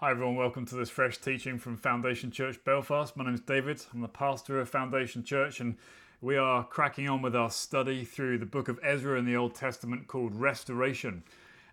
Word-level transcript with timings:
Hi, 0.00 0.10
everyone. 0.10 0.36
Welcome 0.36 0.66
to 0.66 0.74
this 0.74 0.90
fresh 0.90 1.16
teaching 1.16 1.58
from 1.58 1.78
Foundation 1.78 2.30
Church 2.30 2.62
Belfast. 2.62 3.16
My 3.16 3.24
name 3.24 3.32
is 3.32 3.40
David. 3.40 3.82
I'm 3.94 4.02
the 4.02 4.08
pastor 4.08 4.60
of 4.60 4.68
Foundation 4.68 5.24
Church, 5.24 5.58
and 5.58 5.74
we 6.20 6.36
are 6.36 6.64
cracking 6.64 7.08
on 7.08 7.22
with 7.22 7.34
our 7.34 7.50
study 7.50 8.04
through 8.04 8.36
the 8.36 8.44
book 8.44 8.68
of 8.68 8.78
Ezra 8.82 9.18
in 9.18 9.24
the 9.24 9.36
Old 9.36 9.54
Testament 9.54 10.06
called 10.06 10.34
Restoration. 10.34 11.22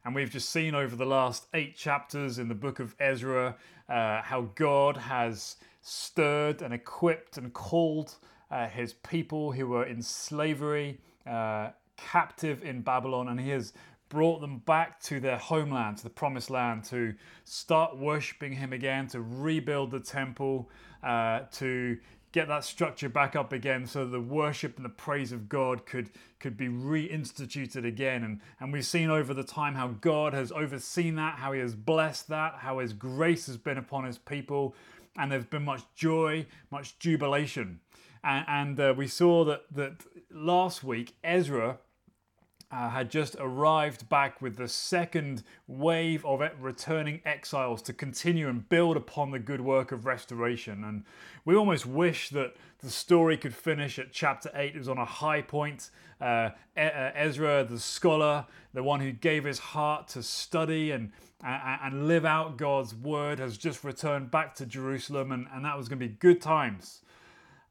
And 0.06 0.16
we've 0.16 0.30
just 0.30 0.50
seen 0.52 0.74
over 0.74 0.96
the 0.96 1.06
last 1.06 1.48
eight 1.54 1.76
chapters 1.76 2.40
in 2.40 2.48
the 2.48 2.56
book 2.56 2.80
of 2.80 2.96
Ezra 2.98 3.58
uh, 3.90 4.22
how 4.22 4.48
God 4.56 4.96
has 4.96 5.58
stirred 5.82 6.62
and 6.62 6.74
equipped 6.74 7.38
and 7.38 7.52
called 7.52 8.16
uh, 8.50 8.70
his 8.70 8.94
people 8.94 9.52
who 9.52 9.68
were 9.68 9.84
in 9.84 10.02
slavery, 10.02 10.98
uh, 11.28 11.72
captive 11.98 12.64
in 12.64 12.84
Babylon, 12.84 13.28
and 13.28 13.38
he 13.38 13.50
has 13.50 13.74
brought 14.14 14.42
them 14.42 14.60
back 14.60 15.00
to 15.02 15.20
their 15.20 15.38
homeland, 15.38 15.98
to 15.98 16.04
the 16.04 16.10
promised 16.10 16.52
land, 16.52 16.84
to 16.86 17.16
start 17.44 17.98
worshiping 17.98 18.54
Him 18.54 18.72
again, 18.72 19.08
to 19.08 19.22
rebuild 19.22 19.90
the 19.90 20.00
temple, 20.00 20.70
uh, 21.02 21.42
to 21.54 21.98
get 22.32 22.48
that 22.48 22.64
structure 22.64 23.10
back 23.10 23.36
up 23.36 23.52
again 23.52 23.86
so 23.88 24.06
the 24.06 24.22
worship 24.22 24.76
and 24.78 24.86
the 24.86 24.90
praise 24.90 25.32
of 25.32 25.50
God 25.50 25.86
could, 25.88 26.12
could 26.40 26.56
be 26.56 26.68
reinstituted 26.68 27.86
again. 27.86 28.24
And, 28.24 28.40
and 28.60 28.72
we've 28.72 28.86
seen 28.86 29.10
over 29.10 29.34
the 29.34 29.44
time 29.44 29.74
how 29.74 29.88
God 29.88 30.34
has 30.34 30.52
overseen 30.52 31.16
that, 31.16 31.40
how 31.40 31.52
He 31.52 31.60
has 31.60 31.74
blessed 31.74 32.28
that, 32.30 32.56
how 32.60 32.78
His 32.78 32.94
grace 32.94 33.48
has 33.48 33.58
been 33.58 33.80
upon 33.80 34.06
His 34.06 34.20
people, 34.20 34.76
and 35.18 35.32
there's 35.32 35.46
been 35.46 35.66
much 35.66 35.82
joy, 35.96 36.46
much 36.70 37.00
jubilation. 37.00 37.80
And, 38.24 38.46
and 38.48 38.80
uh, 38.80 38.94
we 38.96 39.08
saw 39.08 39.44
that, 39.46 39.64
that 39.72 40.06
last 40.32 40.84
week, 40.84 41.16
Ezra 41.24 41.80
uh, 42.74 42.90
had 42.90 43.12
just 43.12 43.36
arrived 43.40 44.10
back 44.10 44.42
with 44.42 44.56
the 44.56 44.68
second 44.68 45.44
wave 45.68 46.26
of 46.26 46.42
returning 46.60 47.22
exiles 47.24 47.84
to 47.84 47.94
continue 47.94 48.50
and 48.50 48.68
build 48.68 48.98
upon 48.98 49.30
the 49.30 49.38
good 49.38 49.62
work 49.62 49.92
of 49.92 50.08
restoration. 50.08 50.84
And 50.84 51.04
we 51.46 51.56
almost 51.56 51.86
wish 51.86 52.30
that 52.30 52.56
the 52.80 52.90
story 52.90 53.38
could 53.38 53.54
finish 53.54 54.00
at 54.00 54.12
chapter 54.12 54.50
8. 54.56 54.74
It 54.74 54.78
was 54.80 54.90
on 54.90 54.98
a 54.98 55.06
high 55.06 55.44
point. 55.44 55.92
Uh, 56.20 56.50
uh 56.76 57.12
Ezra, 57.14 57.64
the 57.64 57.80
scholar, 57.80 58.48
the 58.74 58.82
one 58.82 59.02
who 59.02 59.12
gave 59.12 59.44
his 59.44 59.60
heart 59.60 60.08
to 60.10 60.24
study 60.24 60.90
and, 60.90 61.12
and 61.44 62.08
live 62.08 62.26
out 62.26 62.58
God's 62.58 62.96
word, 62.96 63.38
has 63.38 63.56
just 63.56 63.84
returned 63.84 64.32
back 64.32 64.56
to 64.56 64.66
Jerusalem, 64.66 65.32
and, 65.32 65.46
and 65.54 65.64
that 65.64 65.78
was 65.78 65.88
going 65.88 66.00
to 66.00 66.08
be 66.08 66.16
good 66.16 66.42
times. 66.42 67.03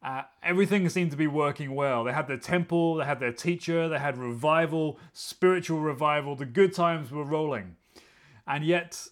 Uh, 0.03 0.23
everything 0.43 0.89
seemed 0.89 1.13
to 1.13 1.17
be 1.17 1.29
working 1.29 1.75
well. 1.75 2.03
They 2.03 2.13
had 2.13 2.27
their 2.27 2.37
temple, 2.37 2.97
they 2.97 3.05
had 3.05 3.21
their 3.21 3.33
teacher, 3.33 3.89
they 3.89 4.01
had 4.01 4.19
revival, 4.19 4.99
spiritual 5.13 5.79
revival. 5.79 6.35
The 6.35 6.45
good 6.45 6.75
times 6.75 7.13
were 7.13 7.25
rolling. 7.25 7.77
And 8.47 8.65
yet, 8.65 9.07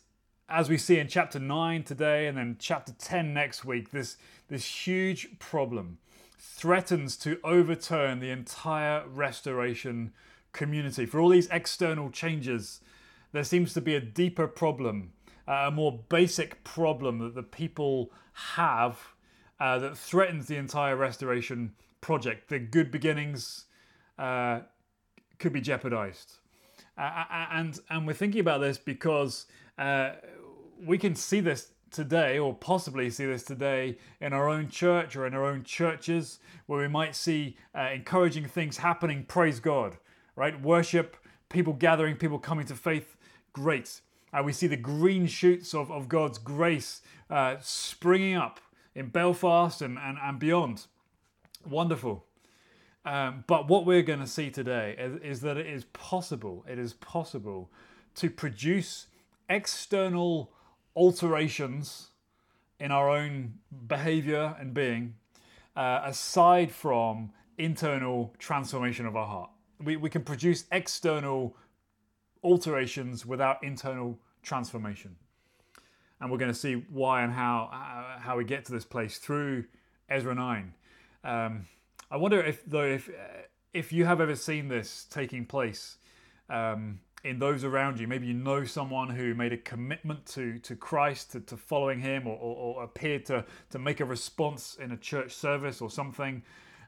as 0.48 0.68
we 0.68 0.76
see 0.76 0.98
in 0.98 1.06
chapter 1.06 1.38
9 1.38 1.84
today 1.84 2.26
and 2.26 2.36
then 2.36 2.56
chapter 2.58 2.92
10 2.92 3.32
next 3.32 3.64
week, 3.64 3.90
this, 3.90 4.16
this 4.48 4.64
huge 4.64 5.38
problem 5.38 5.98
threatens 6.38 7.16
to 7.18 7.38
overturn 7.44 8.18
the 8.18 8.30
entire 8.30 9.06
restoration 9.06 10.12
community. 10.52 11.06
For 11.06 11.20
all 11.20 11.28
these 11.28 11.48
external 11.50 12.10
changes, 12.10 12.80
there 13.30 13.44
seems 13.44 13.72
to 13.74 13.80
be 13.80 13.94
a 13.94 14.00
deeper 14.00 14.48
problem, 14.48 15.12
uh, 15.46 15.66
a 15.68 15.70
more 15.70 16.00
basic 16.08 16.64
problem 16.64 17.18
that 17.20 17.36
the 17.36 17.44
people 17.44 18.10
have 18.32 19.14
uh, 19.60 19.78
that 19.78 19.96
threatens 19.96 20.46
the 20.46 20.56
entire 20.56 20.96
restoration 20.96 21.74
project. 22.00 22.48
The 22.48 22.58
good 22.58 22.90
beginnings 22.90 23.66
uh, 24.18 24.60
could 25.38 25.52
be 25.52 25.60
jeopardized. 25.60 26.32
Uh, 26.96 27.24
and, 27.52 27.78
and 27.90 28.06
we're 28.06 28.14
thinking 28.14 28.40
about 28.40 28.60
this 28.60 28.78
because 28.78 29.46
uh, 29.78 30.12
we 30.84 30.98
can 30.98 31.14
see 31.14 31.40
this 31.40 31.72
today, 31.90 32.38
or 32.38 32.54
possibly 32.54 33.10
see 33.10 33.26
this 33.26 33.42
today, 33.42 33.98
in 34.20 34.32
our 34.32 34.48
own 34.48 34.68
church 34.68 35.16
or 35.16 35.26
in 35.26 35.34
our 35.34 35.44
own 35.44 35.64
churches, 35.64 36.38
where 36.66 36.80
we 36.80 36.88
might 36.88 37.14
see 37.14 37.56
uh, 37.74 37.88
encouraging 37.92 38.46
things 38.46 38.78
happening. 38.78 39.24
Praise 39.24 39.60
God, 39.60 39.98
right? 40.36 40.60
Worship, 40.60 41.16
people 41.48 41.72
gathering, 41.72 42.16
people 42.16 42.38
coming 42.38 42.64
to 42.66 42.74
faith. 42.74 43.16
Great. 43.52 44.00
Uh, 44.32 44.42
we 44.42 44.52
see 44.52 44.68
the 44.68 44.76
green 44.76 45.26
shoots 45.26 45.74
of, 45.74 45.90
of 45.90 46.08
God's 46.08 46.38
grace 46.38 47.02
springing 47.60 48.36
up 48.36 48.60
in 48.94 49.08
Belfast 49.08 49.82
and, 49.82 49.98
and, 49.98 50.18
and 50.22 50.38
beyond. 50.38 50.86
Wonderful. 51.68 52.24
Um, 53.04 53.44
but 53.46 53.68
what 53.68 53.86
we're 53.86 54.02
going 54.02 54.20
to 54.20 54.26
see 54.26 54.50
today 54.50 54.94
is, 54.98 55.20
is, 55.22 55.40
that 55.40 55.56
it 55.56 55.66
is 55.66 55.84
possible, 55.84 56.64
it 56.68 56.78
is 56.78 56.92
possible 56.94 57.70
to 58.16 58.28
produce 58.28 59.06
external 59.48 60.52
alterations 60.94 62.08
in 62.78 62.90
our 62.90 63.08
own 63.08 63.54
behavior 63.86 64.54
and 64.58 64.74
being, 64.74 65.14
uh, 65.76 66.02
aside 66.04 66.70
from 66.70 67.30
internal 67.56 68.34
transformation 68.38 69.06
of 69.06 69.16
our 69.16 69.26
heart. 69.26 69.50
We, 69.82 69.96
we 69.96 70.10
can 70.10 70.22
produce 70.22 70.64
external 70.70 71.56
alterations 72.42 73.24
without 73.24 73.62
internal 73.62 74.18
transformation 74.42 75.16
and 76.20 76.30
we're 76.30 76.38
going 76.38 76.52
to 76.52 76.58
see 76.58 76.74
why 76.90 77.22
and 77.22 77.32
how 77.32 77.70
uh, 77.72 77.99
how 78.20 78.36
we 78.36 78.44
get 78.44 78.64
to 78.66 78.72
this 78.72 78.84
place 78.84 79.18
through 79.18 79.64
Ezra 80.08 80.34
nine. 80.34 80.74
Um, 81.24 81.66
I 82.10 82.16
wonder 82.16 82.40
if 82.40 82.64
though 82.64 82.84
if 82.84 83.08
uh, 83.08 83.42
if 83.72 83.92
you 83.92 84.04
have 84.04 84.20
ever 84.20 84.34
seen 84.34 84.68
this 84.68 85.06
taking 85.10 85.46
place 85.46 85.96
um, 86.48 87.00
in 87.22 87.38
those 87.38 87.64
around 87.64 88.00
you, 88.00 88.08
maybe 88.08 88.26
you 88.26 88.34
know 88.34 88.64
someone 88.64 89.10
who 89.10 89.34
made 89.34 89.52
a 89.52 89.56
commitment 89.56 90.26
to 90.26 90.58
to 90.60 90.74
Christ, 90.76 91.32
to, 91.32 91.40
to 91.40 91.56
following 91.56 92.00
Him, 92.00 92.26
or, 92.26 92.36
or, 92.36 92.76
or 92.76 92.84
appeared 92.84 93.26
to 93.26 93.44
to 93.70 93.78
make 93.78 94.00
a 94.00 94.04
response 94.04 94.76
in 94.80 94.90
a 94.90 94.96
church 94.96 95.32
service 95.32 95.80
or 95.80 95.90
something, 95.90 96.42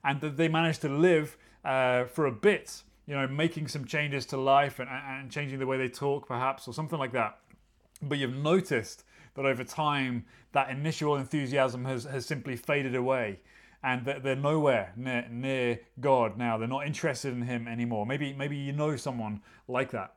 and 0.05 0.21
that 0.21 0.37
they 0.37 0.49
managed 0.49 0.81
to 0.83 0.89
live 0.89 1.37
uh, 1.65 2.05
for 2.05 2.27
a 2.27 2.33
bit, 2.33 2.83
you 3.07 3.15
know, 3.15 3.29
making 3.29 3.69
some 3.69 3.85
changes 3.85 4.27
to 4.27 4.37
life 4.37 4.81
and, 4.81 4.89
and 4.91 5.31
changing 5.31 5.59
the 5.59 5.67
way 5.67 5.79
they 5.79 5.89
talk, 5.89 6.27
perhaps, 6.27 6.67
or 6.67 6.75
something 6.75 6.99
like 6.99 7.13
that. 7.13 7.39
But 8.01 8.19
you've 8.19 8.37
noticed 8.37 9.05
that 9.35 9.47
over 9.47 9.65
time 9.65 10.25
that 10.53 10.71
initial 10.71 11.17
enthusiasm 11.17 11.85
has, 11.85 12.05
has 12.05 12.27
simply 12.27 12.57
faded 12.57 12.95
away 12.95 13.41
and 13.83 14.05
that 14.05 14.23
they're 14.23 14.37
nowhere 14.37 14.93
near, 14.97 15.27
near 15.31 15.81
God 16.01 16.39
now. 16.39 16.57
They're 16.59 16.69
not 16.69 16.87
interested 16.87 17.33
in 17.33 17.43
Him 17.43 17.67
anymore. 17.67 18.07
Maybe, 18.07 18.33
maybe 18.33 18.57
you 18.57 18.73
know 18.73 18.97
someone 18.97 19.41
like 19.67 19.91
that. 19.91 20.15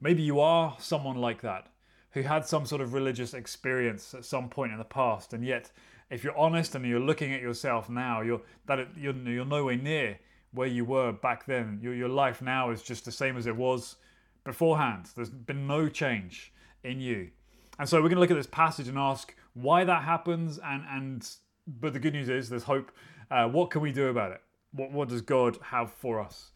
Maybe 0.00 0.22
you 0.22 0.40
are 0.40 0.76
someone 0.78 1.16
like 1.16 1.42
that 1.42 1.68
who 2.12 2.22
had 2.22 2.46
some 2.46 2.64
sort 2.64 2.80
of 2.80 2.94
religious 2.94 3.34
experience 3.34 4.14
at 4.14 4.24
some 4.24 4.48
point 4.48 4.72
in 4.72 4.78
the 4.78 4.84
past, 4.84 5.32
and 5.32 5.44
yet, 5.44 5.70
if 6.10 6.22
you're 6.22 6.36
honest 6.38 6.74
and 6.74 6.86
you're 6.86 7.00
looking 7.00 7.32
at 7.34 7.40
yourself 7.40 7.90
now, 7.90 8.20
you're 8.20 8.40
that 8.66 8.86
you're, 8.96 9.14
you're 9.14 9.44
nowhere 9.44 9.76
near 9.76 10.18
where 10.52 10.68
you 10.68 10.84
were 10.84 11.10
back 11.10 11.44
then. 11.46 11.80
Your, 11.82 11.94
your 11.94 12.08
life 12.08 12.40
now 12.40 12.70
is 12.70 12.82
just 12.82 13.04
the 13.04 13.10
same 13.10 13.36
as 13.36 13.46
it 13.46 13.56
was 13.56 13.96
beforehand. 14.44 15.08
There's 15.16 15.30
been 15.30 15.66
no 15.66 15.88
change 15.88 16.52
in 16.84 17.00
you. 17.00 17.30
And 17.78 17.88
so 17.88 17.98
we're 17.98 18.08
going 18.08 18.16
to 18.16 18.20
look 18.20 18.30
at 18.30 18.36
this 18.36 18.46
passage 18.46 18.88
and 18.88 18.98
ask 18.98 19.34
why 19.54 19.84
that 19.84 20.02
happens. 20.02 20.58
And, 20.64 20.84
and 20.88 21.28
but 21.66 21.92
the 21.92 21.98
good 21.98 22.12
news 22.12 22.28
is 22.28 22.48
there's 22.48 22.64
hope. 22.64 22.92
Uh, 23.30 23.48
what 23.48 23.70
can 23.70 23.80
we 23.80 23.92
do 23.92 24.08
about 24.08 24.32
it? 24.32 24.40
What, 24.72 24.92
what 24.92 25.08
does 25.08 25.22
God 25.22 25.58
have 25.62 25.92
for 25.92 26.20
us? 26.20 26.50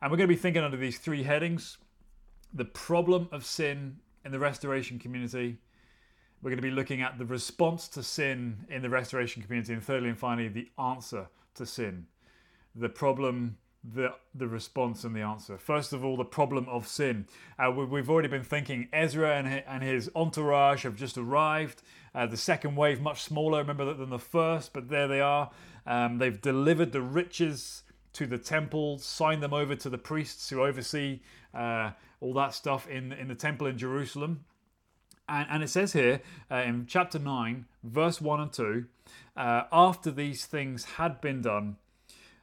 And 0.00 0.10
we're 0.10 0.16
going 0.16 0.28
to 0.28 0.34
be 0.34 0.40
thinking 0.40 0.62
under 0.62 0.76
these 0.76 0.98
three 0.98 1.22
headings 1.22 1.78
the 2.52 2.64
problem 2.64 3.28
of 3.32 3.44
sin 3.44 3.96
in 4.24 4.32
the 4.32 4.38
restoration 4.38 4.98
community. 4.98 5.58
We're 6.40 6.50
going 6.50 6.58
to 6.58 6.62
be 6.62 6.70
looking 6.70 7.02
at 7.02 7.18
the 7.18 7.24
response 7.24 7.88
to 7.88 8.02
sin 8.02 8.64
in 8.70 8.82
the 8.82 8.88
restoration 8.88 9.42
community. 9.42 9.72
And 9.72 9.82
thirdly 9.82 10.08
and 10.08 10.18
finally, 10.18 10.48
the 10.48 10.68
answer 10.78 11.28
to 11.54 11.66
sin. 11.66 12.06
The 12.74 12.88
problem 12.88 13.56
the 13.84 14.12
the 14.34 14.48
response 14.48 15.04
and 15.04 15.14
the 15.14 15.20
answer. 15.20 15.56
First 15.56 15.92
of 15.92 16.04
all, 16.04 16.16
the 16.16 16.24
problem 16.24 16.68
of 16.68 16.86
sin. 16.86 17.26
Uh, 17.58 17.70
we, 17.70 18.00
have 18.00 18.10
already 18.10 18.28
been 18.28 18.42
thinking 18.42 18.88
Ezra 18.92 19.36
and 19.36 19.46
his, 19.46 19.62
and 19.66 19.82
his 19.82 20.10
entourage 20.14 20.82
have 20.82 20.96
just 20.96 21.16
arrived. 21.16 21.82
Uh, 22.14 22.26
the 22.26 22.36
second 22.36 22.76
wave, 22.76 23.00
much 23.00 23.22
smaller, 23.22 23.58
remember 23.58 23.92
than 23.94 24.10
the 24.10 24.18
first, 24.18 24.72
but 24.72 24.88
there 24.88 25.06
they 25.06 25.20
are. 25.20 25.50
Um, 25.86 26.18
they've 26.18 26.40
delivered 26.40 26.92
the 26.92 27.02
riches 27.02 27.82
to 28.14 28.26
the 28.26 28.38
temple, 28.38 28.98
signed 28.98 29.42
them 29.42 29.54
over 29.54 29.76
to 29.76 29.88
the 29.88 29.98
priests 29.98 30.50
who 30.50 30.62
oversee 30.62 31.20
uh, 31.54 31.92
all 32.20 32.34
that 32.34 32.54
stuff 32.54 32.88
in 32.88 33.12
in 33.12 33.28
the 33.28 33.34
temple 33.34 33.66
in 33.66 33.78
Jerusalem. 33.78 34.44
And, 35.28 35.46
and 35.50 35.62
it 35.62 35.68
says 35.68 35.92
here 35.92 36.20
uh, 36.50 36.56
in 36.56 36.86
chapter 36.86 37.18
9, 37.18 37.66
verse 37.84 38.20
1 38.20 38.40
and 38.40 38.52
2 38.52 38.86
uh, 39.36 39.62
after 39.70 40.10
these 40.10 40.46
things 40.46 40.84
had 40.84 41.20
been 41.20 41.42
done, 41.42 41.76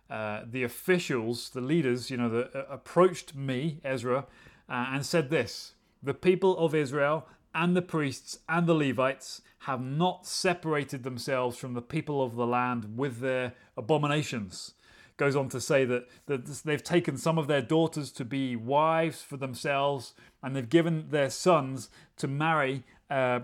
uh, 0.09 0.41
the 0.49 0.63
officials, 0.63 1.49
the 1.49 1.61
leaders, 1.61 2.11
you 2.11 2.17
know, 2.17 2.29
the, 2.29 2.57
uh, 2.57 2.65
approached 2.69 3.35
me, 3.35 3.79
Ezra, 3.83 4.25
uh, 4.69 4.85
and 4.91 5.05
said 5.05 5.29
this 5.29 5.73
The 6.03 6.13
people 6.13 6.57
of 6.57 6.75
Israel 6.75 7.27
and 7.53 7.75
the 7.75 7.81
priests 7.81 8.39
and 8.49 8.67
the 8.67 8.75
Levites 8.75 9.41
have 9.59 9.81
not 9.81 10.27
separated 10.27 11.03
themselves 11.03 11.57
from 11.57 11.73
the 11.73 11.81
people 11.81 12.21
of 12.21 12.35
the 12.35 12.45
land 12.45 12.97
with 12.97 13.19
their 13.19 13.53
abominations. 13.75 14.73
Goes 15.17 15.35
on 15.35 15.47
to 15.49 15.61
say 15.61 15.85
that, 15.85 16.07
that 16.25 16.45
they've 16.45 16.83
taken 16.83 17.17
some 17.17 17.37
of 17.37 17.47
their 17.47 17.61
daughters 17.61 18.11
to 18.11 18.25
be 18.25 18.55
wives 18.55 19.23
for 19.23 19.37
themselves, 19.37 20.13
and 20.43 20.55
they've 20.55 20.69
given 20.69 21.07
their 21.09 21.29
sons 21.29 21.89
to 22.17 22.27
marry 22.27 22.83
uh, 23.09 23.39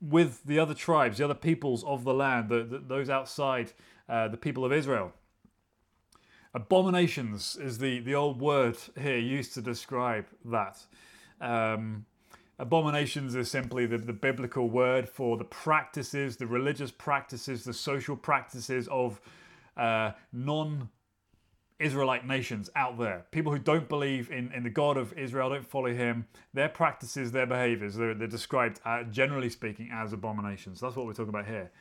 with 0.00 0.42
the 0.44 0.58
other 0.58 0.74
tribes, 0.74 1.18
the 1.18 1.24
other 1.24 1.34
peoples 1.34 1.84
of 1.84 2.02
the 2.02 2.12
land, 2.12 2.48
the, 2.48 2.64
the, 2.64 2.78
those 2.78 3.08
outside 3.08 3.72
uh, 4.08 4.26
the 4.28 4.36
people 4.36 4.64
of 4.64 4.72
Israel. 4.72 5.12
Abominations 6.54 7.56
is 7.56 7.78
the, 7.78 8.00
the 8.00 8.14
old 8.14 8.40
word 8.40 8.76
here 9.00 9.18
used 9.18 9.54
to 9.54 9.62
describe 9.62 10.26
that. 10.44 10.78
Um, 11.40 12.04
abominations 12.58 13.34
is 13.34 13.50
simply 13.50 13.86
the, 13.86 13.96
the 13.96 14.12
biblical 14.12 14.68
word 14.68 15.08
for 15.08 15.38
the 15.38 15.44
practices, 15.44 16.36
the 16.36 16.46
religious 16.46 16.90
practices, 16.90 17.64
the 17.64 17.72
social 17.72 18.16
practices 18.16 18.86
of 18.88 19.20
uh, 19.78 20.12
non 20.32 20.90
Israelite 21.78 22.26
nations 22.26 22.70
out 22.76 22.98
there. 22.98 23.24
People 23.30 23.50
who 23.50 23.58
don't 23.58 23.88
believe 23.88 24.30
in, 24.30 24.52
in 24.52 24.62
the 24.62 24.70
God 24.70 24.96
of 24.96 25.12
Israel, 25.14 25.50
don't 25.50 25.66
follow 25.66 25.92
him, 25.92 26.26
their 26.54 26.68
practices, 26.68 27.32
their 27.32 27.46
behaviors, 27.46 27.96
they're, 27.96 28.14
they're 28.14 28.28
described, 28.28 28.78
uh, 28.84 29.02
generally 29.04 29.48
speaking, 29.48 29.90
as 29.92 30.12
abominations. 30.12 30.80
That's 30.80 30.94
what 30.94 31.06
we're 31.06 31.14
talking 31.14 31.30
about 31.30 31.46
here. 31.46 31.72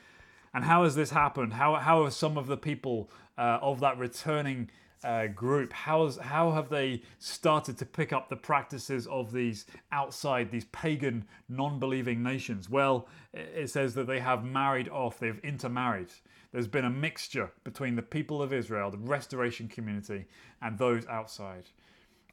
And 0.54 0.64
how 0.66 0.84
has 0.84 0.96
this 0.96 1.12
happened? 1.12 1.54
How, 1.54 1.76
how 1.76 2.04
have 2.04 2.14
some 2.14 2.38
of 2.38 2.48
the 2.48 2.58
people 2.58 3.10
uh, 3.38 3.60
of 3.62 3.80
that 3.80 3.98
returning 3.98 4.70
uh, 5.04 5.28
group, 5.28 5.74
how, 5.74 6.06
has, 6.06 6.18
how 6.18 6.52
have 6.52 6.70
they 6.70 7.02
started 7.18 7.78
to 7.78 7.86
pick 7.86 8.14
up 8.14 8.30
the 8.30 8.36
practices 8.36 9.08
of 9.08 9.32
these 9.32 9.66
outside, 9.92 10.52
these 10.52 10.66
pagan, 10.66 11.26
non 11.50 11.80
believing 11.80 12.22
nations? 12.22 12.70
Well, 12.70 13.08
it 13.34 13.70
says 13.70 13.94
that 13.96 14.08
they 14.08 14.20
have 14.20 14.44
married 14.44 14.90
off, 14.90 15.20
they've 15.20 15.40
intermarried. 15.40 16.10
There's 16.52 16.68
been 16.68 16.86
a 16.86 16.90
mixture 16.90 17.52
between 17.64 17.96
the 17.96 18.02
people 18.02 18.42
of 18.42 18.52
Israel, 18.52 18.92
the 18.92 18.98
restoration 18.98 19.68
community, 19.68 20.26
and 20.62 20.78
those 20.78 21.08
outside. 21.08 21.70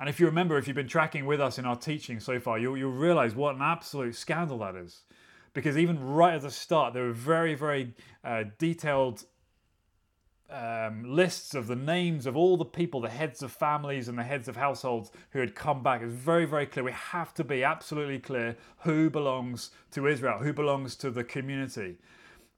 And 0.01 0.09
if 0.09 0.21
you 0.21 0.27
remember, 0.27 0.59
if 0.59 0.67
you've 0.67 0.77
been 0.77 0.89
tracking 0.89 1.25
with 1.25 1.41
us 1.41 1.59
in 1.59 1.65
our 1.65 1.77
teaching 1.77 2.21
so 2.21 2.39
far, 2.39 2.59
you'll, 2.59 2.77
you'll 2.77 2.93
realize 2.93 3.35
what 3.35 3.55
an 3.55 3.63
absolute 3.63 4.15
scandal 4.15 4.59
that 4.59 4.77
is 4.77 5.03
because 5.59 5.77
even 5.77 5.99
right 5.99 6.35
at 6.35 6.43
the 6.43 6.53
start, 6.53 6.95
there 6.95 7.03
were 7.03 7.13
very, 7.13 7.57
very 7.57 7.93
uh, 8.23 8.45
detailed 8.59 9.25
um, 10.49 11.03
lists 11.17 11.53
of 11.53 11.67
the 11.67 11.75
names 11.75 12.27
of 12.27 12.37
all 12.37 12.57
the 12.57 12.65
people, 12.65 13.01
the 13.01 13.09
heads 13.09 13.43
of 13.43 13.51
families 13.51 14.07
and 14.07 14.17
the 14.17 14.23
heads 14.23 14.47
of 14.47 14.55
households 14.55 15.11
who 15.33 15.41
had 15.41 15.57
come 15.57 15.83
back. 15.83 16.01
It's 16.01 16.13
very, 16.13 16.45
very 16.45 16.65
clear. 16.65 16.85
We 16.85 16.93
have 16.93 17.35
to 17.35 17.43
be 17.43 17.65
absolutely 17.65 18.21
clear 18.21 18.57
who 18.85 19.11
belongs 19.11 19.73
to 19.91 20.07
Israel, 20.07 20.39
who 20.39 20.53
belongs 20.53 20.95
to 20.95 21.11
the 21.11 21.25
community. 21.25 21.97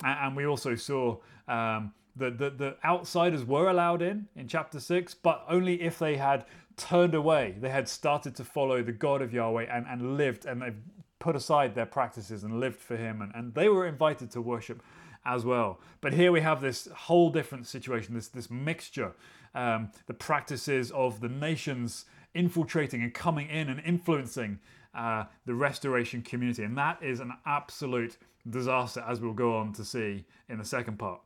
And, 0.05 0.37
we 0.37 0.45
also 0.45 0.75
saw 0.75 1.17
um, 1.49 1.95
that 2.17 2.37
the, 2.37 2.51
the 2.51 2.77
outsiders 2.85 3.47
were 3.47 3.71
allowed 3.71 4.03
in 4.03 4.29
in 4.37 4.47
chapter 4.47 4.79
6, 4.79 5.15
but 5.15 5.43
only 5.49 5.81
if 5.81 5.99
they 5.99 6.19
had 6.19 6.45
turned 6.77 7.15
away. 7.15 7.55
They 7.59 7.71
had 7.71 7.89
started 7.89 8.37
to 8.37 8.45
follow 8.45 8.83
the 8.83 8.93
God 8.93 9.23
of 9.23 9.33
Yahweh 9.33 9.69
and, 9.71 9.87
and 9.89 10.19
lived 10.19 10.45
and 10.45 10.61
they've 10.61 10.77
put 11.21 11.37
aside 11.37 11.75
their 11.75 11.87
practices 11.87 12.43
and 12.43 12.59
lived 12.59 12.81
for 12.81 12.97
him, 12.97 13.23
and, 13.23 13.31
and 13.35 13.55
they 13.55 13.69
were 13.69 13.87
invited 13.87 14.31
to 14.33 14.41
worship 14.41 14.83
as 15.25 15.45
well. 15.45 15.79
But 16.01 16.15
here 16.15 16.33
we 16.33 16.41
have 16.41 16.61
this 16.61 16.89
whole 16.95 17.31
different 17.31 17.67
situation, 17.67 18.15
this, 18.15 18.29
this 18.29 18.51
mixture, 18.51 19.13
um, 19.55 19.91
the 20.07 20.15
practices 20.15 20.91
of 20.91 21.21
the 21.21 21.29
nations 21.29 22.07
infiltrating 22.35 23.03
and 23.03 23.13
coming 23.13 23.49
in 23.49 23.69
and 23.69 23.81
influencing 23.85 24.59
uh, 24.95 25.25
the 25.47 25.55
restoration 25.55 26.23
community. 26.23 26.65
And 26.65 26.77
that 26.79 27.03
is 27.03 27.21
an 27.21 27.33
absolute 27.47 28.17
disaster, 28.49 29.05
as 29.07 29.21
we'll 29.21 29.33
go 29.35 29.57
on 29.57 29.73
to 29.75 29.85
see 29.85 30.25
in 30.49 30.59
the 30.59 30.65
second 30.65 30.99
part. 30.99 31.21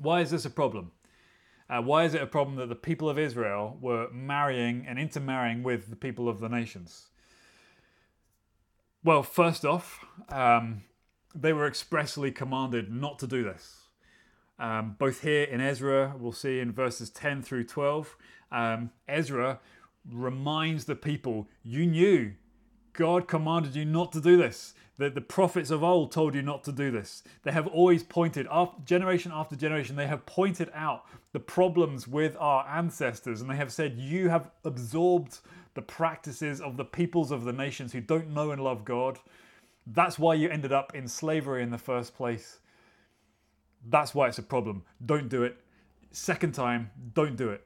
Why 0.00 0.20
is 0.20 0.30
this 0.30 0.44
a 0.44 0.50
problem? 0.50 0.92
Uh, 1.68 1.82
why 1.82 2.04
is 2.04 2.14
it 2.14 2.22
a 2.22 2.26
problem 2.26 2.56
that 2.58 2.68
the 2.68 2.76
people 2.76 3.10
of 3.10 3.18
Israel 3.18 3.76
were 3.80 4.08
marrying 4.12 4.86
and 4.86 4.98
intermarrying 4.98 5.64
with 5.64 5.90
the 5.90 5.96
people 5.96 6.28
of 6.28 6.38
the 6.38 6.48
nations? 6.48 7.08
Well, 9.06 9.22
first 9.22 9.64
off, 9.64 10.04
um, 10.30 10.82
they 11.32 11.52
were 11.52 11.68
expressly 11.68 12.32
commanded 12.32 12.90
not 12.90 13.20
to 13.20 13.28
do 13.28 13.44
this. 13.44 13.82
Um, 14.58 14.96
both 14.98 15.22
here 15.22 15.44
in 15.44 15.60
Ezra, 15.60 16.16
we'll 16.18 16.32
see 16.32 16.58
in 16.58 16.72
verses 16.72 17.08
10 17.10 17.42
through 17.42 17.66
12, 17.66 18.16
um, 18.50 18.90
Ezra 19.06 19.60
reminds 20.10 20.86
the 20.86 20.96
people, 20.96 21.46
You 21.62 21.86
knew 21.86 22.32
God 22.94 23.28
commanded 23.28 23.76
you 23.76 23.84
not 23.84 24.10
to 24.10 24.20
do 24.20 24.36
this. 24.36 24.74
That 24.98 25.14
the 25.14 25.20
prophets 25.20 25.70
of 25.70 25.84
old 25.84 26.10
told 26.10 26.34
you 26.34 26.42
not 26.42 26.64
to 26.64 26.72
do 26.72 26.90
this. 26.90 27.22
They 27.44 27.52
have 27.52 27.68
always 27.68 28.02
pointed, 28.02 28.48
after, 28.50 28.82
generation 28.84 29.30
after 29.32 29.54
generation, 29.54 29.94
they 29.94 30.08
have 30.08 30.26
pointed 30.26 30.68
out 30.74 31.04
the 31.32 31.38
problems 31.38 32.08
with 32.08 32.36
our 32.40 32.66
ancestors 32.66 33.40
and 33.40 33.48
they 33.48 33.56
have 33.56 33.72
said, 33.72 33.98
You 33.98 34.30
have 34.30 34.50
absorbed 34.64 35.38
the 35.76 35.82
practices 35.82 36.60
of 36.60 36.76
the 36.76 36.84
peoples 36.84 37.30
of 37.30 37.44
the 37.44 37.52
nations 37.52 37.92
who 37.92 38.00
don't 38.00 38.30
know 38.30 38.50
and 38.50 38.64
love 38.64 38.84
God. 38.84 39.20
That's 39.86 40.18
why 40.18 40.34
you 40.34 40.48
ended 40.48 40.72
up 40.72 40.96
in 40.96 41.06
slavery 41.06 41.62
in 41.62 41.70
the 41.70 41.78
first 41.78 42.16
place. 42.16 42.58
That's 43.88 44.14
why 44.14 44.26
it's 44.26 44.38
a 44.38 44.42
problem. 44.42 44.82
Don't 45.04 45.28
do 45.28 45.44
it. 45.44 45.58
Second 46.10 46.54
time, 46.54 46.90
don't 47.14 47.36
do 47.36 47.50
it. 47.50 47.64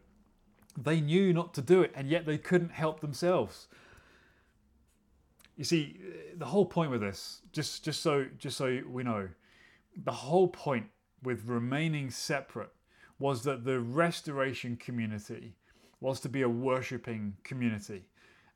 They 0.76 1.00
knew 1.00 1.32
not 1.32 1.54
to 1.54 1.62
do 1.62 1.80
it, 1.82 1.92
and 1.94 2.08
yet 2.08 2.26
they 2.26 2.36
couldn't 2.36 2.72
help 2.72 3.00
themselves. 3.00 3.68
You 5.56 5.64
see, 5.64 6.00
the 6.36 6.46
whole 6.46 6.66
point 6.66 6.90
with 6.90 7.00
this, 7.00 7.42
just 7.52 7.84
just 7.84 8.02
so 8.02 8.26
just 8.38 8.56
so 8.56 8.80
we 8.88 9.02
know, 9.02 9.28
the 9.96 10.12
whole 10.12 10.48
point 10.48 10.86
with 11.22 11.46
remaining 11.46 12.10
separate 12.10 12.72
was 13.18 13.44
that 13.44 13.64
the 13.64 13.78
restoration 13.80 14.76
community 14.76 15.54
was 16.00 16.20
to 16.20 16.28
be 16.28 16.42
a 16.42 16.48
worshipping 16.48 17.36
community. 17.44 18.04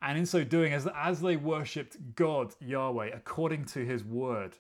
And 0.03 0.19
in 0.19 0.27
so 0.27 0.45
doing, 0.45 0.73
as, 0.73 0.87
as 0.95 1.21
they 1.21 1.37
worshipped 1.37 1.97
God, 2.15 2.55
Yahweh, 2.61 3.11
according 3.15 3.65
to 3.67 3.85
his 3.85 4.05
word 4.05 4.57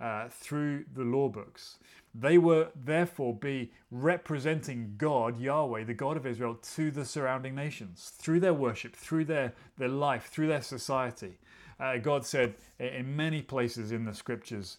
uh, 0.00 0.28
through 0.28 0.84
the 0.94 1.02
law 1.02 1.28
books, 1.28 1.78
they 2.14 2.38
were 2.38 2.68
therefore 2.76 3.34
be 3.34 3.72
representing 3.90 4.94
God, 4.96 5.40
Yahweh, 5.40 5.84
the 5.84 5.94
God 5.94 6.16
of 6.16 6.26
Israel, 6.26 6.56
to 6.74 6.92
the 6.92 7.04
surrounding 7.04 7.56
nations 7.56 8.12
through 8.16 8.38
their 8.38 8.54
worship, 8.54 8.94
through 8.94 9.24
their, 9.24 9.52
their 9.78 9.88
life, 9.88 10.26
through 10.26 10.46
their 10.46 10.62
society. 10.62 11.38
Uh, 11.80 11.96
God 11.96 12.24
said 12.24 12.54
in 12.78 13.16
many 13.16 13.42
places 13.42 13.90
in 13.90 14.04
the 14.04 14.14
scriptures, 14.14 14.78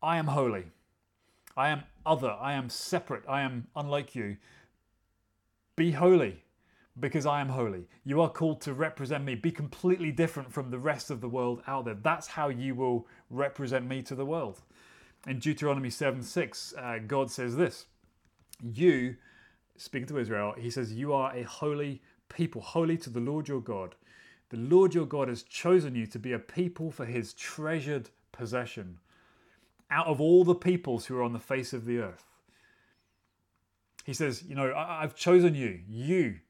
I 0.00 0.16
am 0.16 0.26
holy. 0.26 0.66
I 1.56 1.70
am 1.70 1.82
other. 2.06 2.36
I 2.40 2.52
am 2.52 2.68
separate. 2.68 3.24
I 3.28 3.42
am 3.42 3.66
unlike 3.74 4.14
you. 4.14 4.36
Be 5.76 5.92
holy 5.92 6.44
because 7.00 7.24
I 7.24 7.40
am 7.40 7.48
holy. 7.48 7.88
You 8.04 8.20
are 8.20 8.28
called 8.30 8.60
to 8.62 8.74
represent 8.74 9.24
me. 9.24 9.34
Be 9.34 9.50
completely 9.50 10.12
different 10.12 10.52
from 10.52 10.70
the 10.70 10.78
rest 10.78 11.10
of 11.10 11.20
the 11.20 11.28
world 11.28 11.62
out 11.66 11.86
there. 11.86 11.94
That's 11.94 12.26
how 12.26 12.48
you 12.48 12.74
will 12.74 13.06
represent 13.30 13.86
me 13.86 14.02
to 14.02 14.14
the 14.14 14.26
world. 14.26 14.60
In 15.26 15.38
Deuteronomy 15.38 15.88
7 15.88 16.22
6, 16.22 16.74
uh, 16.76 16.98
God 17.06 17.30
says 17.30 17.56
this 17.56 17.86
You, 18.62 19.16
speaking 19.76 20.08
to 20.08 20.18
Israel, 20.18 20.54
he 20.58 20.68
says, 20.70 20.92
You 20.92 21.14
are 21.14 21.34
a 21.34 21.42
holy 21.42 22.02
people, 22.28 22.60
holy 22.60 22.98
to 22.98 23.10
the 23.10 23.20
Lord 23.20 23.48
your 23.48 23.60
God. 23.60 23.94
The 24.50 24.58
Lord 24.58 24.94
your 24.94 25.06
God 25.06 25.28
has 25.28 25.42
chosen 25.42 25.94
you 25.94 26.06
to 26.08 26.18
be 26.18 26.32
a 26.32 26.38
people 26.38 26.90
for 26.90 27.06
his 27.06 27.32
treasured 27.32 28.10
possession 28.32 28.98
out 29.90 30.06
of 30.06 30.20
all 30.20 30.44
the 30.44 30.54
peoples 30.54 31.06
who 31.06 31.16
are 31.16 31.22
on 31.22 31.32
the 31.32 31.38
face 31.38 31.72
of 31.72 31.86
the 31.86 31.98
earth. 31.98 32.31
He 34.04 34.14
says, 34.14 34.42
You 34.42 34.54
know, 34.54 34.74
I've 34.74 35.14
chosen 35.14 35.54
you, 35.54 35.80
you, 35.88 36.40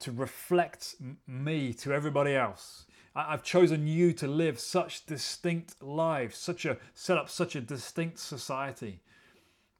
to 0.00 0.12
reflect 0.12 0.96
me 1.26 1.72
to 1.74 1.92
everybody 1.92 2.34
else. 2.34 2.86
I've 3.14 3.42
chosen 3.42 3.86
you 3.86 4.12
to 4.14 4.26
live 4.26 4.58
such 4.58 5.04
distinct 5.06 5.82
lives, 5.82 6.36
such 6.36 6.64
a 6.64 6.78
set 6.94 7.18
up 7.18 7.28
such 7.28 7.54
a 7.54 7.60
distinct 7.60 8.18
society 8.18 9.00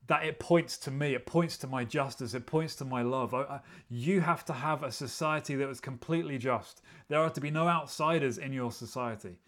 that 0.06 0.24
it 0.24 0.38
points 0.38 0.76
to 0.78 0.90
me, 0.90 1.14
it 1.14 1.26
points 1.26 1.56
to 1.58 1.66
my 1.66 1.84
justice, 1.84 2.34
it 2.34 2.46
points 2.46 2.74
to 2.76 2.84
my 2.84 3.02
love. 3.02 3.34
I, 3.34 3.42
I, 3.42 3.60
you 3.88 4.20
have 4.20 4.44
to 4.46 4.52
have 4.52 4.82
a 4.82 4.90
society 4.90 5.54
that 5.54 5.68
is 5.68 5.80
completely 5.80 6.38
just. 6.38 6.82
There 7.08 7.20
are 7.20 7.30
to 7.30 7.40
be 7.40 7.50
no 7.50 7.68
outsiders 7.68 8.38
in 8.38 8.52
your 8.52 8.72
society. 8.72 9.38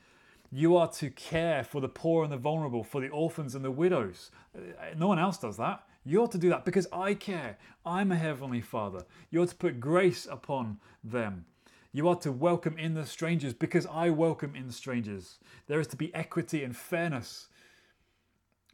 You 0.52 0.76
are 0.76 0.88
to 0.92 1.10
care 1.10 1.64
for 1.64 1.80
the 1.80 1.88
poor 1.88 2.22
and 2.22 2.32
the 2.32 2.36
vulnerable, 2.36 2.84
for 2.84 3.00
the 3.00 3.08
orphans 3.08 3.54
and 3.54 3.64
the 3.64 3.70
widows. 3.70 4.30
Uh, 4.56 4.60
no 4.96 5.08
one 5.08 5.18
else 5.18 5.38
does 5.38 5.56
that. 5.56 5.82
You're 6.04 6.28
to 6.28 6.38
do 6.38 6.50
that 6.50 6.64
because 6.64 6.86
I 6.92 7.14
care. 7.14 7.56
I'm 7.84 8.12
a 8.12 8.16
heavenly 8.16 8.60
Father. 8.60 9.04
You're 9.30 9.46
to 9.46 9.54
put 9.54 9.80
grace 9.80 10.26
upon 10.30 10.78
them. 11.02 11.46
You 11.92 12.08
are 12.08 12.16
to 12.16 12.32
welcome 12.32 12.76
in 12.76 12.94
the 12.94 13.06
strangers 13.06 13.54
because 13.54 13.86
I 13.86 14.10
welcome 14.10 14.54
in 14.54 14.70
strangers. 14.70 15.38
There 15.66 15.80
is 15.80 15.86
to 15.88 15.96
be 15.96 16.14
equity 16.14 16.62
and 16.62 16.76
fairness 16.76 17.48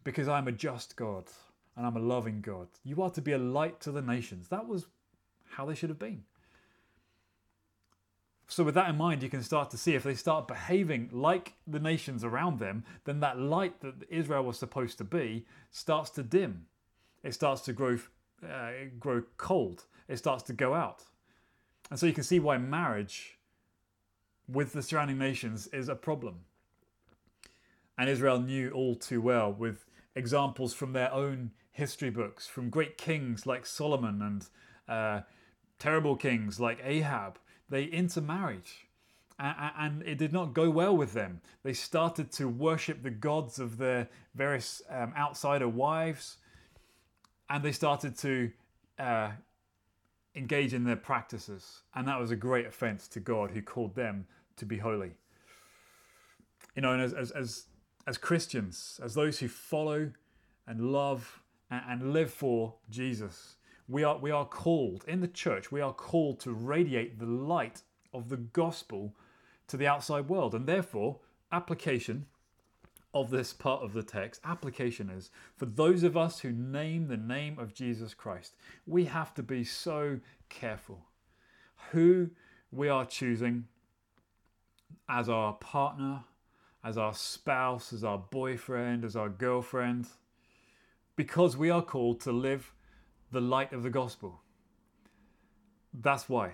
because 0.02 0.26
I'm 0.26 0.48
a 0.48 0.52
just 0.52 0.96
God 0.96 1.24
and 1.76 1.86
I'm 1.86 1.96
a 1.96 2.00
loving 2.00 2.40
God. 2.40 2.68
You 2.82 3.02
are 3.02 3.10
to 3.10 3.20
be 3.20 3.32
a 3.32 3.38
light 3.38 3.78
to 3.80 3.92
the 3.92 4.02
nations. 4.02 4.48
That 4.48 4.66
was 4.66 4.86
how 5.50 5.66
they 5.66 5.74
should 5.74 5.90
have 5.90 5.98
been. 5.98 6.24
So, 8.48 8.64
with 8.64 8.74
that 8.74 8.88
in 8.88 8.96
mind, 8.96 9.22
you 9.22 9.28
can 9.28 9.44
start 9.44 9.70
to 9.70 9.76
see 9.76 9.94
if 9.94 10.02
they 10.02 10.14
start 10.14 10.48
behaving 10.48 11.10
like 11.12 11.54
the 11.68 11.78
nations 11.78 12.24
around 12.24 12.58
them, 12.58 12.84
then 13.04 13.20
that 13.20 13.38
light 13.38 13.80
that 13.82 13.94
Israel 14.08 14.42
was 14.42 14.58
supposed 14.58 14.98
to 14.98 15.04
be 15.04 15.46
starts 15.70 16.10
to 16.10 16.24
dim 16.24 16.66
it 17.22 17.34
starts 17.34 17.62
to 17.62 17.72
grow, 17.72 17.98
uh, 18.42 18.70
grow 18.98 19.22
cold. 19.36 19.84
It 20.08 20.16
starts 20.16 20.42
to 20.44 20.52
go 20.52 20.74
out. 20.74 21.04
And 21.90 21.98
so 21.98 22.06
you 22.06 22.12
can 22.12 22.24
see 22.24 22.40
why 22.40 22.58
marriage 22.58 23.38
with 24.48 24.72
the 24.72 24.82
surrounding 24.82 25.18
nations 25.18 25.66
is 25.68 25.88
a 25.88 25.94
problem. 25.94 26.40
And 27.98 28.08
Israel 28.08 28.40
knew 28.40 28.70
all 28.70 28.94
too 28.94 29.20
well 29.20 29.52
with 29.52 29.84
examples 30.14 30.72
from 30.72 30.92
their 30.92 31.12
own 31.12 31.50
history 31.70 32.10
books, 32.10 32.46
from 32.46 32.70
great 32.70 32.96
kings 32.96 33.46
like 33.46 33.66
Solomon 33.66 34.22
and 34.22 34.48
uh, 34.88 35.22
terrible 35.78 36.16
kings 36.16 36.58
like 36.58 36.80
Ahab. 36.82 37.38
They 37.68 37.84
intermarried 37.84 38.64
and 39.40 40.02
it 40.02 40.18
did 40.18 40.32
not 40.32 40.52
go 40.52 40.68
well 40.70 40.96
with 40.96 41.12
them. 41.12 41.40
They 41.62 41.72
started 41.72 42.30
to 42.32 42.48
worship 42.48 43.02
the 43.02 43.10
gods 43.10 43.58
of 43.58 43.78
their 43.78 44.08
various 44.34 44.82
um, 44.90 45.14
outsider 45.16 45.68
wives, 45.68 46.36
and 47.50 47.64
they 47.64 47.72
started 47.72 48.16
to 48.18 48.50
uh, 48.98 49.30
engage 50.36 50.72
in 50.72 50.84
their 50.84 50.96
practices. 50.96 51.82
And 51.94 52.06
that 52.06 52.18
was 52.18 52.30
a 52.30 52.36
great 52.36 52.66
offense 52.66 53.08
to 53.08 53.20
God, 53.20 53.50
who 53.50 53.60
called 53.60 53.96
them 53.96 54.26
to 54.56 54.64
be 54.64 54.78
holy. 54.78 55.10
You 56.76 56.82
know, 56.82 56.92
and 56.92 57.02
as, 57.02 57.12
as, 57.12 57.32
as, 57.32 57.64
as 58.06 58.16
Christians, 58.16 59.00
as 59.02 59.14
those 59.14 59.40
who 59.40 59.48
follow 59.48 60.12
and 60.66 60.92
love 60.92 61.42
and, 61.70 61.82
and 61.88 62.12
live 62.12 62.30
for 62.30 62.74
Jesus, 62.88 63.56
we 63.88 64.04
are, 64.04 64.16
we 64.18 64.30
are 64.30 64.44
called, 64.44 65.04
in 65.08 65.20
the 65.20 65.28
church, 65.28 65.72
we 65.72 65.80
are 65.80 65.92
called 65.92 66.38
to 66.40 66.52
radiate 66.52 67.18
the 67.18 67.26
light 67.26 67.82
of 68.14 68.28
the 68.28 68.36
gospel 68.36 69.16
to 69.66 69.76
the 69.76 69.88
outside 69.88 70.28
world. 70.28 70.54
And 70.54 70.66
therefore, 70.66 71.18
application 71.50 72.26
of 73.12 73.30
this 73.30 73.52
part 73.52 73.82
of 73.82 73.92
the 73.92 74.02
text, 74.02 74.40
application 74.44 75.10
is 75.10 75.30
for 75.56 75.66
those 75.66 76.02
of 76.02 76.16
us 76.16 76.40
who 76.40 76.52
name 76.52 77.08
the 77.08 77.16
name 77.16 77.58
of 77.58 77.74
Jesus 77.74 78.14
Christ, 78.14 78.54
we 78.86 79.06
have 79.06 79.34
to 79.34 79.42
be 79.42 79.64
so 79.64 80.20
careful 80.48 81.06
who 81.90 82.30
we 82.70 82.88
are 82.88 83.04
choosing 83.04 83.66
as 85.08 85.28
our 85.28 85.54
partner, 85.54 86.24
as 86.84 86.96
our 86.96 87.14
spouse, 87.14 87.92
as 87.92 88.04
our 88.04 88.18
boyfriend, 88.18 89.04
as 89.04 89.16
our 89.16 89.28
girlfriend, 89.28 90.06
because 91.16 91.56
we 91.56 91.68
are 91.68 91.82
called 91.82 92.20
to 92.20 92.32
live 92.32 92.72
the 93.32 93.40
light 93.40 93.72
of 93.72 93.82
the 93.82 93.90
gospel. 93.90 94.40
That's 95.92 96.28
why 96.28 96.52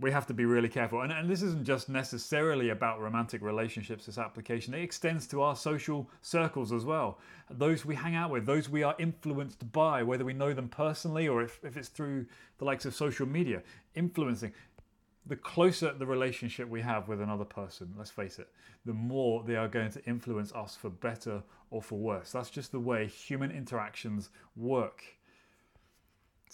we 0.00 0.10
have 0.10 0.26
to 0.26 0.34
be 0.34 0.44
really 0.44 0.68
careful. 0.68 1.02
And, 1.02 1.12
and 1.12 1.28
this 1.28 1.42
isn't 1.42 1.64
just 1.64 1.88
necessarily 1.88 2.70
about 2.70 3.00
romantic 3.00 3.42
relationships, 3.42 4.06
this 4.06 4.18
application. 4.18 4.74
It 4.74 4.82
extends 4.82 5.26
to 5.28 5.42
our 5.42 5.54
social 5.54 6.08
circles 6.22 6.72
as 6.72 6.84
well. 6.84 7.18
Those 7.50 7.84
we 7.84 7.94
hang 7.94 8.16
out 8.16 8.30
with, 8.30 8.44
those 8.44 8.68
we 8.68 8.82
are 8.82 8.96
influenced 8.98 9.70
by, 9.72 10.02
whether 10.02 10.24
we 10.24 10.32
know 10.32 10.52
them 10.52 10.68
personally 10.68 11.28
or 11.28 11.42
if, 11.42 11.60
if 11.62 11.76
it's 11.76 11.88
through 11.88 12.26
the 12.58 12.64
likes 12.64 12.84
of 12.84 12.94
social 12.94 13.26
media, 13.26 13.62
influencing. 13.94 14.52
The 15.26 15.36
closer 15.36 15.92
the 15.92 16.06
relationship 16.06 16.68
we 16.68 16.80
have 16.80 17.06
with 17.06 17.20
another 17.20 17.44
person, 17.44 17.94
let's 17.96 18.10
face 18.10 18.40
it, 18.40 18.48
the 18.84 18.92
more 18.92 19.44
they 19.44 19.54
are 19.54 19.68
going 19.68 19.92
to 19.92 20.04
influence 20.04 20.52
us 20.52 20.74
for 20.74 20.90
better 20.90 21.44
or 21.70 21.80
for 21.80 21.96
worse. 21.96 22.32
That's 22.32 22.50
just 22.50 22.72
the 22.72 22.80
way 22.80 23.06
human 23.06 23.52
interactions 23.52 24.30
work. 24.56 25.04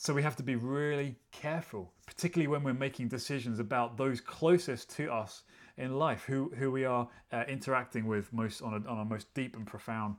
So 0.00 0.14
we 0.14 0.22
have 0.22 0.36
to 0.36 0.44
be 0.44 0.54
really 0.54 1.16
careful, 1.32 1.92
particularly 2.06 2.46
when 2.46 2.62
we're 2.62 2.72
making 2.72 3.08
decisions 3.08 3.58
about 3.58 3.96
those 3.96 4.20
closest 4.20 4.90
to 4.90 5.12
us 5.12 5.42
in 5.76 5.98
life, 5.98 6.22
who, 6.22 6.52
who 6.56 6.70
we 6.70 6.84
are 6.84 7.08
uh, 7.32 7.42
interacting 7.48 8.06
with 8.06 8.32
most 8.32 8.62
on 8.62 8.74
a, 8.74 8.88
on 8.88 9.00
a 9.00 9.04
most 9.04 9.34
deep 9.34 9.56
and 9.56 9.66
profound 9.66 10.14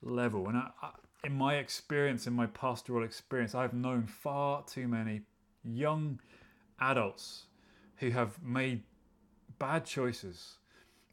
level. 0.00 0.48
And 0.48 0.58
I, 0.58 0.70
I, 0.80 0.90
in 1.24 1.32
my 1.32 1.56
experience, 1.56 2.28
in 2.28 2.34
my 2.34 2.46
pastoral 2.46 3.02
experience, 3.02 3.52
I've 3.56 3.74
known 3.74 4.06
far 4.06 4.62
too 4.62 4.86
many 4.86 5.22
young 5.64 6.20
adults 6.78 7.46
who 7.96 8.10
have 8.10 8.40
made 8.40 8.84
bad 9.58 9.84
choices 9.86 10.58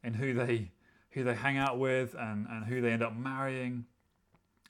in 0.03 0.13
who 0.13 0.35
they 0.35 0.69
who 1.09 1.23
they 1.23 1.33
hang 1.33 1.57
out 1.57 1.79
with 1.79 2.13
and, 2.13 2.45
and 2.47 2.65
who 2.65 2.79
they 2.79 2.91
end 2.91 3.01
up 3.01 3.15
marrying 3.15 3.85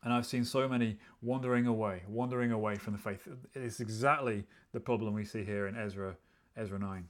and 0.04 0.14
I've 0.14 0.26
seen 0.26 0.44
so 0.44 0.68
many 0.68 0.98
wandering 1.22 1.66
away, 1.66 2.04
wandering 2.08 2.52
away 2.52 2.76
from 2.76 2.94
the 2.94 3.00
faith. 3.00 3.28
It's 3.54 3.80
exactly 3.80 4.44
the 4.74 4.80
problem 4.80 5.14
we 5.14 5.26
see 5.26 5.44
here 5.44 5.68
in 5.68 5.78
Ezra, 5.78 6.16
Ezra 6.58 6.78
9. 6.78 7.08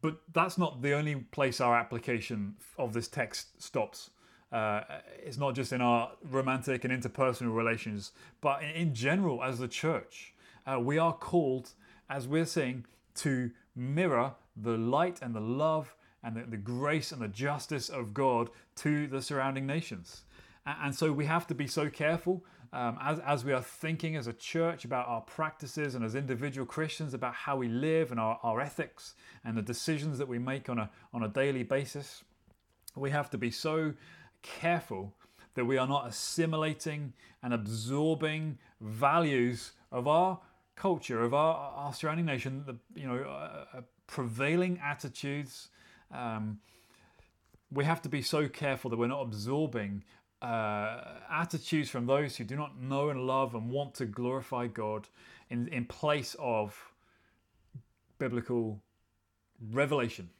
But 0.00 0.18
that's 0.32 0.58
not 0.58 0.82
the 0.82 0.92
only 0.92 1.16
place 1.16 1.60
our 1.60 1.76
application 1.76 2.54
of 2.76 2.92
this 2.92 3.08
text 3.08 3.60
stops. 3.60 4.10
Uh, 4.52 4.82
it's 5.18 5.38
not 5.38 5.54
just 5.54 5.72
in 5.72 5.80
our 5.80 6.12
romantic 6.30 6.84
and 6.84 6.92
interpersonal 6.92 7.54
relations, 7.54 8.12
but 8.40 8.62
in 8.62 8.94
general, 8.94 9.42
as 9.42 9.58
the 9.58 9.68
church, 9.68 10.34
uh, 10.66 10.78
we 10.78 10.98
are 10.98 11.12
called, 11.12 11.70
as 12.08 12.28
we're 12.28 12.46
saying, 12.46 12.86
to 13.14 13.50
mirror 13.74 14.34
the 14.56 14.76
light 14.76 15.18
and 15.20 15.34
the 15.34 15.40
love 15.40 15.94
and 16.22 16.36
the, 16.36 16.42
the 16.42 16.56
grace 16.56 17.12
and 17.12 17.20
the 17.20 17.28
justice 17.28 17.88
of 17.88 18.14
God 18.14 18.50
to 18.76 19.06
the 19.06 19.20
surrounding 19.20 19.66
nations. 19.66 20.22
And 20.82 20.94
so 20.94 21.12
we 21.12 21.24
have 21.24 21.46
to 21.46 21.54
be 21.54 21.66
so 21.66 21.88
careful 21.88 22.44
um, 22.72 22.98
as, 23.00 23.18
as 23.20 23.44
we 23.44 23.52
are 23.52 23.62
thinking 23.62 24.16
as 24.16 24.26
a 24.26 24.32
church 24.32 24.84
about 24.84 25.08
our 25.08 25.22
practices 25.22 25.94
and 25.94 26.04
as 26.04 26.14
individual 26.14 26.66
Christians 26.66 27.14
about 27.14 27.34
how 27.34 27.56
we 27.56 27.68
live 27.68 28.10
and 28.10 28.20
our, 28.20 28.38
our 28.42 28.60
ethics 28.60 29.14
and 29.44 29.56
the 29.56 29.62
decisions 29.62 30.18
that 30.18 30.28
we 30.28 30.38
make 30.38 30.68
on 30.68 30.78
a, 30.78 30.90
on 31.14 31.22
a 31.22 31.28
daily 31.28 31.62
basis. 31.62 32.22
We 32.94 33.10
have 33.10 33.30
to 33.30 33.38
be 33.38 33.50
so 33.50 33.94
careful 34.42 35.14
that 35.54 35.64
we 35.64 35.78
are 35.78 35.88
not 35.88 36.06
assimilating 36.06 37.14
and 37.42 37.54
absorbing 37.54 38.58
values 38.80 39.72
of 39.90 40.06
our 40.06 40.40
culture, 40.76 41.22
of 41.22 41.34
our, 41.34 41.72
our 41.74 41.92
surrounding 41.94 42.26
nation, 42.26 42.64
the 42.66 42.76
you 43.00 43.06
know 43.06 43.24
uh, 43.24 43.78
uh, 43.78 43.80
prevailing 44.06 44.80
attitudes. 44.84 45.68
Um, 46.12 46.60
we 47.70 47.84
have 47.84 48.00
to 48.02 48.08
be 48.08 48.22
so 48.22 48.48
careful 48.48 48.90
that 48.90 48.96
we're 48.96 49.08
not 49.08 49.22
absorbing 49.22 50.04
uh, 50.40 51.00
attitudes 51.30 51.88
from 51.88 52.06
those 52.06 52.36
who 52.36 52.44
do 52.44 52.56
not 52.56 52.80
know 52.80 53.08
and 53.10 53.26
love 53.26 53.54
and 53.54 53.70
want 53.70 53.94
to 53.94 54.06
glorify 54.06 54.66
God 54.66 55.08
in, 55.50 55.68
in 55.68 55.84
place 55.84 56.36
of 56.38 56.92
biblical 58.18 58.80
revelation, 59.72 60.30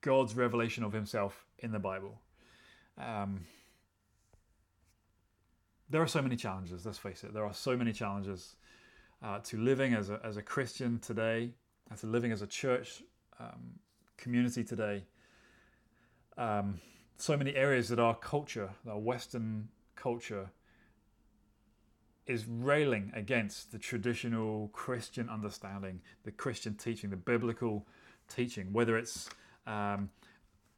God's 0.00 0.34
revelation 0.36 0.84
of 0.84 0.92
Himself 0.92 1.44
in 1.58 1.72
the 1.72 1.78
Bible. 1.78 2.20
Um, 2.98 3.40
there 5.90 6.02
are 6.02 6.06
so 6.06 6.22
many 6.22 6.36
challenges, 6.36 6.86
let's 6.86 6.98
face 6.98 7.24
it. 7.24 7.34
There 7.34 7.44
are 7.44 7.54
so 7.54 7.76
many 7.76 7.92
challenges 7.92 8.56
uh, 9.22 9.40
to 9.40 9.58
living 9.58 9.94
as 9.94 10.10
a, 10.10 10.20
as 10.24 10.36
a 10.36 10.42
Christian 10.42 10.98
today, 11.00 11.50
to 12.00 12.06
living 12.06 12.32
as 12.32 12.42
a 12.42 12.46
church 12.46 13.02
um, 13.38 13.78
community 14.16 14.64
today. 14.64 15.02
Um, 16.38 16.80
so 17.16 17.36
many 17.36 17.54
areas 17.54 17.88
that 17.88 17.98
our 17.98 18.14
culture, 18.14 18.70
our 18.88 18.98
Western 18.98 19.68
culture, 19.94 20.50
is 22.26 22.46
railing 22.46 23.12
against 23.14 23.72
the 23.72 23.78
traditional 23.78 24.68
Christian 24.72 25.28
understanding, 25.28 26.00
the 26.24 26.30
Christian 26.30 26.74
teaching, 26.74 27.10
the 27.10 27.16
biblical 27.16 27.86
teaching, 28.28 28.72
whether 28.72 28.96
it's 28.96 29.28
um, 29.66 30.10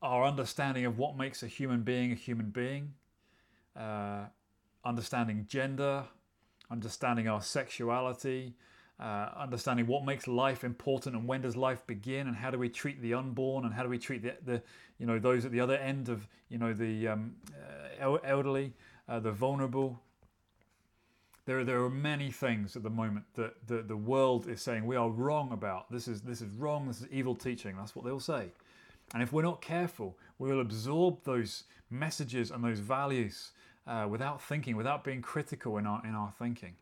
our 0.03 0.25
understanding 0.25 0.85
of 0.85 0.99
what 0.99 1.17
makes 1.17 1.43
a 1.43 1.47
human 1.47 1.83
being 1.83 2.13
a 2.13 2.15
human 2.15 2.51
being, 2.51 2.95
uh, 3.77 4.25
understanding 4.85 5.47
gender, 5.49 6.05
understanding 6.71 7.29
our 7.29 7.43
sexuality, 7.43 8.55
uh, 9.01 9.29
understanding 9.37 9.87
what 9.87 10.05
makes 10.05 10.29
life 10.29 10.63
important 10.63 11.17
and 11.17 11.27
when 11.27 11.43
does 11.43 11.57
life 11.57 11.85
begin 11.87 12.29
and 12.29 12.37
how 12.37 12.51
do 12.51 12.59
we 12.59 12.69
treat 12.69 13.03
the 13.03 13.13
unborn 13.13 13.65
and 13.65 13.75
how 13.75 13.83
do 13.83 13.89
we 13.89 13.99
treat 13.99 14.23
the, 14.23 14.35
the 14.45 14.63
you 14.99 15.07
know 15.07 15.19
those 15.19 15.45
at 15.45 15.51
the 15.51 15.61
other 15.61 15.77
end 15.77 16.09
of 16.09 16.29
you 16.49 16.59
know 16.59 16.73
the 16.73 17.09
um, 17.09 17.35
uh, 18.01 18.15
elderly, 18.25 18.73
uh, 19.09 19.19
the 19.19 19.33
vulnerable. 19.33 20.01
There, 21.47 21.63
there 21.65 21.83
are 21.83 21.91
many 21.91 22.31
things 22.31 22.75
at 22.75 22.83
the 22.83 22.91
moment 22.91 23.27
that 23.35 23.67
the, 23.67 23.83
the 23.83 23.97
world 23.97 24.49
is 24.49 24.63
saying 24.63 24.87
we 24.87 24.97
are 24.97 25.11
wrong 25.11 25.53
about. 25.53 25.91
This 25.91 26.09
is 26.09 26.23
this 26.23 26.41
is 26.41 26.49
wrong. 26.51 26.87
This 26.87 27.01
is 27.01 27.09
evil 27.11 27.35
teaching. 27.35 27.77
That's 27.77 27.97
what 27.97 28.05
they'll 28.05 28.21
say. 28.21 28.53
And 29.13 29.23
if 29.23 29.33
we're 29.33 29.43
not 29.43 29.61
careful, 29.61 30.17
we 30.39 30.51
will 30.51 30.61
absorb 30.61 31.23
those 31.25 31.65
messages 31.91 32.51
and 32.51 32.65
those 32.65 32.79
values 32.79 33.51
uh, 33.87 34.07
without 34.09 34.41
thinking, 34.41 34.77
without 34.77 35.05
being 35.05 35.21
critical 35.21 35.77
in 35.79 35.87
our 35.87 36.01
in 36.07 36.15
our 36.15 36.31
thinking. 36.39 36.77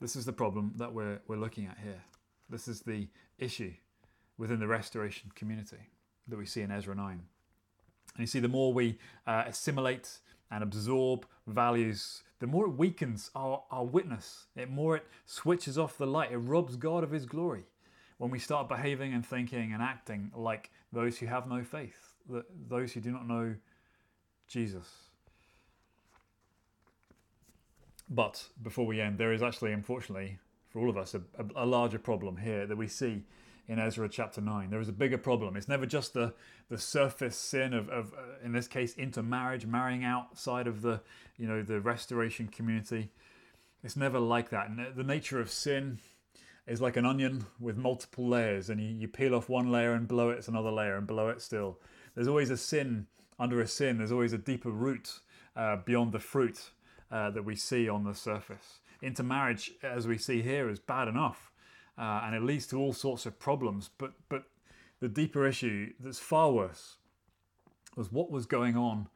This 0.00 0.16
is 0.16 0.24
the 0.24 0.32
problem 0.32 0.72
that 0.76 0.92
we're, 0.92 1.20
we're 1.28 1.36
looking 1.36 1.66
at 1.66 1.78
here. 1.82 2.02
This 2.48 2.68
is 2.68 2.80
the 2.80 3.08
issue 3.38 3.72
within 4.38 4.58
the 4.58 4.66
restoration 4.66 5.30
community 5.34 5.90
that 6.28 6.38
we 6.38 6.46
see 6.46 6.62
in 6.62 6.70
Ezra 6.70 6.94
9. 6.94 7.06
And 7.12 7.22
you 8.18 8.26
see, 8.26 8.40
the 8.40 8.48
more 8.48 8.72
we 8.72 8.98
uh, 9.26 9.44
assimilate 9.46 10.18
and 10.50 10.62
absorb 10.62 11.26
values, 11.46 12.22
the 12.40 12.46
more 12.46 12.64
it 12.64 12.76
weakens 12.76 13.30
our, 13.34 13.62
our 13.70 13.84
witness. 13.84 14.46
The 14.56 14.66
more 14.66 14.96
it 14.96 15.06
switches 15.26 15.78
off 15.78 15.98
the 15.98 16.06
light. 16.06 16.32
It 16.32 16.38
robs 16.38 16.76
God 16.76 17.04
of 17.04 17.10
his 17.10 17.26
glory 17.26 17.64
when 18.18 18.30
we 18.30 18.38
start 18.38 18.68
behaving 18.68 19.14
and 19.14 19.24
thinking 19.24 19.72
and 19.72 19.82
acting 19.82 20.32
like 20.34 20.70
those 20.92 21.18
who 21.18 21.26
have 21.26 21.46
no 21.46 21.62
faith, 21.62 22.14
those 22.68 22.92
who 22.92 23.00
do 23.00 23.12
not 23.12 23.28
know 23.28 23.54
Jesus. 24.48 25.09
But 28.10 28.48
before 28.60 28.86
we 28.86 29.00
end, 29.00 29.18
there 29.18 29.32
is 29.32 29.42
actually, 29.42 29.72
unfortunately, 29.72 30.38
for 30.68 30.80
all 30.80 30.90
of 30.90 30.96
us, 30.96 31.14
a, 31.14 31.22
a, 31.54 31.64
larger 31.64 31.98
problem 31.98 32.36
here 32.36 32.66
that 32.66 32.76
we 32.76 32.88
see 32.88 33.22
in 33.68 33.78
Ezra 33.78 34.08
chapter 34.08 34.40
9. 34.40 34.68
There 34.68 34.80
is 34.80 34.88
a 34.88 34.92
bigger 34.92 35.18
problem. 35.18 35.56
It's 35.56 35.68
never 35.68 35.86
just 35.86 36.12
the, 36.12 36.34
the 36.68 36.78
surface 36.78 37.36
sin 37.36 37.72
of, 37.72 37.88
of 37.88 38.12
uh, 38.12 38.44
in 38.44 38.50
this 38.50 38.66
case, 38.66 38.96
intermarriage, 38.96 39.64
marrying 39.64 40.04
outside 40.04 40.66
of 40.66 40.82
the, 40.82 41.00
you 41.36 41.46
know, 41.46 41.62
the 41.62 41.80
restoration 41.80 42.48
community. 42.48 43.10
It's 43.84 43.96
never 43.96 44.18
like 44.18 44.50
that. 44.50 44.68
And 44.68 44.96
the 44.96 45.04
nature 45.04 45.40
of 45.40 45.48
sin 45.48 46.00
is 46.66 46.80
like 46.80 46.96
an 46.96 47.06
onion 47.06 47.46
with 47.60 47.76
multiple 47.76 48.28
layers, 48.28 48.70
and 48.70 48.80
you, 48.80 48.88
you 48.88 49.08
peel 49.08 49.36
off 49.36 49.48
one 49.48 49.70
layer 49.70 49.92
and 49.92 50.08
below 50.08 50.30
it's 50.30 50.48
another 50.48 50.72
layer, 50.72 50.96
and 50.96 51.06
below 51.06 51.28
it 51.28 51.40
still. 51.40 51.78
There's 52.16 52.28
always 52.28 52.50
a 52.50 52.56
sin 52.56 53.06
under 53.38 53.60
a 53.60 53.68
sin, 53.68 53.98
there's 53.98 54.12
always 54.12 54.32
a 54.32 54.38
deeper 54.38 54.70
root 54.70 55.20
uh, 55.56 55.76
beyond 55.76 56.12
the 56.12 56.18
fruit 56.18 56.70
uh, 57.10 57.30
that 57.30 57.44
we 57.44 57.56
see 57.56 57.88
on 57.88 58.04
the 58.04 58.14
surface. 58.14 58.80
Intermarriage, 59.02 59.72
as 59.82 60.06
we 60.06 60.18
see 60.18 60.42
here, 60.42 60.68
is 60.68 60.78
bad 60.78 61.08
enough, 61.08 61.50
uh, 61.98 62.22
and 62.24 62.34
it 62.34 62.42
leads 62.42 62.66
to 62.68 62.78
all 62.78 62.92
sorts 62.92 63.26
of 63.26 63.38
problems. 63.38 63.90
But 63.98 64.12
but 64.28 64.44
the 65.00 65.08
deeper 65.08 65.46
issue 65.46 65.92
that's 65.98 66.18
far 66.18 66.52
worse 66.52 66.96
was 67.96 68.12
what 68.12 68.30
was 68.30 68.46
going 68.46 68.76
on 68.76 69.08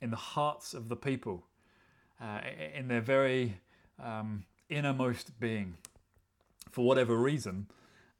in 0.00 0.10
the 0.10 0.16
hearts 0.16 0.74
of 0.74 0.88
the 0.88 0.96
people, 0.96 1.46
uh, 2.20 2.40
in 2.74 2.88
their 2.88 3.00
very 3.00 3.60
um, 4.02 4.44
innermost 4.68 5.38
being. 5.38 5.76
For 6.70 6.84
whatever 6.84 7.16
reason, 7.16 7.68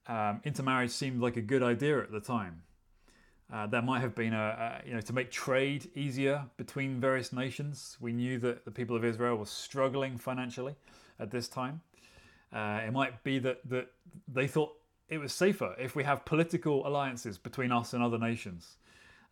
um, 0.07 0.41
intermarriage 0.45 0.91
seemed 0.91 1.21
like 1.21 1.37
a 1.37 1.43
good 1.43 1.63
idea 1.63 1.99
at 2.01 2.13
the 2.13 2.21
time. 2.21 2.63
Uh, 3.53 3.67
there 3.67 3.83
might 3.83 4.01
have 4.01 4.15
been 4.15 4.33
a, 4.33 4.83
a, 4.85 4.89
you 4.89 4.95
know 4.95 5.01
to 5.01 5.13
make 5.13 5.31
trade 5.31 5.89
easier 5.95 6.45
between 6.57 7.01
various 7.01 7.33
nations. 7.33 7.97
We 8.01 8.13
knew 8.13 8.39
that 8.41 8.65
the 8.65 8.71
people 8.71 8.97
of 8.97 9.05
Israel 9.05 9.37
were 9.37 9.47
struggling 9.47 10.19
financially 10.19 10.75
at 11.21 11.31
this 11.31 11.49
time. 11.49 11.81
Uh, 12.53 12.81
it 12.87 12.93
might 12.93 13.23
be 13.23 13.39
that 13.41 13.61
that 13.69 13.89
they 14.27 14.49
thought 14.49 14.73
it 15.09 15.19
was 15.19 15.33
safer 15.33 15.75
if 15.79 15.95
we 15.95 16.03
have 16.03 16.25
political 16.25 16.87
alliances 16.87 17.39
between 17.39 17.71
us 17.71 17.93
and 17.93 18.03
other 18.03 18.19
nations. 18.19 18.79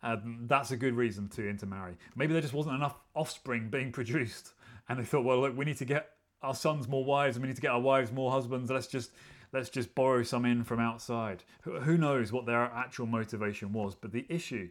Um, 0.01 0.45
that's 0.47 0.71
a 0.71 0.77
good 0.77 0.93
reason 0.93 1.27
to 1.29 1.49
intermarry. 1.49 1.97
Maybe 2.15 2.33
there 2.33 2.41
just 2.41 2.53
wasn't 2.53 2.75
enough 2.75 2.95
offspring 3.15 3.69
being 3.69 3.91
produced, 3.91 4.53
and 4.87 4.99
they 4.99 5.03
thought, 5.03 5.25
well, 5.25 5.41
look, 5.41 5.57
we 5.57 5.65
need 5.65 5.77
to 5.77 5.85
get 5.85 6.11
our 6.41 6.55
sons 6.55 6.87
more 6.87 7.03
wives, 7.03 7.35
and 7.35 7.43
we 7.43 7.47
need 7.47 7.55
to 7.55 7.61
get 7.61 7.71
our 7.71 7.81
wives 7.81 8.11
more 8.11 8.31
husbands. 8.31 8.69
Let's 8.69 8.87
just 8.87 9.11
let's 9.55 9.69
just 9.69 9.95
borrow 9.95 10.21
some 10.21 10.45
in 10.45 10.63
from 10.65 10.79
outside. 10.79 11.43
Who 11.61 11.97
knows 11.97 12.31
what 12.31 12.45
their 12.45 12.63
actual 12.63 13.05
motivation 13.05 13.71
was? 13.71 13.95
But 13.95 14.11
the 14.11 14.25
issue 14.27 14.69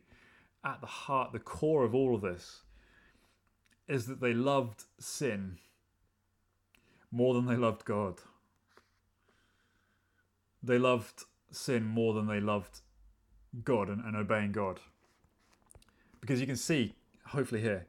at 0.62 0.80
the 0.80 0.86
heart, 0.86 1.32
the 1.32 1.38
core 1.38 1.84
of 1.84 1.94
all 1.94 2.14
of 2.14 2.20
this, 2.20 2.60
is 3.88 4.06
that 4.06 4.20
they 4.20 4.34
loved 4.34 4.84
sin 4.98 5.58
more 7.10 7.32
than 7.32 7.46
they 7.46 7.56
loved 7.56 7.84
God. 7.84 8.20
They 10.62 10.78
loved 10.78 11.24
sin 11.50 11.84
more 11.84 12.12
than 12.12 12.26
they 12.26 12.40
loved 12.40 12.80
God 13.64 13.88
and, 13.88 14.04
and 14.04 14.16
obeying 14.16 14.52
God. 14.52 14.80
Because 16.20 16.40
you 16.40 16.46
can 16.46 16.56
see, 16.56 16.94
hopefully, 17.26 17.60
here, 17.62 17.86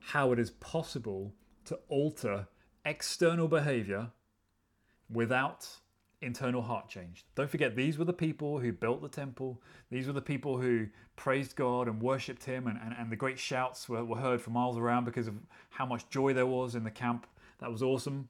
how 0.00 0.32
it 0.32 0.38
is 0.38 0.50
possible 0.50 1.32
to 1.66 1.78
alter 1.88 2.48
external 2.84 3.48
behavior 3.48 4.10
without 5.10 5.68
internal 6.24 6.62
heart 6.62 6.88
change. 6.88 7.24
Don't 7.34 7.50
forget, 7.50 7.76
these 7.76 7.98
were 7.98 8.04
the 8.04 8.12
people 8.12 8.58
who 8.58 8.72
built 8.72 9.02
the 9.02 9.08
temple. 9.08 9.60
These 9.90 10.06
were 10.06 10.12
the 10.12 10.22
people 10.22 10.58
who 10.58 10.86
praised 11.16 11.54
God 11.54 11.86
and 11.86 12.00
worshipped 12.00 12.44
Him, 12.44 12.66
and, 12.66 12.78
and, 12.82 12.94
and 12.98 13.10
the 13.10 13.16
great 13.16 13.38
shouts 13.38 13.88
were, 13.88 14.04
were 14.04 14.16
heard 14.16 14.40
for 14.40 14.50
miles 14.50 14.78
around 14.78 15.04
because 15.04 15.28
of 15.28 15.34
how 15.70 15.86
much 15.86 16.08
joy 16.08 16.32
there 16.32 16.46
was 16.46 16.74
in 16.74 16.84
the 16.84 16.90
camp. 16.90 17.26
That 17.60 17.70
was 17.70 17.82
awesome. 17.82 18.28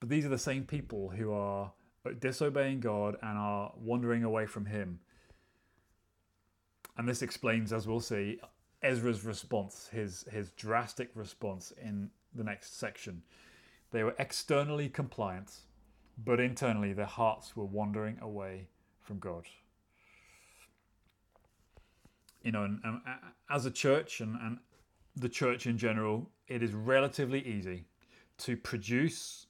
But 0.00 0.08
these 0.08 0.24
are 0.24 0.30
the 0.30 0.38
same 0.38 0.64
people 0.64 1.10
who 1.10 1.32
are 1.32 1.72
disobeying 2.20 2.80
God 2.80 3.16
and 3.22 3.38
are 3.38 3.72
wandering 3.76 4.24
away 4.24 4.46
from 4.46 4.66
Him. 4.66 5.00
And 6.96 7.08
this 7.08 7.22
explains, 7.22 7.72
as 7.72 7.86
we'll 7.88 8.00
see, 8.00 8.40
Ezra's 8.82 9.24
response, 9.24 9.88
his, 9.90 10.24
his 10.30 10.50
drastic 10.50 11.10
response 11.14 11.72
in 11.82 12.10
the 12.34 12.44
next 12.44 12.78
section. 12.78 13.22
They 13.90 14.02
were 14.04 14.14
externally 14.18 14.88
compliant 14.88 15.52
but 16.16 16.40
internally 16.40 16.92
their 16.92 17.06
hearts 17.06 17.56
were 17.56 17.64
wandering 17.64 18.18
away 18.20 18.68
from 19.00 19.18
God. 19.18 19.44
You 22.42 22.52
know, 22.52 22.64
and, 22.64 22.80
and 22.84 23.00
as 23.50 23.66
a 23.66 23.70
church 23.70 24.20
and, 24.20 24.36
and 24.40 24.58
the 25.16 25.28
church 25.28 25.66
in 25.66 25.78
general, 25.78 26.30
it 26.48 26.62
is 26.62 26.72
relatively 26.72 27.40
easy 27.46 27.84
to 28.38 28.56
produce 28.56 29.46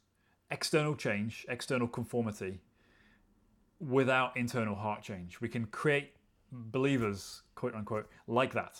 external 0.50 0.94
change, 0.94 1.44
external 1.48 1.88
conformity, 1.88 2.60
without 3.80 4.36
internal 4.36 4.74
heart 4.74 5.02
change. 5.02 5.40
We 5.40 5.48
can 5.48 5.66
create 5.66 6.12
believers, 6.52 7.42
quote 7.54 7.74
unquote, 7.74 8.08
like 8.26 8.52
that. 8.54 8.78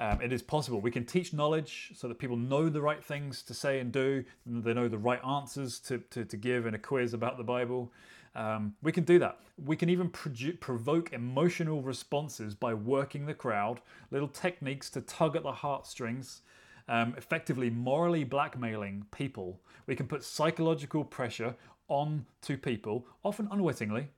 Um, 0.00 0.20
it 0.20 0.32
is 0.32 0.42
possible. 0.42 0.80
We 0.80 0.92
can 0.92 1.04
teach 1.04 1.32
knowledge 1.32 1.92
so 1.96 2.06
that 2.06 2.18
people 2.18 2.36
know 2.36 2.68
the 2.68 2.80
right 2.80 3.04
things 3.04 3.42
to 3.42 3.54
say 3.54 3.80
and 3.80 3.90
do, 3.90 4.24
and 4.46 4.62
they 4.62 4.72
know 4.72 4.86
the 4.86 4.98
right 4.98 5.20
answers 5.24 5.80
to, 5.80 5.98
to, 6.10 6.24
to 6.24 6.36
give 6.36 6.66
in 6.66 6.74
a 6.74 6.78
quiz 6.78 7.14
about 7.14 7.36
the 7.36 7.42
Bible. 7.42 7.92
Um, 8.36 8.74
we 8.82 8.92
can 8.92 9.02
do 9.02 9.18
that. 9.18 9.40
We 9.64 9.74
can 9.74 9.90
even 9.90 10.10
provoke 10.10 11.12
emotional 11.12 11.82
responses 11.82 12.54
by 12.54 12.74
working 12.74 13.26
the 13.26 13.34
crowd, 13.34 13.80
little 14.12 14.28
techniques 14.28 14.88
to 14.90 15.00
tug 15.00 15.34
at 15.34 15.42
the 15.42 15.50
heartstrings, 15.50 16.42
um, 16.88 17.14
effectively 17.16 17.68
morally 17.68 18.22
blackmailing 18.22 19.04
people. 19.10 19.60
We 19.86 19.96
can 19.96 20.06
put 20.06 20.22
psychological 20.22 21.02
pressure 21.02 21.56
on 21.88 22.26
to 22.42 22.56
people, 22.56 23.06
often 23.24 23.48
unwittingly, 23.50 24.08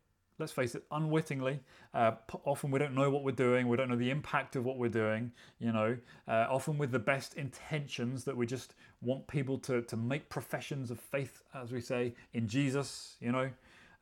let's 0.41 0.53
face 0.53 0.75
it, 0.75 0.83
unwittingly. 0.91 1.61
Uh, 1.93 2.13
often 2.45 2.71
we 2.71 2.79
don't 2.79 2.95
know 2.95 3.11
what 3.11 3.23
we're 3.23 3.31
doing, 3.31 3.69
we 3.69 3.77
don't 3.77 3.91
know 3.91 3.97
the 3.97 4.11
impact 4.11 4.57
of 4.57 4.65
what 4.65 4.79
we're 4.79 4.89
doing, 4.89 5.31
you 5.59 5.71
know, 5.71 5.97
uh, 6.27 6.47
often 6.49 6.79
with 6.79 6.91
the 6.91 6.99
best 6.99 7.35
intentions 7.35 8.25
that 8.25 8.37
we 8.37 8.47
just 8.47 8.75
want 9.03 9.27
people 9.29 9.59
to, 9.59 9.83
to 9.83 9.97
make 9.97 10.29
professions 10.31 10.91
of 10.91 10.99
faith, 10.99 11.43
as 11.55 11.71
we 11.71 11.81
say, 11.81 12.15
in 12.33 12.49
Jesus, 12.49 13.17
you 13.21 13.31
know. 13.31 13.51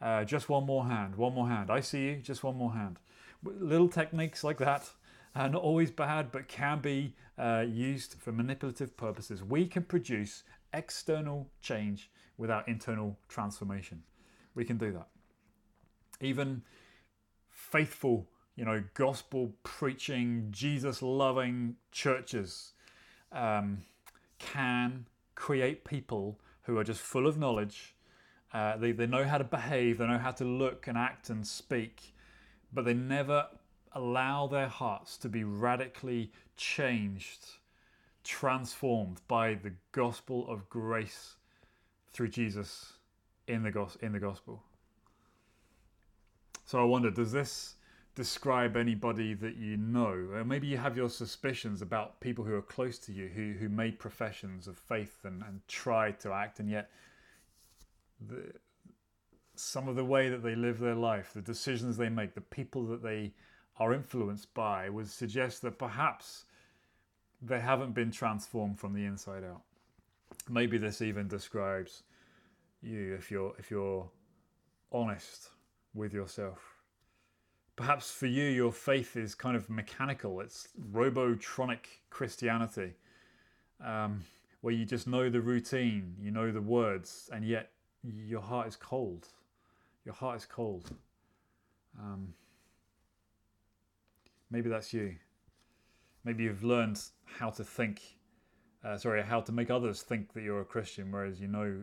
Uh, 0.00 0.22
just 0.22 0.48
one 0.48 0.64
more 0.64 0.86
hand, 0.86 1.16
one 1.16 1.34
more 1.34 1.48
hand. 1.48 1.70
I 1.70 1.80
see 1.80 2.04
you, 2.04 2.16
just 2.16 2.44
one 2.44 2.56
more 2.56 2.72
hand. 2.72 3.00
Little 3.42 3.88
techniques 3.88 4.44
like 4.44 4.58
that 4.58 4.88
are 5.34 5.48
not 5.48 5.62
always 5.62 5.90
bad, 5.90 6.30
but 6.30 6.46
can 6.46 6.78
be 6.80 7.14
uh, 7.36 7.64
used 7.68 8.14
for 8.20 8.30
manipulative 8.30 8.96
purposes. 8.96 9.42
We 9.42 9.66
can 9.66 9.82
produce 9.82 10.44
external 10.72 11.48
change 11.62 12.10
without 12.36 12.68
internal 12.68 13.18
transformation. 13.28 14.04
We 14.54 14.64
can 14.64 14.78
do 14.78 14.92
that 14.92 15.08
even 16.20 16.62
faithful, 17.50 18.26
you 18.56 18.64
know, 18.64 18.82
gospel 18.94 19.52
preaching, 19.62 20.48
Jesus 20.50 21.02
loving 21.02 21.76
churches 21.92 22.72
um, 23.32 23.78
can 24.38 25.06
create 25.34 25.84
people 25.84 26.38
who 26.62 26.78
are 26.78 26.84
just 26.84 27.00
full 27.00 27.26
of 27.26 27.38
knowledge. 27.38 27.94
Uh, 28.52 28.76
they, 28.76 28.92
they 28.92 29.06
know 29.06 29.24
how 29.24 29.38
to 29.38 29.44
behave, 29.44 29.98
they 29.98 30.06
know 30.06 30.18
how 30.18 30.30
to 30.32 30.44
look 30.44 30.86
and 30.86 30.96
act 30.96 31.30
and 31.30 31.46
speak, 31.46 32.14
but 32.72 32.84
they 32.84 32.94
never 32.94 33.46
allow 33.92 34.46
their 34.46 34.68
hearts 34.68 35.16
to 35.18 35.28
be 35.28 35.44
radically 35.44 36.30
changed, 36.56 37.46
transformed 38.24 39.20
by 39.28 39.54
the 39.54 39.72
gospel 39.92 40.46
of 40.48 40.68
grace 40.68 41.36
through 42.12 42.28
Jesus 42.28 42.94
in 43.46 43.62
the, 43.62 43.86
in 44.00 44.12
the 44.12 44.18
gospel. 44.18 44.62
So 46.68 46.78
I 46.78 46.84
wonder, 46.84 47.10
does 47.10 47.32
this 47.32 47.76
describe 48.14 48.76
anybody 48.76 49.32
that 49.32 49.56
you 49.56 49.78
know? 49.78 50.28
Or 50.34 50.44
maybe 50.44 50.66
you 50.66 50.76
have 50.76 50.98
your 50.98 51.08
suspicions 51.08 51.80
about 51.80 52.20
people 52.20 52.44
who 52.44 52.54
are 52.54 52.60
close 52.60 52.98
to 52.98 53.12
you 53.14 53.28
who, 53.28 53.54
who 53.58 53.70
made 53.70 53.98
professions 53.98 54.68
of 54.68 54.76
faith 54.76 55.20
and, 55.24 55.42
and 55.42 55.66
tried 55.66 56.20
to 56.20 56.32
act, 56.34 56.60
and 56.60 56.68
yet 56.68 56.90
the, 58.20 58.52
some 59.54 59.88
of 59.88 59.96
the 59.96 60.04
way 60.04 60.28
that 60.28 60.42
they 60.42 60.54
live 60.54 60.78
their 60.78 60.94
life, 60.94 61.32
the 61.32 61.40
decisions 61.40 61.96
they 61.96 62.10
make, 62.10 62.34
the 62.34 62.42
people 62.42 62.84
that 62.88 63.02
they 63.02 63.32
are 63.78 63.94
influenced 63.94 64.52
by 64.52 64.90
would 64.90 65.08
suggest 65.08 65.62
that 65.62 65.78
perhaps 65.78 66.44
they 67.40 67.60
haven't 67.60 67.94
been 67.94 68.10
transformed 68.10 68.78
from 68.78 68.92
the 68.92 69.06
inside 69.06 69.42
out. 69.42 69.62
Maybe 70.50 70.76
this 70.76 71.00
even 71.00 71.28
describes 71.28 72.02
you 72.82 73.14
if 73.14 73.30
you're 73.30 73.54
if 73.58 73.70
you're 73.70 74.10
honest 74.92 75.48
with 75.98 76.14
yourself. 76.14 76.76
Perhaps 77.76 78.10
for 78.10 78.26
you, 78.26 78.44
your 78.44 78.72
faith 78.72 79.16
is 79.16 79.34
kind 79.34 79.56
of 79.56 79.68
mechanical, 79.68 80.40
it's 80.40 80.68
robotronic 80.92 81.86
Christianity, 82.10 82.94
um, 83.84 84.22
where 84.62 84.74
you 84.74 84.84
just 84.84 85.06
know 85.06 85.28
the 85.28 85.40
routine, 85.40 86.14
you 86.20 86.30
know 86.30 86.50
the 86.50 86.60
words, 86.60 87.28
and 87.32 87.44
yet 87.44 87.70
your 88.02 88.40
heart 88.40 88.68
is 88.68 88.76
cold. 88.76 89.28
Your 90.04 90.14
heart 90.14 90.38
is 90.38 90.46
cold. 90.46 90.90
Um, 92.00 92.34
maybe 94.50 94.68
that's 94.68 94.92
you. 94.92 95.16
Maybe 96.24 96.44
you've 96.44 96.64
learned 96.64 97.00
how 97.24 97.50
to 97.50 97.64
think, 97.64 98.00
uh, 98.84 98.96
sorry, 98.96 99.22
how 99.22 99.40
to 99.40 99.52
make 99.52 99.70
others 99.70 100.02
think 100.02 100.32
that 100.32 100.42
you're 100.42 100.60
a 100.60 100.64
Christian, 100.64 101.12
whereas 101.12 101.40
you 101.40 101.48
know 101.48 101.82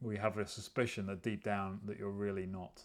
we 0.00 0.16
have 0.16 0.36
a 0.38 0.46
suspicion 0.46 1.06
that 1.06 1.22
deep 1.22 1.42
down 1.42 1.80
that 1.86 1.98
you're 1.98 2.10
really 2.10 2.46
not. 2.46 2.82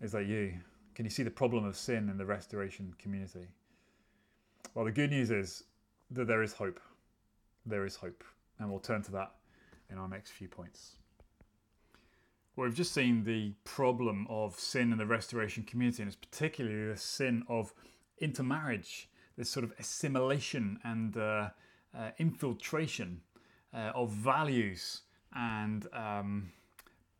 Is 0.00 0.12
that 0.12 0.26
you? 0.26 0.54
Can 0.94 1.04
you 1.04 1.10
see 1.10 1.22
the 1.22 1.30
problem 1.30 1.64
of 1.64 1.76
sin 1.76 2.08
in 2.08 2.18
the 2.18 2.26
restoration 2.26 2.94
community? 2.98 3.48
Well, 4.74 4.84
the 4.84 4.92
good 4.92 5.10
news 5.10 5.30
is 5.30 5.64
that 6.10 6.26
there 6.26 6.42
is 6.42 6.52
hope. 6.52 6.80
There 7.66 7.84
is 7.84 7.96
hope. 7.96 8.22
And 8.58 8.70
we'll 8.70 8.80
turn 8.80 9.02
to 9.02 9.12
that 9.12 9.32
in 9.90 9.98
our 9.98 10.08
next 10.08 10.30
few 10.30 10.48
points. 10.48 10.92
Well, 12.54 12.66
we've 12.66 12.76
just 12.76 12.92
seen 12.92 13.24
the 13.24 13.52
problem 13.64 14.26
of 14.28 14.58
sin 14.58 14.92
in 14.92 14.98
the 14.98 15.06
restoration 15.06 15.62
community, 15.64 16.02
and 16.02 16.08
it's 16.08 16.16
particularly 16.16 16.90
the 16.90 16.96
sin 16.96 17.44
of 17.48 17.72
intermarriage, 18.18 19.08
this 19.36 19.50
sort 19.50 19.64
of 19.64 19.72
assimilation 19.78 20.78
and 20.82 21.16
uh, 21.16 21.50
uh, 21.96 22.10
infiltration 22.18 23.20
uh, 23.72 23.92
of 23.94 24.10
values 24.10 25.02
and 25.34 25.86
um, 25.92 26.50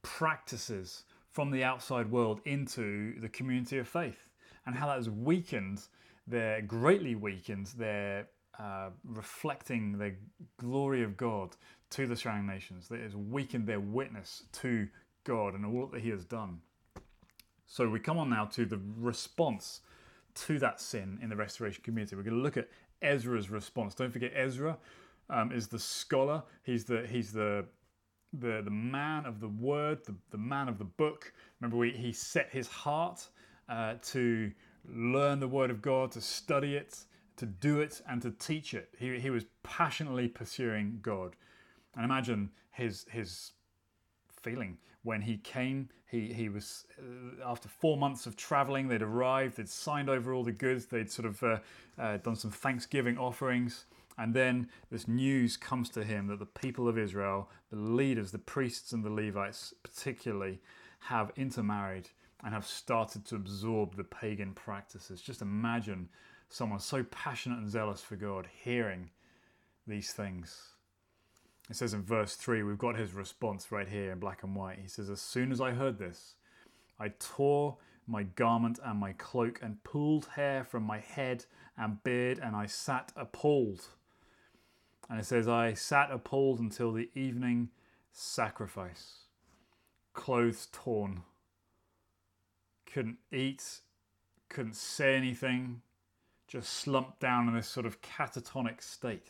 practices 0.02 1.04
from 1.38 1.52
the 1.52 1.62
outside 1.62 2.10
world 2.10 2.40
into 2.46 3.14
the 3.20 3.28
community 3.28 3.78
of 3.78 3.86
faith, 3.86 4.26
and 4.66 4.74
how 4.74 4.88
that 4.88 4.96
has 4.96 5.08
weakened 5.08 5.80
their 6.26 6.60
greatly 6.60 7.14
weakened 7.14 7.66
their 7.78 8.26
uh, 8.58 8.88
reflecting 9.04 9.96
the 9.98 10.12
glory 10.56 11.04
of 11.04 11.16
God 11.16 11.54
to 11.90 12.08
the 12.08 12.16
surrounding 12.16 12.52
nations. 12.52 12.88
That 12.88 12.98
has 12.98 13.14
weakened 13.14 13.68
their 13.68 13.78
witness 13.78 14.46
to 14.54 14.88
God 15.22 15.54
and 15.54 15.64
all 15.64 15.86
that 15.92 16.00
He 16.00 16.08
has 16.08 16.24
done. 16.24 16.58
So 17.66 17.88
we 17.88 18.00
come 18.00 18.18
on 18.18 18.30
now 18.30 18.46
to 18.46 18.66
the 18.66 18.80
response 18.96 19.82
to 20.46 20.58
that 20.58 20.80
sin 20.80 21.20
in 21.22 21.28
the 21.28 21.36
restoration 21.36 21.84
community. 21.84 22.16
We're 22.16 22.24
going 22.24 22.34
to 22.34 22.42
look 22.42 22.56
at 22.56 22.68
Ezra's 23.00 23.48
response. 23.48 23.94
Don't 23.94 24.12
forget, 24.12 24.32
Ezra 24.34 24.76
um, 25.30 25.52
is 25.52 25.68
the 25.68 25.78
scholar. 25.78 26.42
He's 26.64 26.86
the 26.86 27.06
he's 27.08 27.30
the 27.30 27.66
the 28.32 28.62
the 28.62 28.70
man 28.70 29.26
of 29.26 29.40
the 29.40 29.48
word, 29.48 30.04
the, 30.04 30.14
the 30.30 30.38
man 30.38 30.68
of 30.68 30.78
the 30.78 30.84
book. 30.84 31.32
Remember, 31.60 31.76
we, 31.76 31.90
he 31.90 32.12
set 32.12 32.50
his 32.50 32.68
heart 32.68 33.28
uh, 33.68 33.94
to 34.02 34.50
learn 34.86 35.40
the 35.40 35.48
word 35.48 35.70
of 35.70 35.82
God, 35.82 36.12
to 36.12 36.20
study 36.20 36.76
it, 36.76 36.98
to 37.36 37.46
do 37.46 37.80
it, 37.80 38.00
and 38.08 38.22
to 38.22 38.30
teach 38.32 38.74
it. 38.74 38.90
He, 38.98 39.18
he 39.18 39.30
was 39.30 39.44
passionately 39.62 40.28
pursuing 40.28 40.98
God. 41.02 41.36
And 41.94 42.04
imagine 42.04 42.50
his 42.70 43.06
his 43.10 43.52
feeling 44.42 44.78
when 45.02 45.22
he 45.22 45.38
came. 45.38 45.88
He 46.10 46.32
he 46.32 46.48
was 46.48 46.86
uh, 46.98 47.48
after 47.50 47.68
four 47.68 47.96
months 47.96 48.26
of 48.26 48.36
traveling. 48.36 48.88
They'd 48.88 49.02
arrived. 49.02 49.56
They'd 49.56 49.68
signed 49.68 50.08
over 50.08 50.32
all 50.32 50.44
the 50.44 50.52
goods. 50.52 50.86
They'd 50.86 51.10
sort 51.10 51.26
of 51.26 51.42
uh, 51.42 51.58
uh, 51.98 52.16
done 52.18 52.36
some 52.36 52.50
Thanksgiving 52.50 53.18
offerings. 53.18 53.86
And 54.18 54.34
then 54.34 54.68
this 54.90 55.06
news 55.06 55.56
comes 55.56 55.88
to 55.90 56.02
him 56.02 56.26
that 56.26 56.40
the 56.40 56.46
people 56.46 56.88
of 56.88 56.98
Israel, 56.98 57.48
the 57.70 57.76
leaders, 57.76 58.32
the 58.32 58.38
priests 58.38 58.92
and 58.92 59.04
the 59.04 59.10
Levites 59.10 59.72
particularly, 59.84 60.60
have 60.98 61.30
intermarried 61.36 62.10
and 62.44 62.52
have 62.52 62.66
started 62.66 63.24
to 63.26 63.36
absorb 63.36 63.96
the 63.96 64.04
pagan 64.04 64.52
practices. 64.52 65.22
Just 65.22 65.40
imagine 65.40 66.08
someone 66.48 66.80
so 66.80 67.04
passionate 67.04 67.58
and 67.58 67.70
zealous 67.70 68.00
for 68.00 68.16
God 68.16 68.48
hearing 68.64 69.10
these 69.86 70.12
things. 70.12 70.70
It 71.70 71.76
says 71.76 71.94
in 71.94 72.02
verse 72.02 72.34
3, 72.34 72.62
we've 72.62 72.78
got 72.78 72.96
his 72.96 73.12
response 73.12 73.70
right 73.70 73.88
here 73.88 74.12
in 74.12 74.18
black 74.18 74.42
and 74.42 74.56
white. 74.56 74.78
He 74.80 74.88
says, 74.88 75.10
As 75.10 75.20
soon 75.20 75.52
as 75.52 75.60
I 75.60 75.72
heard 75.72 75.98
this, 75.98 76.34
I 76.98 77.12
tore 77.20 77.76
my 78.06 78.22
garment 78.22 78.78
and 78.84 78.98
my 78.98 79.12
cloak 79.12 79.60
and 79.62 79.84
pulled 79.84 80.26
hair 80.34 80.64
from 80.64 80.82
my 80.82 80.98
head 80.98 81.44
and 81.76 82.02
beard, 82.02 82.40
and 82.42 82.56
I 82.56 82.66
sat 82.66 83.12
appalled. 83.14 83.86
And 85.08 85.18
it 85.18 85.24
says, 85.24 85.48
I 85.48 85.72
sat 85.74 86.10
appalled 86.10 86.60
until 86.60 86.92
the 86.92 87.08
evening 87.14 87.70
sacrifice, 88.12 89.20
clothes 90.12 90.68
torn, 90.72 91.22
couldn't 92.84 93.18
eat, 93.32 93.80
couldn't 94.48 94.76
say 94.76 95.14
anything, 95.14 95.82
just 96.46 96.72
slumped 96.72 97.20
down 97.20 97.48
in 97.48 97.54
this 97.54 97.68
sort 97.68 97.86
of 97.86 98.00
catatonic 98.02 98.82
state 98.82 99.28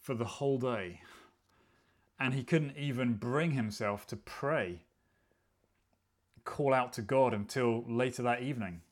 for 0.00 0.14
the 0.14 0.24
whole 0.24 0.58
day. 0.58 1.00
And 2.18 2.34
he 2.34 2.44
couldn't 2.44 2.76
even 2.76 3.14
bring 3.14 3.52
himself 3.52 4.06
to 4.08 4.16
pray, 4.16 4.84
call 6.44 6.72
out 6.72 6.92
to 6.94 7.02
God 7.02 7.34
until 7.34 7.84
later 7.88 8.22
that 8.22 8.42
evening, 8.42 8.82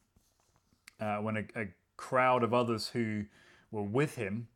uh, 1.00 1.18
when 1.18 1.36
a, 1.36 1.44
a 1.60 1.68
crowd 1.96 2.42
of 2.42 2.52
others 2.52 2.88
who 2.88 3.24
were 3.70 3.82
with 3.82 4.16
him 4.16 4.48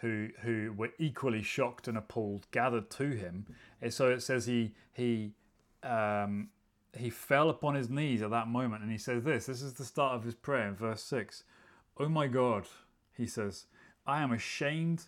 who 0.00 0.28
who 0.42 0.72
were 0.76 0.90
equally 0.98 1.42
shocked 1.42 1.88
and 1.88 1.98
appalled 1.98 2.46
gathered 2.50 2.90
to 2.90 3.10
him. 3.10 3.46
And 3.82 3.92
so 3.92 4.10
it 4.10 4.22
says 4.22 4.46
he 4.46 4.74
he 4.92 5.32
um, 5.82 6.48
he 6.96 7.10
fell 7.10 7.50
upon 7.50 7.74
his 7.74 7.88
knees 7.88 8.22
at 8.22 8.30
that 8.30 8.48
moment, 8.48 8.82
and 8.82 8.90
he 8.90 8.98
says 8.98 9.24
this. 9.24 9.46
This 9.46 9.62
is 9.62 9.74
the 9.74 9.84
start 9.84 10.14
of 10.14 10.24
his 10.24 10.34
prayer 10.34 10.68
in 10.68 10.74
verse 10.74 11.02
six. 11.02 11.44
Oh 11.98 12.08
my 12.08 12.28
God, 12.28 12.66
he 13.16 13.26
says, 13.26 13.66
I 14.06 14.22
am 14.22 14.32
ashamed 14.32 15.04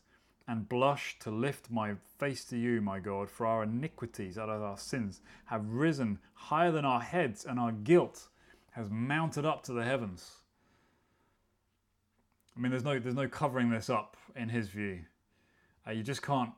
and 0.48 0.68
blush 0.68 1.16
to 1.20 1.30
lift 1.30 1.70
my 1.70 1.94
face 2.18 2.44
to 2.46 2.56
you, 2.56 2.80
my 2.80 2.98
God, 2.98 3.30
for 3.30 3.46
our 3.46 3.62
iniquities, 3.62 4.34
that 4.34 4.48
is 4.48 4.60
our 4.60 4.76
sins, 4.76 5.20
have 5.44 5.64
risen 5.68 6.18
higher 6.34 6.72
than 6.72 6.84
our 6.84 7.00
heads, 7.00 7.44
and 7.44 7.60
our 7.60 7.70
guilt 7.70 8.28
has 8.72 8.90
mounted 8.90 9.44
up 9.44 9.62
to 9.62 9.72
the 9.72 9.84
heavens. 9.84 10.32
I 12.56 12.60
mean, 12.60 12.70
there's 12.70 12.84
no 12.84 12.98
there's 12.98 13.14
no 13.14 13.28
covering 13.28 13.70
this 13.70 13.88
up 13.88 14.16
in 14.36 14.48
his 14.48 14.68
view. 14.68 15.00
Uh, 15.86 15.92
you 15.92 16.02
just 16.02 16.22
can't 16.22 16.50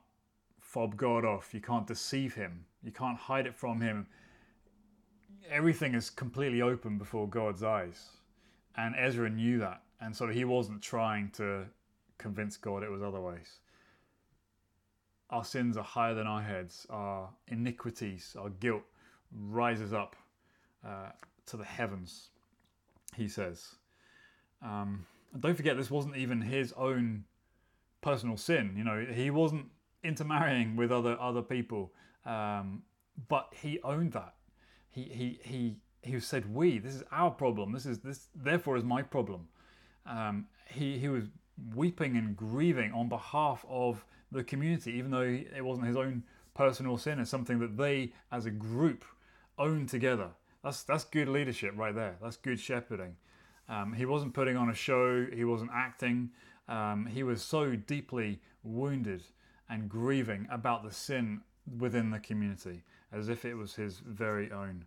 fob 0.60 0.96
God 0.96 1.24
off. 1.24 1.52
You 1.52 1.60
can't 1.60 1.86
deceive 1.86 2.34
him. 2.34 2.64
You 2.82 2.92
can't 2.92 3.18
hide 3.18 3.46
it 3.46 3.54
from 3.54 3.80
him. 3.80 4.06
Everything 5.50 5.94
is 5.94 6.10
completely 6.10 6.62
open 6.62 6.98
before 6.98 7.28
God's 7.28 7.62
eyes, 7.62 8.10
and 8.76 8.94
Ezra 8.96 9.28
knew 9.28 9.58
that, 9.58 9.82
and 10.00 10.14
so 10.14 10.28
he 10.28 10.44
wasn't 10.44 10.80
trying 10.80 11.30
to 11.30 11.66
convince 12.18 12.56
God 12.56 12.82
it 12.82 12.90
was 12.90 13.02
otherwise. 13.02 13.58
Our 15.30 15.44
sins 15.44 15.76
are 15.76 15.84
higher 15.84 16.14
than 16.14 16.26
our 16.26 16.42
heads. 16.42 16.86
Our 16.90 17.28
iniquities, 17.48 18.36
our 18.38 18.50
guilt, 18.50 18.82
rises 19.32 19.92
up 19.92 20.14
uh, 20.86 21.10
to 21.46 21.56
the 21.56 21.64
heavens. 21.64 22.28
He 23.16 23.28
says. 23.28 23.76
Um, 24.62 25.06
and 25.32 25.42
don't 25.42 25.56
forget, 25.56 25.76
this 25.76 25.90
wasn't 25.90 26.16
even 26.16 26.40
his 26.40 26.72
own 26.74 27.24
personal 28.02 28.36
sin. 28.36 28.74
You 28.76 28.84
know, 28.84 29.06
he 29.10 29.30
wasn't 29.30 29.66
intermarrying 30.04 30.76
with 30.76 30.92
other 30.92 31.16
other 31.18 31.42
people, 31.42 31.92
um, 32.26 32.82
but 33.28 33.48
he 33.52 33.80
owned 33.82 34.12
that. 34.12 34.34
He 34.90 35.04
he 35.04 35.40
he 35.42 35.76
he 36.02 36.20
said, 36.20 36.52
"We. 36.54 36.78
This 36.78 36.94
is 36.94 37.04
our 37.10 37.30
problem. 37.30 37.72
This 37.72 37.86
is 37.86 38.00
this. 38.00 38.28
Therefore, 38.34 38.76
is 38.76 38.84
my 38.84 39.02
problem." 39.02 39.48
Um, 40.04 40.46
he 40.66 40.98
he 40.98 41.08
was 41.08 41.24
weeping 41.74 42.16
and 42.16 42.36
grieving 42.36 42.92
on 42.92 43.08
behalf 43.08 43.64
of 43.68 44.04
the 44.30 44.44
community, 44.44 44.92
even 44.92 45.10
though 45.10 45.20
it 45.20 45.64
wasn't 45.64 45.86
his 45.86 45.96
own 45.96 46.24
personal 46.54 46.98
sin. 46.98 47.20
It's 47.20 47.30
something 47.30 47.58
that 47.60 47.76
they, 47.76 48.12
as 48.30 48.46
a 48.46 48.50
group, 48.50 49.04
own 49.58 49.86
together. 49.86 50.30
That's 50.64 50.82
that's 50.82 51.04
good 51.04 51.28
leadership 51.28 51.72
right 51.76 51.94
there. 51.94 52.16
That's 52.22 52.36
good 52.36 52.60
shepherding. 52.60 53.16
Um, 53.68 53.92
he 53.92 54.04
wasn't 54.04 54.34
putting 54.34 54.56
on 54.56 54.70
a 54.70 54.74
show, 54.74 55.26
he 55.32 55.44
wasn't 55.44 55.70
acting. 55.72 56.30
Um, 56.68 57.06
he 57.06 57.22
was 57.22 57.42
so 57.42 57.74
deeply 57.74 58.40
wounded 58.62 59.22
and 59.68 59.88
grieving 59.88 60.46
about 60.50 60.84
the 60.84 60.92
sin 60.92 61.40
within 61.78 62.10
the 62.10 62.18
community 62.18 62.82
as 63.12 63.28
if 63.28 63.44
it 63.44 63.54
was 63.54 63.74
his 63.74 63.98
very 63.98 64.50
own. 64.50 64.84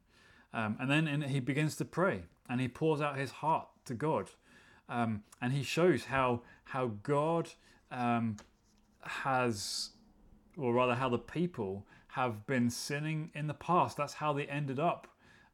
Um, 0.53 0.77
and 0.79 0.89
then 0.89 1.21
he 1.23 1.39
begins 1.39 1.75
to 1.77 1.85
pray 1.85 2.23
and 2.49 2.61
he 2.61 2.67
pours 2.67 3.01
out 3.01 3.17
his 3.17 3.31
heart 3.31 3.67
to 3.85 3.93
God. 3.93 4.29
Um, 4.87 5.23
and 5.41 5.53
he 5.53 5.63
shows 5.63 6.05
how, 6.05 6.41
how 6.65 6.91
God 7.03 7.49
um, 7.91 8.37
has, 9.01 9.91
or 10.57 10.73
rather, 10.73 10.95
how 10.95 11.09
the 11.09 11.17
people 11.17 11.85
have 12.09 12.45
been 12.47 12.69
sinning 12.69 13.31
in 13.33 13.47
the 13.47 13.53
past. 13.53 13.97
That's 13.97 14.13
how 14.13 14.33
they 14.33 14.45
ended 14.45 14.79
up 14.79 15.07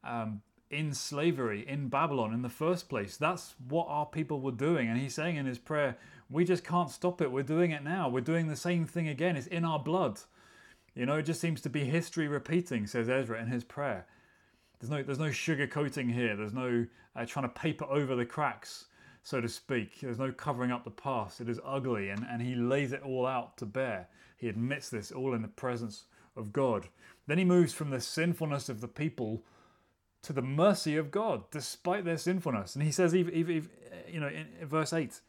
um, 0.04 0.42
in 0.72 0.94
slavery 0.94 1.68
in 1.68 1.90
Babylon 1.90 2.34
in 2.34 2.42
the 2.42 2.50
first 2.50 2.90
place. 2.90 3.18
That's 3.18 3.56
what 3.68 3.88
our 3.90 4.06
people 4.06 4.40
were 4.40 4.52
doing. 4.52 4.88
And 4.88 5.00
he's 5.00 5.14
saying 5.14 5.36
in 5.36 5.46
his 5.46 5.60
prayer, 5.60 5.98
we 6.30 6.46
just 6.46 6.64
can't 6.64 6.90
stop 6.90 7.22
it. 7.22 7.32
We're 7.32 7.44
doing 7.44 7.72
it 7.72 7.84
now. 7.84 8.10
We're 8.10 8.22
doing 8.22 8.48
the 8.48 8.56
same 8.56 8.86
thing 8.86 9.08
again. 9.08 9.36
It's 9.36 9.48
in 9.48 9.66
our 9.66 9.80
blood. 9.80 10.20
You 10.96 11.06
know, 11.06 11.18
it 11.18 11.24
just 11.24 11.42
seems 11.42 11.62
to 11.62 11.70
be 11.70 11.86
history 11.86 12.28
repeating, 12.28 12.88
says 12.88 13.10
Ezra 13.10 13.42
in 13.42 13.48
his 13.48 13.64
prayer. 13.64 14.06
There's 14.80 14.90
no, 14.90 15.04
there's 15.04 15.20
no 15.20 15.30
sugarcoating 15.30 16.14
here. 16.14 16.36
There's 16.36 16.54
no 16.54 16.86
uh, 17.16 17.26
trying 17.26 17.46
to 17.46 17.54
paper 17.54 17.86
over 17.86 18.16
the 18.16 18.26
cracks, 18.26 18.86
so 19.24 19.40
to 19.40 19.48
speak. 19.48 20.00
There's 20.02 20.18
no 20.18 20.32
covering 20.32 20.72
up 20.72 20.84
the 20.84 20.92
past. 20.92 21.40
It 21.40 21.50
is 21.50 21.60
ugly, 21.64 22.10
and, 22.10 22.26
and 22.30 22.42
he 22.42 22.56
lays 22.56 22.92
it 22.92 23.04
all 23.04 23.26
out 23.26 23.58
to 23.58 23.66
bear. 23.66 24.08
He 24.38 24.50
admits 24.50 24.90
this 24.90 25.12
all 25.12 25.34
in 25.34 25.44
the 25.44 25.48
presence 25.48 26.06
of 26.36 26.52
God. 26.52 26.88
Then 27.28 27.38
he 27.38 27.46
moves 27.46 27.74
from 27.74 27.90
the 27.90 28.02
sinfulness 28.02 28.70
of 28.70 28.82
the 28.82 28.88
people 28.88 29.44
to 30.24 30.34
the 30.34 30.42
mercy 30.42 30.98
of 30.98 31.12
God 31.12 31.44
despite 31.52 32.06
their 32.06 32.18
sinfulness. 32.18 32.76
And 32.76 32.84
he 32.84 32.92
says, 32.92 33.16
even, 33.16 33.34
even, 33.34 33.70
you 34.08 34.20
know, 34.20 34.28
in, 34.28 34.48
verse 34.68 34.94
8, 34.94 35.20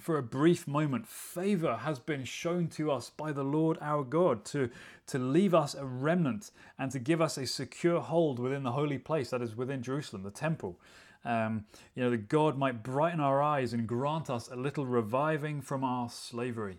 for 0.00 0.16
a 0.16 0.22
brief 0.22 0.66
moment, 0.66 1.06
favor 1.06 1.76
has 1.76 1.98
been 1.98 2.24
shown 2.24 2.68
to 2.68 2.90
us 2.90 3.10
by 3.10 3.32
the 3.32 3.44
Lord 3.44 3.78
our 3.80 4.04
God 4.04 4.44
to, 4.46 4.70
to 5.08 5.18
leave 5.18 5.54
us 5.54 5.74
a 5.74 5.84
remnant 5.84 6.50
and 6.78 6.90
to 6.92 6.98
give 6.98 7.20
us 7.20 7.36
a 7.36 7.46
secure 7.46 8.00
hold 8.00 8.38
within 8.38 8.62
the 8.62 8.72
holy 8.72 8.98
place, 8.98 9.30
that 9.30 9.42
is 9.42 9.56
within 9.56 9.82
Jerusalem, 9.82 10.22
the 10.22 10.30
temple. 10.30 10.80
Um, 11.24 11.66
you 11.94 12.02
know, 12.02 12.10
that 12.10 12.28
God 12.28 12.58
might 12.58 12.82
brighten 12.82 13.20
our 13.20 13.42
eyes 13.42 13.72
and 13.72 13.86
grant 13.86 14.28
us 14.28 14.48
a 14.48 14.56
little 14.56 14.86
reviving 14.86 15.60
from 15.60 15.84
our 15.84 16.08
slavery. 16.08 16.78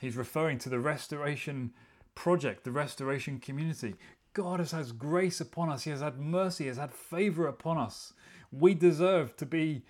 He's 0.00 0.16
referring 0.16 0.58
to 0.58 0.68
the 0.68 0.78
restoration 0.78 1.72
project, 2.14 2.64
the 2.64 2.70
restoration 2.70 3.38
community. 3.38 3.94
God 4.32 4.60
has 4.60 4.70
had 4.72 4.98
grace 4.98 5.40
upon 5.40 5.70
us, 5.70 5.84
He 5.84 5.90
has 5.90 6.00
had 6.00 6.18
mercy, 6.18 6.64
He 6.64 6.68
has 6.68 6.78
had 6.78 6.92
favor 6.92 7.46
upon 7.46 7.78
us. 7.78 8.12
We 8.52 8.74
deserve 8.74 9.36
to 9.36 9.46
be 9.46 9.82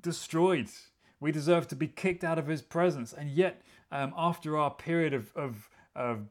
destroyed 0.00 0.68
we 1.22 1.30
deserve 1.30 1.68
to 1.68 1.76
be 1.76 1.86
kicked 1.86 2.24
out 2.24 2.36
of 2.36 2.48
his 2.48 2.62
presence. 2.62 3.12
And 3.12 3.30
yet, 3.30 3.62
um, 3.92 4.12
after 4.16 4.58
our 4.58 4.72
period 4.72 5.14
of, 5.14 5.30
of, 5.36 5.70
of 5.94 6.26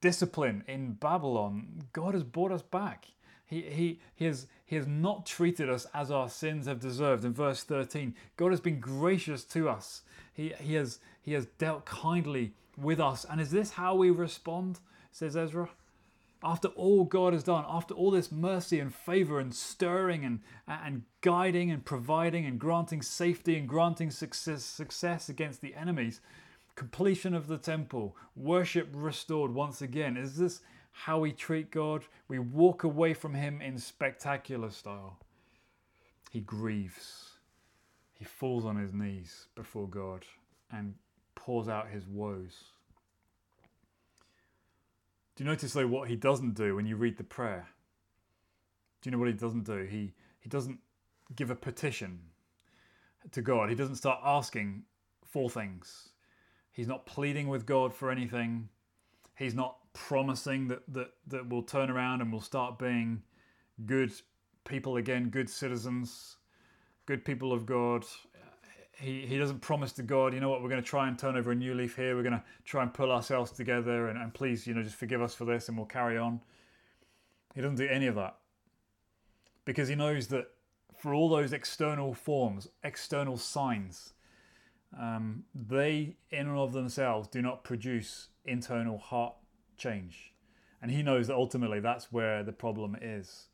discipline 0.00 0.64
in 0.66 0.94
Babylon, 0.94 1.84
God 1.92 2.14
has 2.14 2.24
brought 2.24 2.50
us 2.50 2.60
back. 2.60 3.06
He, 3.46 3.62
he, 3.62 4.00
he, 4.16 4.24
has, 4.24 4.48
he 4.66 4.74
has 4.74 4.88
not 4.88 5.26
treated 5.26 5.70
us 5.70 5.86
as 5.94 6.10
our 6.10 6.28
sins 6.28 6.66
have 6.66 6.80
deserved. 6.80 7.24
In 7.24 7.32
verse 7.32 7.62
13, 7.62 8.16
God 8.36 8.50
has 8.50 8.60
been 8.60 8.80
gracious 8.80 9.44
to 9.44 9.68
us. 9.68 10.02
He, 10.34 10.52
he, 10.58 10.74
has, 10.74 10.98
he 11.20 11.34
has 11.34 11.46
dealt 11.58 11.84
kindly 11.84 12.52
with 12.76 12.98
us. 12.98 13.24
And 13.30 13.40
is 13.40 13.52
this 13.52 13.70
how 13.70 13.94
we 13.94 14.10
respond? 14.10 14.80
Says 15.12 15.36
Ezra 15.36 15.68
after 16.44 16.68
all 16.68 17.04
God 17.04 17.32
has 17.32 17.44
done, 17.44 17.64
after 17.68 17.94
all 17.94 18.10
this 18.10 18.32
mercy 18.32 18.80
and 18.80 18.94
favor 18.94 19.38
and 19.38 19.54
stirring 19.54 20.24
and, 20.24 20.40
and 20.66 21.02
guiding 21.20 21.70
and 21.70 21.84
providing 21.84 22.46
and 22.46 22.58
granting 22.58 23.02
safety 23.02 23.56
and 23.56 23.68
granting 23.68 24.10
success, 24.10 24.64
success 24.64 25.28
against 25.28 25.60
the 25.60 25.74
enemies, 25.74 26.20
completion 26.74 27.34
of 27.34 27.46
the 27.46 27.58
temple, 27.58 28.16
worship 28.34 28.88
restored 28.92 29.54
once 29.54 29.82
again, 29.82 30.16
is 30.16 30.36
this 30.36 30.60
how 30.92 31.18
we 31.18 31.32
treat 31.32 31.70
God? 31.70 32.04
We 32.28 32.38
walk 32.38 32.84
away 32.84 33.14
from 33.14 33.34
Him 33.34 33.62
in 33.62 33.78
spectacular 33.78 34.70
style. 34.70 35.18
He 36.30 36.40
grieves. 36.40 37.32
He 38.14 38.24
falls 38.24 38.64
on 38.64 38.76
his 38.76 38.94
knees 38.94 39.48
before 39.54 39.88
God 39.88 40.24
and 40.70 40.94
pours 41.34 41.68
out 41.68 41.88
his 41.88 42.06
woes. 42.06 42.64
Do 45.34 45.44
you 45.44 45.50
notice 45.50 45.72
though 45.72 45.86
what 45.86 46.08
he 46.08 46.16
doesn't 46.16 46.54
do 46.54 46.76
when 46.76 46.86
you 46.86 46.96
read 46.96 47.16
the 47.16 47.24
prayer? 47.24 47.68
Do 49.00 49.08
you 49.08 49.12
know 49.12 49.18
what 49.18 49.28
he 49.28 49.34
doesn't 49.34 49.64
do? 49.64 49.84
He 49.84 50.14
he 50.40 50.48
doesn't 50.48 50.78
give 51.34 51.50
a 51.50 51.54
petition 51.54 52.20
to 53.30 53.42
God. 53.42 53.68
He 53.68 53.74
doesn't 53.74 53.96
start 53.96 54.20
asking 54.24 54.84
for 55.24 55.48
things. 55.48 56.10
He's 56.72 56.88
not 56.88 57.06
pleading 57.06 57.48
with 57.48 57.66
God 57.66 57.94
for 57.94 58.10
anything. 58.10 58.68
He's 59.36 59.54
not 59.54 59.76
promising 59.94 60.68
that 60.68 60.82
that 60.92 61.12
that 61.28 61.48
we'll 61.48 61.62
turn 61.62 61.90
around 61.90 62.20
and 62.20 62.30
we'll 62.30 62.40
start 62.40 62.78
being 62.78 63.22
good 63.86 64.12
people 64.64 64.96
again, 64.96 65.30
good 65.30 65.48
citizens, 65.48 66.36
good 67.06 67.24
people 67.24 67.52
of 67.52 67.66
God 67.66 68.04
he, 69.02 69.26
he 69.26 69.36
doesn't 69.36 69.58
promise 69.58 69.92
to 69.92 70.02
God, 70.02 70.32
you 70.32 70.38
know 70.38 70.48
what, 70.48 70.62
we're 70.62 70.68
going 70.68 70.82
to 70.82 70.88
try 70.88 71.08
and 71.08 71.18
turn 71.18 71.36
over 71.36 71.50
a 71.50 71.54
new 71.54 71.74
leaf 71.74 71.96
here. 71.96 72.14
We're 72.14 72.22
going 72.22 72.34
to 72.34 72.42
try 72.64 72.82
and 72.82 72.94
pull 72.94 73.10
ourselves 73.10 73.50
together 73.50 74.06
and, 74.06 74.16
and 74.16 74.32
please, 74.32 74.66
you 74.66 74.74
know, 74.74 74.82
just 74.82 74.94
forgive 74.94 75.20
us 75.20 75.34
for 75.34 75.44
this 75.44 75.68
and 75.68 75.76
we'll 75.76 75.86
carry 75.86 76.16
on. 76.16 76.40
He 77.54 77.60
doesn't 77.60 77.76
do 77.76 77.88
any 77.88 78.06
of 78.06 78.14
that 78.14 78.36
because 79.64 79.88
he 79.88 79.96
knows 79.96 80.28
that 80.28 80.46
for 80.96 81.12
all 81.12 81.28
those 81.28 81.52
external 81.52 82.14
forms, 82.14 82.68
external 82.84 83.36
signs, 83.36 84.12
um, 84.98 85.44
they 85.52 86.16
in 86.30 86.46
and 86.46 86.58
of 86.58 86.72
themselves 86.72 87.26
do 87.26 87.42
not 87.42 87.64
produce 87.64 88.28
internal 88.44 88.98
heart 88.98 89.34
change. 89.76 90.32
And 90.80 90.92
he 90.92 91.02
knows 91.02 91.26
that 91.26 91.34
ultimately 91.34 91.80
that's 91.80 92.12
where 92.12 92.44
the 92.44 92.52
problem 92.52 92.96
is. 93.00 93.46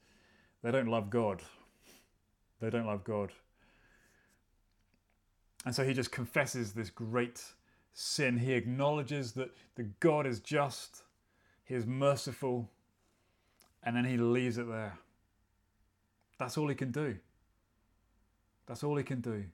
They 0.63 0.71
don't 0.71 0.89
love 0.89 1.09
God. 1.09 1.43
They 2.61 2.69
don't 2.69 2.87
love 2.87 3.03
God. 3.03 3.33
And 5.65 5.75
so 5.75 5.85
he 5.85 5.93
just 5.93 6.13
confesses 6.13 6.73
this 6.73 6.91
great 6.91 7.43
sin. 7.93 8.39
He 8.39 8.53
acknowledges 8.53 9.33
that 9.33 9.51
the 9.75 9.85
God 10.01 10.27
is 10.27 10.41
just, 10.41 11.03
he 11.65 11.75
is 11.75 11.87
merciful, 11.87 12.71
and 13.83 13.97
then 13.97 14.05
he 14.05 14.17
leaves 14.17 14.59
it 14.59 14.69
there. 14.69 14.99
That's 16.39 16.57
all 16.57 16.69
he 16.69 16.75
can 16.75 16.93
do. 16.93 17.17
That's 18.67 18.85
all 18.85 18.97
he 18.97 19.03
can 19.03 19.21
do. 19.21 19.45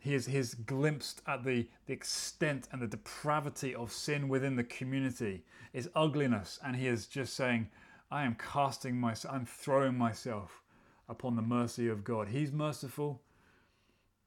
He 0.00 0.12
has, 0.12 0.26
he 0.26 0.36
has 0.36 0.54
glimpsed 0.54 1.22
at 1.26 1.44
the, 1.44 1.66
the 1.86 1.92
extent 1.92 2.68
and 2.72 2.82
the 2.82 2.86
depravity 2.86 3.74
of 3.74 3.90
sin 3.90 4.28
within 4.28 4.56
the 4.56 4.64
community, 4.64 5.44
its 5.72 5.88
ugliness, 5.94 6.58
and 6.62 6.76
he 6.76 6.88
is 6.88 7.06
just 7.06 7.34
saying, 7.34 7.68
I 8.10 8.24
am 8.24 8.34
casting 8.34 9.00
myself, 9.00 9.34
I'm 9.34 9.46
throwing 9.46 9.96
myself 9.96 10.62
upon 11.08 11.36
the 11.36 11.42
mercy 11.42 11.88
of 11.88 12.04
God. 12.04 12.28
He's 12.28 12.52
merciful, 12.52 13.22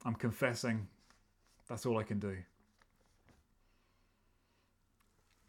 I'm 0.04 0.14
confessing. 0.14 0.86
That's 1.68 1.84
all 1.86 1.98
I 1.98 2.02
can 2.02 2.18
do. 2.18 2.36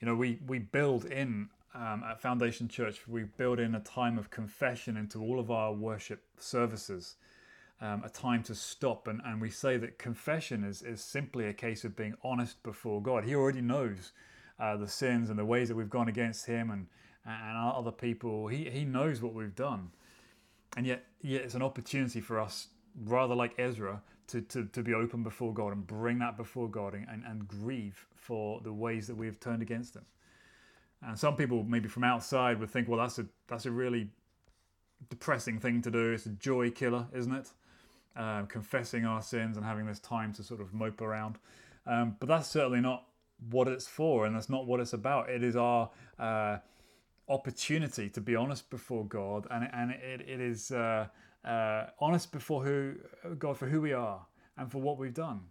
You 0.02 0.08
know, 0.08 0.16
we, 0.16 0.40
we 0.48 0.60
build 0.60 1.06
in 1.06 1.50
um, 1.76 2.04
at 2.10 2.22
Foundation 2.22 2.68
Church, 2.68 3.08
we 3.08 3.24
build 3.24 3.60
in 3.60 3.76
a 3.76 3.80
time 3.82 4.18
of 4.18 4.30
confession 4.30 4.98
into 4.98 5.22
all 5.22 5.40
of 5.40 5.52
our 5.52 5.72
worship 5.72 6.24
services, 6.38 7.16
um, 7.80 8.04
a 8.04 8.10
time 8.10 8.44
to 8.44 8.56
stop. 8.56 9.08
And, 9.08 9.22
and 9.24 9.40
we 9.40 9.50
say 9.50 9.78
that 9.78 10.00
confession 10.00 10.64
is, 10.64 10.82
is 10.82 11.02
simply 11.02 11.46
a 11.46 11.54
case 11.54 11.84
of 11.84 11.96
being 11.96 12.16
honest 12.24 12.62
before 12.64 13.02
God. 13.02 13.24
He 13.24 13.36
already 13.36 13.62
knows 13.62 14.14
uh, 14.60 14.78
the 14.78 14.88
sins 14.88 15.30
and 15.30 15.38
the 15.38 15.46
ways 15.46 15.68
that 15.68 15.76
we've 15.76 15.90
gone 15.90 16.08
against 16.08 16.46
Him 16.46 16.72
and, 16.72 16.88
and 17.26 17.58
other 17.58 17.92
people. 17.92 18.48
He, 18.48 18.70
he 18.70 18.84
knows 18.84 19.22
what 19.22 19.34
we've 19.34 19.56
done. 19.56 19.92
And 20.76 20.86
yet, 20.86 21.06
yet, 21.22 21.44
it's 21.44 21.56
an 21.56 21.62
opportunity 21.62 22.22
for 22.22 22.40
us, 22.40 22.68
rather 23.06 23.36
like 23.36 23.54
Ezra, 23.58 24.02
to, 24.30 24.42
to, 24.42 24.65
to 24.65 24.84
be 24.84 24.94
open 24.94 25.24
before 25.24 25.54
God 25.54 25.74
and 25.74 25.86
bring 25.86 26.20
that 26.20 26.38
before 26.38 26.70
God 26.70 26.94
and, 26.94 27.24
and, 27.26 27.48
grieve 27.48 28.06
for 28.15 28.62
the 28.63 28.72
ways 28.72 29.08
that 29.08 29.15
we 29.15 29.26
have 29.26 29.39
turned 29.39 29.62
against 29.62 29.96
Him. 29.96 30.06
And 31.02 31.18
some 31.18 31.36
people, 31.36 31.63
maybe 31.63 31.88
from 31.88 32.04
outside, 32.04 32.60
would 32.60 32.70
think, 32.70 32.88
well, 32.88 33.00
that's 33.00 33.20
a 33.20 33.26
that's 33.48 33.65
a 33.65 33.72
really 33.72 34.10
depressing 35.10 35.60
thing 35.60 35.82
to 35.82 35.92
do. 35.92 36.12
It's 36.12 36.26
a 36.26 36.30
joy 36.30 36.72
killer, 36.72 37.08
isn't 37.13 37.34
it? 37.34 37.50
Um, 38.15 38.48
confessing 38.48 39.06
our 39.06 39.22
sins 39.22 39.58
and 39.58 39.65
having 39.65 39.86
this 39.86 40.00
time 40.00 40.34
to 40.34 40.44
sort 40.44 40.62
of 40.62 40.74
mope 40.74 41.02
around. 41.02 41.38
Um, 41.88 42.18
but 42.20 42.28
that's 42.28 42.50
certainly 42.50 42.82
not 42.82 43.06
what 43.50 43.68
it's 43.68 43.88
for, 43.88 44.26
and 44.26 44.36
that's 44.36 44.50
not 44.50 44.68
what 44.68 44.80
it's 44.80 44.94
about. 44.94 45.30
It 45.30 45.44
is 45.44 45.56
our 45.56 45.89
uh, 46.20 46.58
opportunity 47.30 48.10
to 48.10 48.22
be 48.22 48.36
honest 48.36 48.70
before 48.70 49.06
God, 49.06 49.48
and 49.50 49.70
and 49.74 49.92
it, 49.92 50.22
it 50.28 50.42
is 50.42 50.72
uh, 50.72 51.08
uh, 51.45 51.86
honest 51.99 52.32
before 52.32 52.63
who 52.63 52.95
God 53.38 53.58
for 53.58 53.67
who 53.67 53.82
we 53.82 53.93
are 53.93 54.25
and 54.58 54.71
for 54.71 54.80
what 54.80 54.97
we've 54.97 55.13
done. 55.13 55.41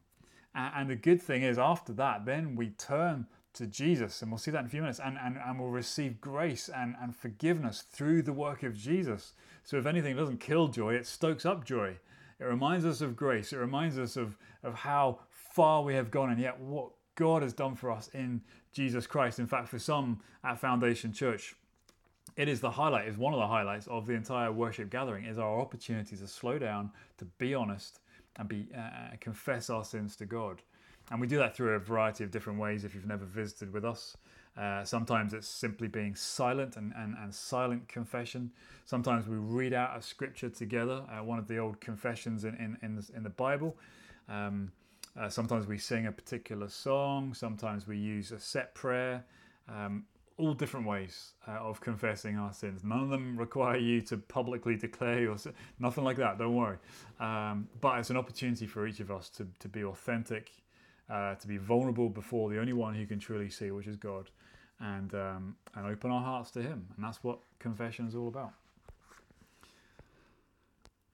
And, 0.54 0.72
and, 0.76 0.90
the 0.90 0.96
good 0.96 1.22
thing 1.22 1.42
is, 1.42 1.58
after 1.58 1.92
that, 1.94 2.26
then 2.26 2.56
we 2.56 2.70
turn 2.70 3.26
to 3.54 3.66
Jesus, 3.66 4.22
and 4.22 4.30
we'll 4.30 4.38
see 4.38 4.50
that 4.50 4.60
in 4.60 4.66
a 4.66 4.68
few 4.68 4.80
minutes, 4.80 5.00
and, 5.02 5.18
and, 5.22 5.36
and 5.36 5.58
we'll 5.58 5.70
receive 5.70 6.20
grace 6.20 6.68
and, 6.68 6.94
and 7.00 7.16
forgiveness 7.16 7.82
through 7.90 8.22
the 8.22 8.32
work 8.32 8.62
of 8.62 8.76
Jesus. 8.76 9.32
So, 9.64 9.78
if 9.78 9.86
anything 9.86 10.12
it 10.12 10.20
doesn't 10.20 10.40
kill 10.40 10.68
joy, 10.68 10.94
it 10.94 11.06
stokes 11.06 11.46
up 11.46 11.64
joy. 11.64 11.96
It 12.38 12.44
reminds 12.44 12.84
us 12.84 13.00
of 13.00 13.16
grace, 13.16 13.52
it 13.52 13.56
reminds 13.56 13.98
us 13.98 14.16
of, 14.16 14.36
of 14.62 14.74
how 14.74 15.20
far 15.30 15.82
we 15.82 15.94
have 15.94 16.10
gone, 16.10 16.30
and 16.30 16.40
yet 16.40 16.60
what 16.60 16.90
God 17.14 17.42
has 17.42 17.52
done 17.52 17.74
for 17.74 17.90
us 17.90 18.08
in 18.14 18.42
Jesus 18.72 19.06
Christ. 19.06 19.38
In 19.40 19.46
fact, 19.46 19.68
for 19.68 19.78
some 19.78 20.20
at 20.44 20.60
Foundation 20.60 21.12
Church, 21.12 21.56
it 22.38 22.48
is 22.48 22.60
the 22.60 22.70
highlight, 22.70 23.08
is 23.08 23.18
one 23.18 23.34
of 23.34 23.40
the 23.40 23.46
highlights 23.48 23.88
of 23.88 24.06
the 24.06 24.12
entire 24.14 24.52
worship 24.52 24.90
gathering, 24.90 25.24
is 25.24 25.38
our 25.38 25.60
opportunity 25.60 26.16
to 26.16 26.26
slow 26.28 26.56
down, 26.56 26.92
to 27.18 27.24
be 27.24 27.52
honest, 27.52 27.98
and 28.36 28.48
be 28.48 28.68
uh, 28.72 28.78
uh, 28.78 29.10
confess 29.18 29.68
our 29.68 29.84
sins 29.84 30.14
to 30.14 30.24
God. 30.24 30.62
And 31.10 31.20
we 31.20 31.26
do 31.26 31.36
that 31.38 31.56
through 31.56 31.74
a 31.74 31.80
variety 31.80 32.22
of 32.22 32.30
different 32.30 32.60
ways. 32.60 32.84
If 32.84 32.94
you've 32.94 33.08
never 33.08 33.24
visited 33.24 33.72
with 33.72 33.84
us, 33.84 34.16
uh, 34.56 34.84
sometimes 34.84 35.34
it's 35.34 35.48
simply 35.48 35.88
being 35.88 36.14
silent 36.14 36.76
and, 36.76 36.92
and, 36.96 37.16
and 37.20 37.34
silent 37.34 37.88
confession. 37.88 38.52
Sometimes 38.84 39.26
we 39.26 39.36
read 39.36 39.72
out 39.72 39.98
a 39.98 40.02
scripture 40.02 40.48
together, 40.48 41.02
uh, 41.10 41.24
one 41.24 41.40
of 41.40 41.48
the 41.48 41.58
old 41.58 41.80
confessions 41.80 42.44
in, 42.44 42.54
in, 42.54 42.78
in, 42.82 42.94
the, 42.94 43.08
in 43.16 43.24
the 43.24 43.30
Bible. 43.30 43.76
Um, 44.28 44.70
uh, 45.18 45.28
sometimes 45.28 45.66
we 45.66 45.76
sing 45.76 46.06
a 46.06 46.12
particular 46.12 46.68
song. 46.68 47.34
Sometimes 47.34 47.88
we 47.88 47.96
use 47.96 48.30
a 48.30 48.38
set 48.38 48.76
prayer. 48.76 49.24
Um, 49.68 50.04
all 50.38 50.54
different 50.54 50.86
ways 50.86 51.32
uh, 51.46 51.52
of 51.52 51.80
confessing 51.80 52.38
our 52.38 52.52
sins. 52.52 52.84
None 52.84 53.00
of 53.00 53.10
them 53.10 53.36
require 53.36 53.76
you 53.76 54.00
to 54.02 54.16
publicly 54.16 54.76
declare 54.76 55.20
your 55.20 55.36
sin, 55.36 55.52
nothing 55.78 56.04
like 56.04 56.16
that, 56.16 56.38
don't 56.38 56.54
worry. 56.54 56.78
Um, 57.20 57.68
but 57.80 57.98
it's 57.98 58.10
an 58.10 58.16
opportunity 58.16 58.66
for 58.66 58.86
each 58.86 59.00
of 59.00 59.10
us 59.10 59.28
to, 59.30 59.48
to 59.58 59.68
be 59.68 59.84
authentic, 59.84 60.50
uh, 61.10 61.34
to 61.34 61.48
be 61.48 61.56
vulnerable 61.56 62.08
before 62.08 62.48
the 62.50 62.60
only 62.60 62.72
one 62.72 62.94
who 62.94 63.04
can 63.04 63.18
truly 63.18 63.50
see, 63.50 63.72
which 63.72 63.88
is 63.88 63.96
God, 63.96 64.30
and, 64.80 65.12
um, 65.14 65.56
and 65.74 65.86
open 65.86 66.10
our 66.12 66.22
hearts 66.22 66.52
to 66.52 66.62
Him. 66.62 66.86
And 66.94 67.04
that's 67.04 67.22
what 67.24 67.40
confession 67.58 68.06
is 68.06 68.14
all 68.14 68.28
about. 68.28 68.52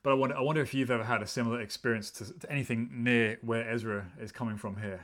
But 0.03 0.11
I 0.11 0.15
wonder, 0.15 0.37
I 0.37 0.43
wonder 0.43 0.61
if 0.61 0.75
you've 0.75 0.91
ever 0.91 1.05
had 1.05 1.23
a 1.23 1.27
similar 1.27 1.63
experience 1.63 2.11
to, 2.11 2.39
to 2.41 2.53
anything 2.53 2.91
near 2.93 3.39
where 3.41 3.67
Ezra 3.69 4.13
is 4.21 4.33
coming 4.33 4.59
from 4.59 4.77
here. 4.77 5.01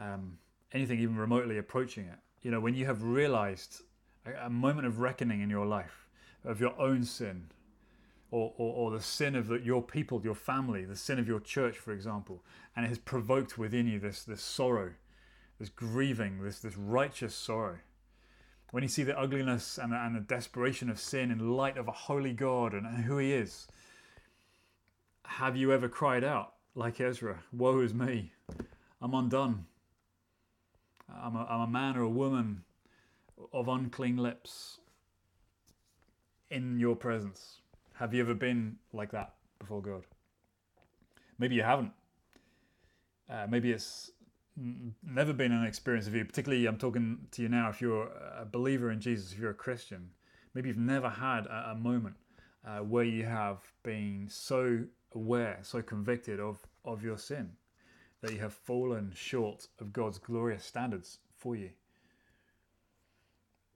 Um, 0.00 0.38
anything 0.72 0.98
even 0.98 1.16
remotely 1.16 1.58
approaching 1.58 2.06
it. 2.06 2.18
You 2.44 2.50
know, 2.50 2.60
when 2.60 2.74
you 2.74 2.84
have 2.84 3.02
realized 3.02 3.82
a, 4.24 4.46
a 4.46 4.50
moment 4.50 4.86
of 4.86 5.00
reckoning 5.00 5.40
in 5.40 5.50
your 5.50 5.66
life 5.66 6.06
of 6.44 6.60
your 6.60 6.78
own 6.78 7.02
sin, 7.02 7.46
or, 8.30 8.52
or, 8.58 8.74
or, 8.74 8.90
the 8.90 9.00
sin 9.00 9.34
of 9.34 9.46
the, 9.46 9.60
your 9.60 9.82
people, 9.82 10.20
your 10.22 10.34
family, 10.34 10.84
the 10.84 10.96
sin 10.96 11.18
of 11.18 11.26
your 11.26 11.40
church, 11.40 11.78
for 11.78 11.92
example, 11.92 12.42
and 12.76 12.84
it 12.84 12.88
has 12.88 12.98
provoked 12.98 13.56
within 13.56 13.86
you 13.86 13.98
this, 13.98 14.24
this 14.24 14.42
sorrow, 14.42 14.92
this 15.58 15.70
grieving, 15.70 16.42
this, 16.42 16.58
this 16.58 16.76
righteous 16.76 17.34
sorrow. 17.34 17.78
When 18.72 18.82
you 18.82 18.88
see 18.88 19.04
the 19.04 19.18
ugliness 19.18 19.78
and 19.78 19.92
the, 19.92 19.96
and 19.96 20.16
the 20.16 20.20
desperation 20.20 20.90
of 20.90 20.98
sin 20.98 21.30
in 21.30 21.56
light 21.56 21.78
of 21.78 21.88
a 21.88 21.92
holy 21.92 22.32
God 22.32 22.74
and, 22.74 22.84
and 22.84 23.04
who 23.04 23.18
He 23.18 23.32
is, 23.32 23.68
have 25.24 25.56
you 25.56 25.72
ever 25.72 25.88
cried 25.88 26.24
out 26.24 26.54
like 26.74 27.00
Ezra, 27.00 27.38
Woe 27.52 27.80
is 27.80 27.94
me, 27.94 28.32
I'm 29.00 29.14
undone. 29.14 29.66
I'm 31.08 31.36
a, 31.36 31.46
I'm 31.48 31.60
a 31.60 31.66
man 31.66 31.96
or 31.96 32.02
a 32.02 32.08
woman 32.08 32.64
of 33.52 33.68
unclean 33.68 34.16
lips 34.16 34.78
in 36.50 36.78
your 36.78 36.96
presence. 36.96 37.58
Have 37.94 38.14
you 38.14 38.22
ever 38.22 38.34
been 38.34 38.76
like 38.92 39.12
that 39.12 39.34
before 39.58 39.82
God? 39.82 40.04
Maybe 41.38 41.54
you 41.54 41.62
haven't. 41.62 41.92
Uh, 43.28 43.46
maybe 43.48 43.72
it's 43.72 44.10
never 45.02 45.32
been 45.32 45.52
an 45.52 45.64
experience 45.64 46.06
of 46.06 46.14
you, 46.14 46.24
particularly 46.24 46.66
I'm 46.66 46.78
talking 46.78 47.18
to 47.32 47.42
you 47.42 47.48
now 47.48 47.70
if 47.70 47.80
you're 47.80 48.08
a 48.38 48.46
believer 48.50 48.90
in 48.90 49.00
Jesus, 49.00 49.32
if 49.32 49.38
you're 49.38 49.50
a 49.50 49.54
Christian. 49.54 50.10
Maybe 50.54 50.68
you've 50.68 50.78
never 50.78 51.08
had 51.08 51.46
a, 51.46 51.70
a 51.70 51.74
moment 51.74 52.14
uh, 52.66 52.78
where 52.78 53.04
you 53.04 53.24
have 53.24 53.58
been 53.82 54.26
so 54.30 54.84
aware, 55.14 55.58
so 55.62 55.82
convicted 55.82 56.38
of, 56.38 56.58
of 56.84 57.02
your 57.02 57.18
sin 57.18 57.50
that 58.24 58.32
you 58.32 58.40
have 58.40 58.54
fallen 58.54 59.12
short 59.14 59.68
of 59.80 59.92
God's 59.92 60.16
glorious 60.16 60.64
standards 60.64 61.18
for 61.36 61.56
you. 61.56 61.68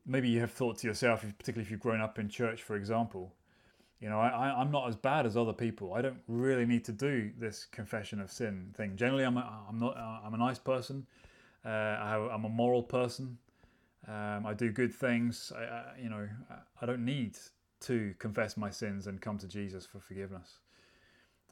Maybe 0.07 0.31
you 0.31 0.41
have 0.41 0.51
thought 0.51 0.79
to 0.79 0.87
yourself, 0.87 1.21
particularly 1.21 1.67
if 1.67 1.71
you've 1.71 1.81
grown 1.81 2.01
up 2.01 2.19
in 2.19 2.31
church, 2.31 2.63
for 2.63 2.75
example, 2.75 3.35
you 4.01 4.09
know, 4.09 4.19
I, 4.19 4.59
I'm 4.59 4.71
not 4.71 4.89
as 4.89 4.97
bad 4.97 5.27
as 5.27 5.37
other 5.37 5.53
people. 5.53 5.93
I 5.93 6.01
don't 6.01 6.21
really 6.29 6.65
need 6.65 6.83
to 6.87 6.93
do 6.93 7.31
this 7.37 7.67
confession 7.67 8.21
of 8.23 8.33
sin 8.33 8.73
thing. 8.75 8.97
Generally, 8.97 9.25
I'm 9.25 9.37
a, 9.37 9.65
I'm 9.69 9.79
not 9.79 9.99
I'm 9.99 10.33
a 10.33 10.39
nice 10.39 10.59
person. 10.59 11.05
Uh, 11.63 11.69
I 11.69 12.31
I'm 12.33 12.45
a 12.45 12.49
moral 12.49 12.83
person. 12.83 13.37
Um, 14.07 14.47
I 14.47 14.55
do 14.55 14.71
good 14.71 14.95
things. 14.95 15.53
I, 15.55 15.63
I, 15.63 15.85
you 16.01 16.09
know, 16.09 16.27
I 16.81 16.87
don't 16.87 17.05
need 17.05 17.37
to 17.81 18.15
confess 18.19 18.57
my 18.57 18.71
sins 18.71 19.09
and 19.09 19.21
come 19.21 19.37
to 19.39 19.49
Jesus 19.49 19.85
for 19.85 19.99
forgiveness. 19.99 20.61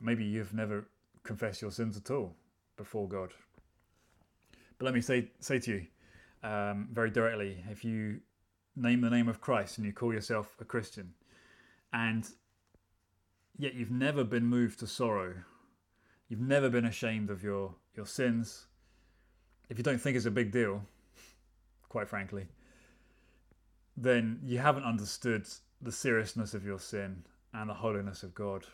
Maybe 0.00 0.24
you've 0.24 0.54
never 0.54 0.86
confessed 1.24 1.60
your 1.60 1.72
sins 1.72 1.96
at 1.96 2.10
all 2.10 2.36
before 2.76 3.08
God. 3.08 3.32
But 4.78 4.84
let 4.84 4.94
me 4.94 5.00
say 5.00 5.30
say 5.40 5.58
to 5.60 5.72
you 5.72 5.86
um, 6.48 6.88
very 6.92 7.10
directly: 7.10 7.64
if 7.70 7.84
you 7.84 8.20
name 8.76 9.00
the 9.00 9.10
name 9.10 9.28
of 9.28 9.40
Christ 9.40 9.78
and 9.78 9.86
you 9.86 9.92
call 9.92 10.12
yourself 10.12 10.54
a 10.60 10.64
Christian 10.64 11.14
and 11.92 12.28
yet 13.58 13.74
you've 13.74 13.90
never 13.90 14.24
been 14.24 14.44
moved 14.44 14.78
to 14.80 14.86
sorrow. 14.86 15.34
You've 16.28 16.40
never 16.40 16.68
been 16.68 16.84
ashamed 16.84 17.30
of 17.30 17.42
your, 17.42 17.74
your 17.94 18.06
sins. 18.06 18.66
If 19.70 19.78
you 19.78 19.84
don't 19.84 20.00
think 20.00 20.16
it's 20.16 20.26
a 20.26 20.30
big 20.30 20.50
deal, 20.50 20.82
quite 21.88 22.08
frankly, 22.08 22.46
then 23.96 24.40
you 24.44 24.58
haven't 24.58 24.84
understood 24.84 25.46
the 25.80 25.92
seriousness 25.92 26.52
of 26.52 26.66
your 26.66 26.78
sin 26.78 27.24
and 27.54 27.70
the 27.70 27.74
holiness 27.74 28.22
of 28.22 28.34
God. 28.34 28.66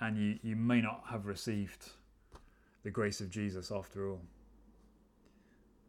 And 0.00 0.16
you, 0.16 0.38
you 0.42 0.56
may 0.56 0.80
not 0.80 1.04
have 1.10 1.26
received 1.26 1.90
the 2.82 2.90
grace 2.90 3.20
of 3.20 3.30
Jesus 3.30 3.70
after 3.70 4.08
all. 4.08 4.22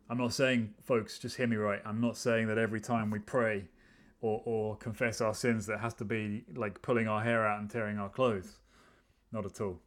I'm 0.09 0.17
not 0.17 0.33
saying, 0.33 0.73
folks, 0.83 1.17
just 1.17 1.37
hear 1.37 1.47
me 1.47 1.55
right. 1.55 1.81
I'm 1.85 2.01
not 2.01 2.17
saying 2.17 2.47
that 2.47 2.57
every 2.57 2.81
time 2.81 3.09
we 3.09 3.19
pray 3.19 3.65
or, 4.21 4.41
or 4.45 4.75
confess 4.77 5.21
our 5.21 5.33
sins 5.33 5.65
that 5.67 5.79
has 5.79 5.93
to 5.95 6.05
be 6.05 6.45
like 6.55 6.81
pulling 6.81 7.07
our 7.07 7.21
hair 7.21 7.45
out 7.45 7.59
and 7.59 7.69
tearing 7.69 7.99
our 7.99 8.09
clothes. 8.09 8.57
Not 9.31 9.45
at 9.45 9.59
all. 9.61 9.79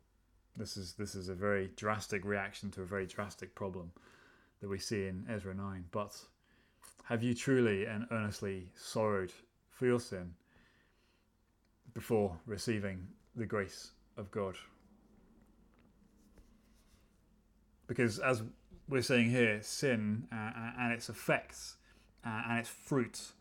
This 0.56 0.76
is 0.76 0.94
this 0.94 1.14
is 1.14 1.28
a 1.28 1.34
very 1.34 1.70
drastic 1.76 2.24
reaction 2.24 2.70
to 2.72 2.82
a 2.82 2.86
very 2.86 3.06
drastic 3.06 3.54
problem 3.54 3.92
that 4.60 4.68
we 4.68 4.78
see 4.78 5.06
in 5.06 5.26
Ezra 5.28 5.54
9. 5.54 5.84
But 5.90 6.16
have 7.04 7.22
you 7.22 7.34
truly 7.34 7.84
and 7.84 8.06
earnestly 8.10 8.70
sorrowed 8.74 9.32
for 9.70 9.86
your 9.86 10.00
sin 10.00 10.34
before 11.94 12.36
receiving 12.46 13.06
the 13.36 13.46
grace 13.46 13.92
of 14.16 14.30
God? 14.30 14.56
Because 17.86 18.18
as 18.18 18.42
we're 18.88 19.02
saying 19.02 19.30
here, 19.30 19.60
sin 19.62 20.28
uh, 20.32 20.72
and 20.78 20.92
its 20.92 21.08
effects 21.08 21.76
uh, 22.24 22.42
and 22.48 22.58
its 22.58 22.68
fruits 22.68 23.32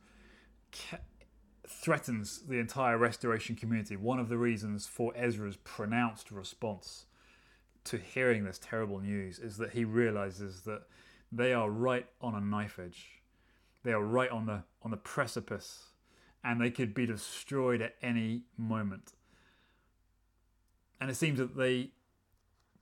threatens 1.67 2.41
the 2.47 2.60
entire 2.60 2.97
restoration 2.97 3.55
community. 3.55 3.95
One 3.95 4.19
of 4.19 4.29
the 4.29 4.38
reasons 4.38 4.86
for 4.86 5.13
Ezra's 5.15 5.58
pronounced 5.58 6.31
response 6.31 7.05
to 7.86 7.97
hearing 7.97 8.43
this 8.43 8.60
terrible 8.60 8.99
news 8.99 9.39
is 9.39 9.58
that 9.58 9.71
he 9.71 9.86
realizes 9.86 10.62
that 10.62 10.84
they 11.31 11.53
are 11.53 11.69
right 11.69 12.08
on 12.21 12.36
a 12.36 12.41
knife 12.41 12.79
edge. 12.79 13.21
They 13.84 13.93
are 13.93 14.03
right 14.03 14.29
on 14.29 14.45
the 14.45 14.63
on 14.81 14.91
the 14.91 14.97
precipice 14.97 15.86
and 16.43 16.62
they 16.62 16.69
could 16.69 16.93
be 16.93 17.05
destroyed 17.05 17.81
at 17.81 17.95
any 18.01 18.43
moment. 18.58 19.13
And 21.01 21.10
it 21.10 21.15
seems 21.15 21.39
that 21.39 21.58
they 21.58 21.89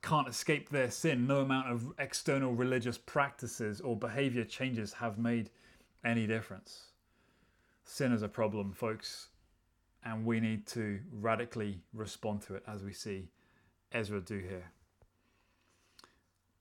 can't 0.04 0.28
escape 0.28 0.70
their 0.70 0.92
sin. 0.92 1.26
No 1.26 1.40
amount 1.40 1.72
of 1.72 1.94
external 1.98 2.54
religious 2.54 2.98
practices 2.98 3.82
or 3.82 3.98
behavior 3.98 4.44
changes 4.44 4.94
have 4.94 5.18
made 5.18 5.50
any 6.06 6.28
difference. 6.28 6.92
Sin 7.86 8.12
is 8.12 8.22
a 8.22 8.28
problem, 8.28 8.74
folks, 8.74 9.30
and 10.06 10.26
we 10.26 10.40
need 10.40 10.68
to 10.68 11.00
radically 11.12 11.82
respond 11.94 12.42
to 12.42 12.56
it 12.56 12.64
as 12.68 12.84
we 12.84 12.94
see 12.94 13.30
Ezra 13.94 14.20
do 14.20 14.40
here. 14.40 14.72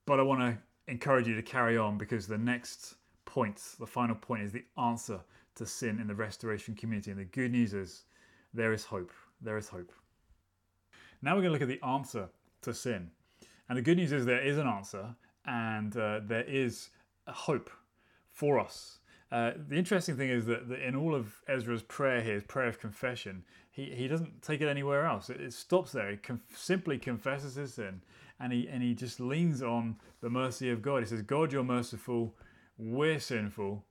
But 0.06 0.20
I 0.20 0.22
want 0.22 0.40
to 0.40 0.58
encourage 0.90 1.26
you 1.26 1.34
to 1.34 1.42
carry 1.42 1.76
on 1.76 1.98
because 1.98 2.26
the 2.26 2.38
next 2.38 2.94
point, 3.24 3.60
the 3.78 3.86
final 3.86 4.14
point, 4.14 4.42
is 4.42 4.52
the 4.52 4.64
answer 4.78 5.20
to 5.56 5.66
sin 5.66 5.98
in 6.00 6.06
the 6.06 6.14
restoration 6.14 6.74
community. 6.74 7.10
And 7.10 7.20
the 7.20 7.24
good 7.24 7.50
news 7.50 7.74
is 7.74 8.04
there 8.54 8.72
is 8.72 8.84
hope. 8.84 9.12
There 9.40 9.56
is 9.56 9.68
hope. 9.68 9.92
Now 11.22 11.34
we're 11.34 11.42
going 11.42 11.54
to 11.54 11.58
look 11.58 11.62
at 11.62 11.80
the 11.80 11.84
answer 11.86 12.28
to 12.62 12.74
sin. 12.74 13.10
And 13.72 13.78
the 13.78 13.82
good 13.82 13.96
news 13.96 14.12
is 14.12 14.26
there 14.26 14.44
is 14.44 14.58
an 14.58 14.66
answer 14.66 15.16
and 15.46 15.96
uh, 15.96 16.20
there 16.22 16.44
is 16.44 16.90
hope 17.26 17.70
for 18.28 18.60
us 18.60 18.98
uh, 19.32 19.52
the 19.66 19.76
interesting 19.76 20.14
thing 20.14 20.28
is 20.28 20.44
that, 20.44 20.68
that, 20.68 20.86
in 20.86 20.94
all 20.94 21.14
of 21.14 21.40
Ezra's 21.48 21.82
prayer 21.82 22.20
here, 22.20 22.34
his 22.34 22.42
prayer 22.42 22.68
of 22.68 22.78
confession, 22.78 23.42
he, 23.70 23.86
he 23.86 24.06
doesn't 24.06 24.42
take 24.42 24.60
it 24.60 24.68
anywhere 24.68 25.06
else. 25.06 25.30
It, 25.30 25.40
it 25.40 25.54
stops 25.54 25.92
there. 25.92 26.10
He 26.10 26.18
conf- 26.18 26.54
simply 26.54 26.98
confesses 26.98 27.54
his 27.54 27.72
sin 27.72 28.02
and 28.38 28.52
he, 28.52 28.68
and 28.68 28.82
he 28.82 28.92
just 28.92 29.20
leans 29.20 29.62
on 29.62 29.96
the 30.20 30.28
mercy 30.28 30.68
of 30.68 30.82
God. 30.82 30.98
He 30.98 31.06
says, 31.06 31.22
God, 31.22 31.50
you're 31.50 31.64
merciful, 31.64 32.36
we're 32.76 33.18
sinful. 33.18 33.86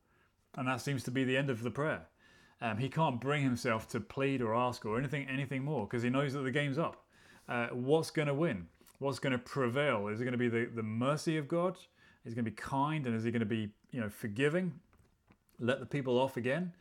And 0.56 0.68
that 0.68 0.80
seems 0.80 1.02
to 1.06 1.12
be 1.12 1.24
the 1.24 1.38
end 1.38 1.50
of 1.50 1.64
the 1.64 1.72
prayer. 1.72 2.06
Um, 2.62 2.78
he 2.78 2.88
can't 2.88 3.20
bring 3.20 3.42
himself 3.42 3.88
to 3.90 4.00
plead 4.00 4.44
or 4.44 4.54
ask 4.54 4.86
or 4.86 5.00
anything 5.00 5.28
anything 5.28 5.64
more 5.64 5.88
because 5.88 6.04
he 6.04 6.12
knows 6.12 6.34
that 6.34 6.42
the 6.42 6.52
game's 6.52 6.78
up. 6.78 7.04
Uh, 7.50 7.70
what's 7.70 8.12
going 8.12 8.28
to 8.28 8.36
win? 8.36 8.68
What's 9.02 9.20
going 9.20 9.34
to 9.34 9.40
prevail? 9.40 10.08
Is 10.08 10.22
it 10.22 10.26
going 10.26 10.34
to 10.34 10.38
be 10.38 10.48
the, 10.48 10.70
the 10.74 10.84
mercy 10.84 11.38
of 11.38 11.48
God? 11.48 11.76
Is 12.24 12.32
he 12.32 12.36
going 12.36 12.46
to 12.46 12.52
be 12.52 12.56
kind 12.56 13.08
and 13.08 13.16
is 13.16 13.24
he 13.24 13.32
going 13.32 13.42
to 13.42 13.46
be 13.46 13.70
you 13.92 14.00
know 14.00 14.10
forgiving? 14.10 14.80
let 15.62 15.80
the 15.80 15.86
people 15.86 16.20
off 16.20 16.36
again? 16.36 16.74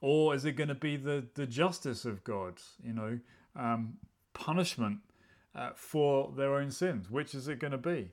Or 0.00 0.34
is 0.34 0.44
it 0.44 0.52
going 0.52 0.68
to 0.68 0.74
be 0.74 0.96
the, 0.96 1.26
the 1.34 1.46
justice 1.46 2.04
of 2.04 2.24
God, 2.24 2.54
you 2.84 2.92
know, 2.92 3.18
um, 3.54 3.98
punishment 4.32 4.98
uh, 5.54 5.70
for 5.74 6.32
their 6.36 6.54
own 6.54 6.70
sins? 6.70 7.10
Which 7.10 7.34
is 7.34 7.48
it 7.48 7.58
going 7.58 7.72
to 7.72 7.78
be? 7.78 8.10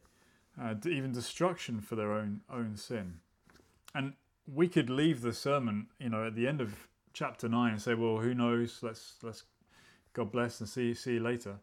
Uh, 0.61 0.75
even 0.85 1.11
destruction 1.13 1.79
for 1.79 1.95
their 1.95 2.11
own 2.11 2.41
own 2.51 2.75
sin. 2.75 3.19
And 3.95 4.13
we 4.51 4.67
could 4.67 4.89
leave 4.89 5.21
the 5.21 5.33
sermon, 5.33 5.87
you 5.99 6.09
know, 6.09 6.27
at 6.27 6.35
the 6.35 6.47
end 6.47 6.59
of 6.59 6.87
chapter 7.13 7.47
nine 7.47 7.73
and 7.73 7.81
say, 7.81 7.93
well, 7.93 8.17
who 8.17 8.33
knows? 8.33 8.79
Let's 8.81 9.15
let's 9.23 9.43
God 10.13 10.31
bless 10.31 10.59
and 10.59 10.67
see 10.67 10.93
see 10.93 11.13
you 11.13 11.21
later. 11.21 11.55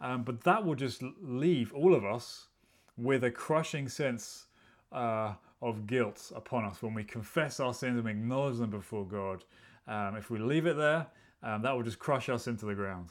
Um, 0.00 0.22
but 0.22 0.44
that 0.44 0.64
will 0.64 0.74
just 0.74 1.02
leave 1.22 1.72
all 1.72 1.94
of 1.94 2.04
us 2.04 2.48
with 2.96 3.24
a 3.24 3.30
crushing 3.30 3.88
sense 3.88 4.46
uh, 4.92 5.34
of 5.62 5.86
guilt 5.86 6.32
upon 6.34 6.64
us 6.64 6.82
when 6.82 6.94
we 6.94 7.04
confess 7.04 7.60
our 7.60 7.74
sins 7.74 7.96
and 7.96 8.04
we 8.04 8.10
acknowledge 8.10 8.58
them 8.58 8.70
before 8.70 9.06
God. 9.06 9.44
Um, 9.88 10.16
if 10.16 10.30
we 10.30 10.38
leave 10.38 10.66
it 10.66 10.76
there, 10.76 11.06
um, 11.42 11.62
that 11.62 11.74
will 11.74 11.82
just 11.82 11.98
crush 11.98 12.28
us 12.28 12.46
into 12.46 12.66
the 12.66 12.74
ground. 12.74 13.10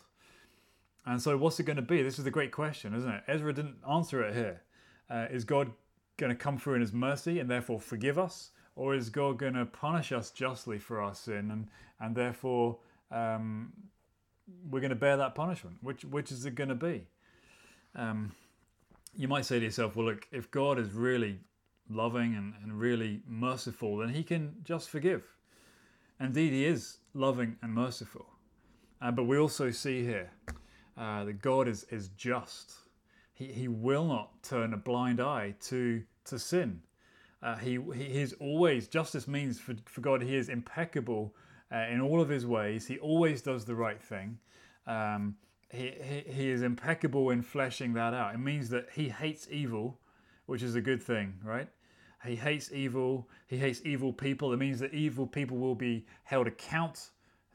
And 1.06 1.22
so, 1.22 1.38
what's 1.38 1.60
it 1.60 1.64
going 1.64 1.76
to 1.76 1.82
be? 1.82 2.02
This 2.02 2.18
is 2.18 2.26
the 2.26 2.32
great 2.32 2.52
question, 2.52 2.96
isn't 2.96 3.10
it? 3.10 3.24
Ezra 3.28 3.54
didn't 3.54 3.78
answer 3.90 4.24
it 4.24 4.34
here. 4.34 4.62
Uh, 5.10 5.28
is 5.30 5.44
God 5.44 5.72
going 6.18 6.32
to 6.32 6.36
come 6.36 6.58
through 6.58 6.76
in 6.76 6.82
His 6.82 6.94
mercy 6.94 7.40
and 7.40 7.50
therefore 7.50 7.80
forgive 7.80 8.18
us, 8.18 8.52
or 8.76 8.96
is 8.96 9.10
God 9.10 9.38
going 9.38 9.54
to 9.54 9.66
punish 9.66 10.12
us 10.12 10.32
justly 10.32 10.80
for 10.80 11.02
our 11.02 11.14
sin 11.14 11.52
and 11.52 11.68
and 12.00 12.16
therefore 12.16 12.78
um, 13.12 13.72
we're 14.70 14.80
going 14.80 14.90
to 14.90 14.96
bear 14.96 15.18
that 15.18 15.36
punishment. 15.36 15.78
Which 15.82 16.06
which 16.06 16.32
is 16.32 16.46
it 16.46 16.56
going 16.56 16.70
to 16.70 16.76
be? 16.76 17.08
Um, 17.96 18.32
you 19.16 19.28
might 19.28 19.46
say 19.46 19.60
to 19.60 19.66
yourself, 19.66 19.96
well, 19.96 20.08
look, 20.08 20.28
if 20.32 20.52
God 20.52 20.78
is 20.78 20.92
really 20.92 21.40
loving 21.90 22.36
and, 22.36 22.54
and 22.62 22.78
really 22.80 23.22
merciful, 23.28 23.98
then 23.98 24.10
He 24.10 24.24
can 24.24 24.56
just 24.64 24.90
forgive. 24.90 25.24
Indeed, 26.20 26.52
He 26.52 26.66
is 26.66 26.98
loving 27.14 27.56
and 27.62 27.74
merciful. 27.74 28.26
Uh, 29.02 29.12
but 29.12 29.24
we 29.24 29.38
also 29.38 29.72
see 29.72 30.04
here 30.04 30.32
uh, 30.98 31.24
that 31.26 31.42
God 31.42 31.68
is, 31.68 31.86
is 31.90 32.10
just. 32.10 32.74
He, 33.34 33.46
he 33.46 33.68
will 33.68 34.06
not 34.06 34.42
turn 34.44 34.74
a 34.74 34.78
blind 34.78 35.20
eye 35.20 35.56
to, 35.66 36.04
to 36.26 36.40
sin. 36.40 36.82
Uh, 37.44 37.58
he, 37.58 37.78
he 37.94 38.22
is 38.22 38.34
always, 38.40 38.88
justice 38.88 39.28
means 39.28 39.60
for, 39.60 39.76
for 39.86 40.02
God, 40.02 40.24
He 40.24 40.36
is 40.36 40.50
impeccable 40.50 41.36
uh, 41.72 41.86
in 41.92 42.02
all 42.02 42.22
of 42.22 42.30
His 42.30 42.46
ways. 42.46 42.88
He 42.88 42.98
always 43.00 43.42
does 43.42 43.66
the 43.66 43.76
right 43.76 44.02
thing. 44.02 44.40
Um, 44.88 45.36
he, 45.72 45.94
he, 46.02 46.32
he 46.32 46.50
is 46.50 46.62
impeccable 46.62 47.32
in 47.32 47.42
fleshing 47.42 47.94
that 47.94 48.14
out. 48.14 48.34
It 48.34 48.40
means 48.40 48.70
that 48.70 48.88
He 48.94 49.10
hates 49.10 49.48
evil, 49.52 50.00
which 50.46 50.64
is 50.64 50.76
a 50.76 50.82
good 50.82 51.02
thing, 51.02 51.36
right? 51.44 51.68
He 52.26 52.36
hates 52.36 52.72
evil. 52.72 53.30
He 53.48 53.58
hates 53.58 53.82
evil 53.86 54.12
people. 54.12 54.52
It 54.54 54.58
means 54.58 54.80
that 54.80 54.94
evil 54.94 55.28
people 55.28 55.58
will 55.58 55.76
be 55.76 56.06
held 56.24 56.48
account 56.48 57.12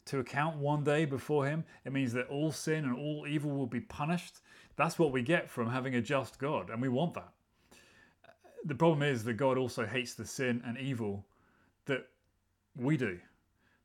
to 0.07 0.19
account 0.19 0.57
one 0.57 0.83
day 0.83 1.05
before 1.05 1.47
him. 1.47 1.65
It 1.85 1.93
means 1.93 2.13
that 2.15 2.29
all 2.29 2.51
sin 2.51 2.85
and 2.85 2.97
all 2.97 3.27
evil 3.29 3.51
will 3.51 3.67
be 3.67 3.81
punished. 3.81 4.41
That's 4.77 4.99
what 4.99 5.13
we 5.13 5.23
get 5.23 5.49
from 5.49 5.71
having 5.71 5.95
a 5.95 6.01
just 6.01 6.39
God, 6.39 6.71
and 6.71 6.81
we 6.81 6.89
want 6.89 7.15
that. 7.15 7.33
The 8.65 8.75
problem 8.75 9.03
is 9.03 9.25
that 9.25 9.35
God 9.35 9.57
also 9.57 9.87
hates 9.87 10.15
the 10.15 10.27
sin 10.27 10.63
and 10.67 10.79
evil 10.79 11.25
that 11.87 12.07
we 12.77 12.97
do, 12.97 13.19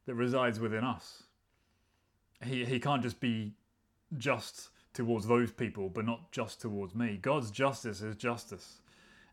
that 0.06 0.16
resides 0.16 0.60
within 0.60 0.84
us. 0.84 1.24
He, 2.44 2.66
he 2.66 2.80
can't 2.80 3.02
just 3.02 3.20
be 3.20 3.54
just 4.18 4.70
towards 4.94 5.28
those 5.28 5.52
people, 5.52 5.90
but 5.90 6.06
not 6.06 6.32
just 6.32 6.62
towards 6.62 6.96
me. 6.96 7.18
God's 7.22 7.52
justice 7.52 8.02
is 8.02 8.16
justice. 8.16 8.82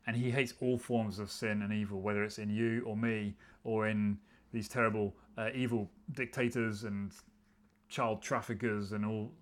And 0.06 0.16
he 0.16 0.30
hates 0.30 0.54
all 0.60 0.78
forms 0.78 1.18
of 1.18 1.30
sin 1.30 1.62
and 1.62 1.72
evil, 1.72 2.00
whether 2.00 2.24
it's 2.24 2.38
in 2.38 2.50
you 2.50 2.82
or 2.84 2.96
me 2.96 3.34
or 3.62 3.86
in 3.86 4.18
these 4.52 4.68
terrible 4.68 5.14
uh, 5.38 5.50
evil 5.54 5.88
dictators 6.12 6.84
and 6.84 7.12
child 7.88 8.20
traffickers 8.22 8.92
and 8.92 9.06
all 9.06 9.32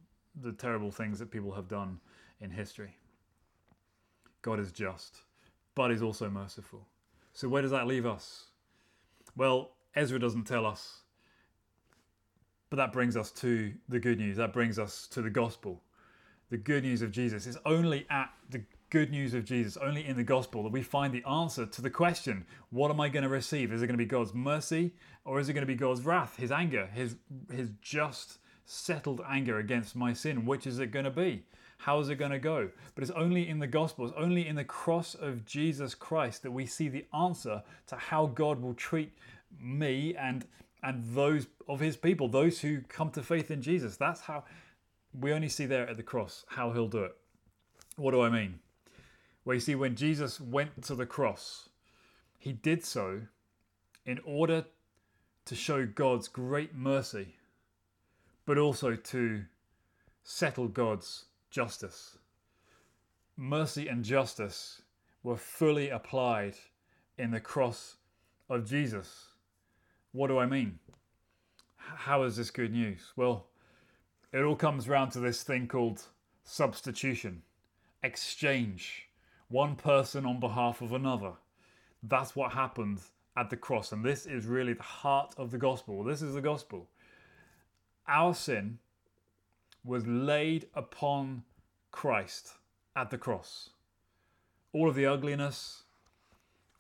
the 0.43 0.53
terrible 0.53 0.91
things 0.91 1.19
that 1.19 1.31
people 1.31 1.53
have 1.53 1.69
done 1.69 1.99
in 2.41 2.51
history. 2.51 2.97
God 4.43 4.61
is 4.61 4.73
just, 4.73 5.23
but 5.75 5.91
He's 5.91 6.03
also 6.03 6.29
merciful. 6.29 6.87
So, 7.33 7.49
where 7.49 7.63
does 7.63 7.71
that 7.71 7.87
leave 7.87 8.07
us? 8.07 8.47
Well, 9.37 9.73
Ezra 9.95 10.19
doesn't 10.19 10.45
tell 10.45 10.67
us, 10.67 11.01
but 12.71 12.77
that 12.77 12.93
brings 12.93 13.17
us 13.17 13.31
to 13.33 13.73
the 13.89 13.99
good 13.99 14.19
news. 14.19 14.37
That 14.37 14.53
brings 14.53 14.79
us 14.79 15.09
to 15.09 15.21
the 15.21 15.31
gospel. 15.31 15.83
The 16.51 16.57
good 16.57 16.85
news 16.85 17.03
of 17.03 17.11
Jesus 17.11 17.47
is 17.47 17.59
only 17.67 18.07
at 18.11 18.31
the 18.49 18.63
good 18.91 19.11
news 19.11 19.35
of 19.35 19.45
Jesus, 19.45 19.77
only 19.77 20.07
in 20.07 20.17
the 20.17 20.25
gospel, 20.25 20.63
that 20.63 20.73
we 20.73 20.83
find 20.83 21.13
the 21.13 21.25
answer 21.29 21.67
to 21.67 21.83
the 21.83 21.91
question 21.91 22.47
what 22.71 22.91
am 22.91 23.01
I 23.01 23.09
going 23.09 23.23
to 23.25 23.29
receive? 23.29 23.73
Is 23.73 23.83
it 23.83 23.87
going 23.87 23.99
to 23.99 24.05
be 24.05 24.09
God's 24.09 24.35
mercy 24.35 24.93
or 25.25 25.41
is 25.41 25.49
it 25.49 25.53
going 25.53 25.63
to 25.63 25.67
be 25.67 25.75
God's 25.77 26.03
wrath, 26.03 26.37
his 26.37 26.51
anger, 26.51 26.89
his, 26.95 27.17
his 27.53 27.71
just 27.83 28.39
settled 28.65 29.21
anger 29.29 29.59
against 29.59 29.95
my 29.95 30.13
sin? 30.13 30.47
Which 30.47 30.67
is 30.67 30.79
it 30.79 30.93
going 30.93 31.05
to 31.05 31.11
be? 31.11 31.45
How 31.79 31.99
is 31.99 32.09
it 32.09 32.17
going 32.17 32.31
to 32.31 32.39
go? 32.39 32.69
But 32.95 33.03
it's 33.03 33.13
only 33.13 33.49
in 33.49 33.59
the 33.59 33.67
gospel, 33.67 34.07
it's 34.07 34.15
only 34.17 34.47
in 34.47 34.57
the 34.57 34.65
cross 34.65 35.15
of 35.15 35.45
Jesus 35.47 35.95
Christ 35.95 36.43
that 36.43 36.51
we 36.51 36.67
see 36.67 36.89
the 36.89 37.07
answer 37.15 37.63
to 37.87 37.97
how 37.97 38.27
God 38.27 38.61
will 38.61 38.75
treat 38.75 39.13
me 39.59 40.15
and 40.15 40.47
and 40.83 41.05
those 41.15 41.47
of 41.69 41.81
his 41.81 41.97
people, 41.97 42.29
those 42.29 42.61
who 42.61 42.81
come 42.83 43.11
to 43.11 43.23
faith 43.23 43.51
in 43.51 43.63
Jesus. 43.63 43.97
That's 43.97 44.23
how 44.23 44.45
we 45.19 45.33
only 45.33 45.49
see 45.49 45.67
there 45.67 45.89
at 45.89 45.97
the 45.97 46.03
cross 46.03 46.45
how 46.49 46.73
he'll 46.73 46.89
do 46.89 47.05
it. 47.05 47.17
What 47.97 48.13
do 48.13 48.23
I 48.23 48.31
mean? 48.31 48.61
Well, 49.45 49.55
you 49.55 49.61
see, 49.61 49.75
when 49.75 49.97
Jesus 49.97 50.41
went 50.41 50.83
to 50.85 50.95
the 50.95 51.07
cross, 51.07 51.69
he 52.39 52.53
did 52.53 52.85
so 52.85 53.23
in 54.07 54.21
order 54.25 54.65
to 55.47 55.55
show 55.55 55.87
God's 55.87 56.29
great 56.29 56.75
mercy, 56.75 57.37
but 58.47 58.59
also 58.59 58.95
to 58.95 59.45
settle 60.23 60.69
God's 60.69 61.25
justice. 61.51 62.19
Mercy 63.37 63.89
and 63.89 64.05
justice 64.05 64.83
were 65.23 65.37
fully 65.37 65.91
applied 65.91 66.55
in 67.19 67.31
the 67.31 67.41
cross 67.41 67.97
of 68.49 68.69
Jesus. 68.69 69.30
What 70.13 70.29
do 70.29 70.39
I 70.39 70.47
mean? 70.47 70.79
How 71.77 72.25
is 72.25 72.37
this 72.37 72.51
good 72.51 72.73
news? 72.73 73.13
Well, 73.17 73.47
it 74.33 74.43
all 74.43 74.57
comes 74.57 74.89
round 74.89 75.13
to 75.13 75.21
this 75.21 75.43
thing 75.43 75.69
called 75.69 76.03
substitution, 76.45 77.43
exchange 78.03 79.09
one 79.49 79.77
person 79.77 80.25
on 80.25 80.41
behalf 80.41 80.81
of 80.81 80.93
another. 80.93 81.33
That's 82.03 82.35
what 82.35 82.53
happened 82.53 83.01
at 83.37 83.51
the 83.51 83.57
cross. 83.57 83.93
And 83.93 84.05
this 84.05 84.27
is 84.27 84.47
really 84.47 84.73
the 84.73 84.83
heart 84.83 85.35
of 85.37 85.51
the 85.51 85.59
gospel. 85.59 86.03
This 86.05 86.23
is 86.23 86.35
the 86.35 86.41
gospel. 86.41 86.89
Our 88.09 88.35
sin 88.35 88.79
was 89.85 90.07
laid 90.07 90.67
upon 90.75 91.43
Christ 91.91 92.55
at 92.97 93.11
the 93.11 93.19
cross. 93.19 93.71
All 94.73 94.89
of 94.89 94.95
the 94.95 95.07
ugliness, 95.07 95.85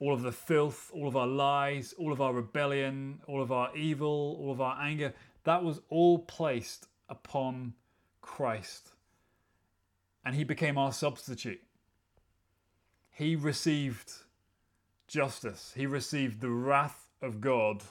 all 0.01 0.13
of 0.13 0.23
the 0.23 0.33
filth, 0.33 0.91
all 0.93 1.07
of 1.07 1.17
our 1.17 1.27
lies, 1.27 1.95
all 1.99 2.13
of 2.13 2.21
our 2.21 2.33
rebellion, 2.33 3.21
all 3.27 3.41
of 3.43 3.53
our 3.53 3.75
evil, 3.77 4.37
all 4.41 4.51
of 4.51 4.61
our 4.61 4.81
anger, 4.81 5.13
that 5.45 5.63
was 5.63 5.81
all 5.89 6.19
placed 6.19 6.89
upon 7.09 7.75
Christ. 8.21 8.91
And 10.25 10.35
he 10.35 10.45
became 10.45 10.77
our 10.77 10.93
substitute 10.93 11.61
he 13.21 13.37
received 13.37 14.11
justice. 15.07 15.75
He 15.77 15.85
received 15.85 16.41
the 16.41 16.49
wrath 16.49 17.11
of 17.21 17.39
God 17.43 17.83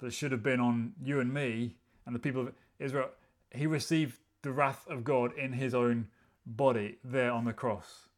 that 0.00 0.12
should 0.12 0.32
have 0.32 0.42
been 0.42 0.58
on 0.58 0.94
you 1.00 1.20
and 1.20 1.32
me 1.32 1.76
and 2.04 2.12
the 2.12 2.18
people 2.18 2.40
of 2.40 2.52
Israel. 2.80 3.10
He 3.54 3.68
received 3.68 4.18
the 4.42 4.50
wrath 4.50 4.84
of 4.88 5.04
God 5.04 5.30
in 5.38 5.52
his 5.52 5.76
own 5.76 6.08
body 6.44 6.98
there 7.04 7.30
on 7.30 7.44
the 7.44 7.52
cross. 7.52 8.08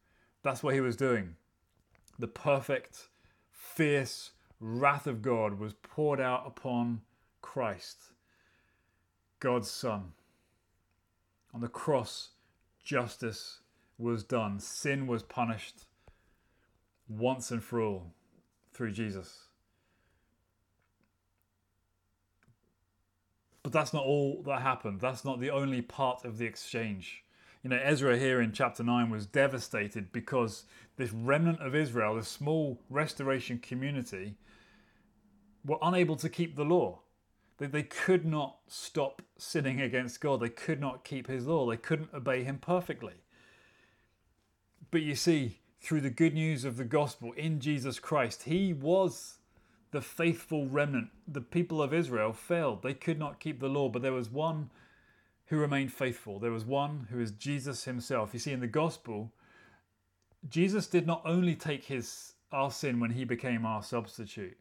That's 0.43 0.62
what 0.62 0.73
he 0.73 0.81
was 0.81 0.97
doing. 0.97 1.37
The 2.18 2.27
perfect, 2.27 3.10
fierce 3.75 4.33
wrath 4.59 5.07
of 5.07 5.23
God 5.23 5.59
was 5.59 5.73
poured 5.73 6.21
out 6.21 6.45
upon 6.47 7.01
Christ, 7.41 8.12
God's 9.39 9.71
Son. 9.71 10.12
On 11.55 11.61
the 11.61 11.68
cross, 11.68 12.31
justice 12.85 13.61
was 13.99 14.25
done, 14.25 14.61
sin 14.61 15.07
was 15.07 15.23
punished 15.23 15.87
once 17.09 17.51
and 17.51 17.62
for 17.62 17.81
all 17.81 18.12
through 18.73 18.93
Jesus. 18.93 19.47
But 23.62 23.73
that's 23.73 23.93
not 23.93 24.05
all 24.05 24.43
that 24.47 24.62
happened. 24.62 25.01
That's 25.01 25.25
not 25.25 25.41
the 25.41 25.51
only 25.51 25.83
part 25.83 26.25
of 26.25 26.39
the 26.39 26.47
exchange. 26.47 27.25
You 27.62 27.71
know, 27.71 27.81
Ezra 27.83 28.18
here 28.18 28.41
in 28.41 28.53
chapter 28.53 28.83
9 28.83 29.11
was 29.11 29.27
devastated 29.27 30.12
because 30.12 30.64
this 31.01 31.13
remnant 31.13 31.61
of 31.61 31.75
Israel, 31.75 32.17
this 32.17 32.29
small 32.29 32.81
restoration 32.89 33.59
community, 33.59 34.35
were 35.65 35.79
unable 35.83 36.17
to 36.17 36.29
keep 36.29 36.57
the 36.57 36.65
law. 36.65 37.01
They, 37.59 37.67
they 37.67 37.83
could 37.83 38.25
not 38.25 38.59
stop 38.69 39.23
sinning 39.37 39.81
against 39.81 40.21
God. 40.21 40.41
They 40.41 40.49
could 40.49 40.81
not 40.81 41.05
keep 41.05 41.27
his 41.27 41.47
law. 41.47 41.69
They 41.69 41.77
couldn't 41.77 42.15
obey 42.15 42.45
him 42.45 42.59
perfectly. 42.59 43.15
But 44.91 45.03
you 45.03 45.15
see, 45.15 45.61
through 45.81 46.03
the 46.03 46.11
good 46.11 46.35
news 46.35 46.65
of 46.65 46.77
the 46.77 46.85
gospel 46.85 47.33
in 47.33 47.59
Jesus 47.59 47.99
Christ. 47.99 48.43
He 48.43 48.73
was 48.73 49.39
the 49.93 50.03
faithful 50.03 50.69
remnant. 50.69 51.09
The 51.27 51.41
people 51.41 51.83
of 51.83 51.95
Israel 51.95 52.33
failed. 52.33 52.83
They 52.83 52.95
could 52.95 53.19
not 53.19 53.41
keep 53.41 53.61
the 53.61 53.69
law, 53.69 53.89
but 53.89 54.03
there 54.03 54.13
was 54.13 54.31
one 54.31 54.71
who 55.47 55.57
remained 55.57 55.93
faithful. 55.93 56.39
There 56.39 56.53
was 56.53 56.65
one 56.65 57.09
who 57.11 57.19
is 57.21 57.33
Jesus 57.33 57.85
himself. 57.85 58.31
You 58.33 58.39
see, 58.39 58.53
in 58.53 58.61
the 58.61 58.67
gospel, 58.67 59.33
Jesus 60.49 60.86
did 60.86 61.07
not 61.07 61.22
only 61.24 61.55
take 61.55 61.84
his 61.84 62.34
our 62.53 62.70
sin 62.70 62.99
when 62.99 63.11
he 63.11 63.24
became 63.24 63.64
our 63.64 63.82
substitute, 63.82 64.59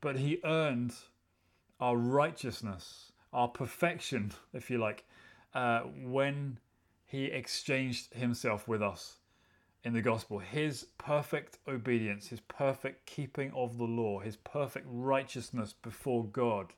but 0.00 0.16
he 0.16 0.40
earned 0.44 0.94
our 1.78 1.96
righteousness, 1.96 3.12
our 3.32 3.48
perfection, 3.48 4.32
if 4.52 4.70
you 4.70 4.78
like, 4.78 5.04
uh, 5.54 5.80
when 5.80 6.58
he 7.04 7.24
exchanged 7.24 8.14
himself 8.14 8.68
with 8.68 8.82
us 8.82 9.16
in 9.82 9.92
the 9.94 10.02
gospel 10.02 10.38
his 10.38 10.86
perfect 10.98 11.58
obedience, 11.66 12.28
his 12.28 12.40
perfect 12.40 13.06
keeping 13.06 13.50
of 13.52 13.78
the 13.78 13.84
law, 13.84 14.20
his 14.20 14.36
perfect 14.36 14.86
righteousness 14.88 15.74
before 15.82 16.24
God. 16.24 16.72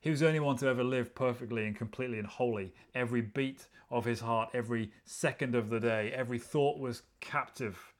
He 0.00 0.10
was 0.10 0.20
the 0.20 0.28
only 0.28 0.40
one 0.40 0.56
to 0.56 0.66
ever 0.66 0.82
live 0.82 1.14
perfectly 1.14 1.66
and 1.66 1.76
completely 1.76 2.18
and 2.18 2.26
wholly. 2.26 2.72
Every 2.94 3.20
beat 3.20 3.66
of 3.90 4.04
his 4.04 4.20
heart, 4.20 4.50
every 4.54 4.92
second 5.04 5.54
of 5.54 5.68
the 5.68 5.80
day, 5.80 6.10
every 6.12 6.38
thought 6.38 6.78
was 6.78 7.02
captive. 7.20 7.92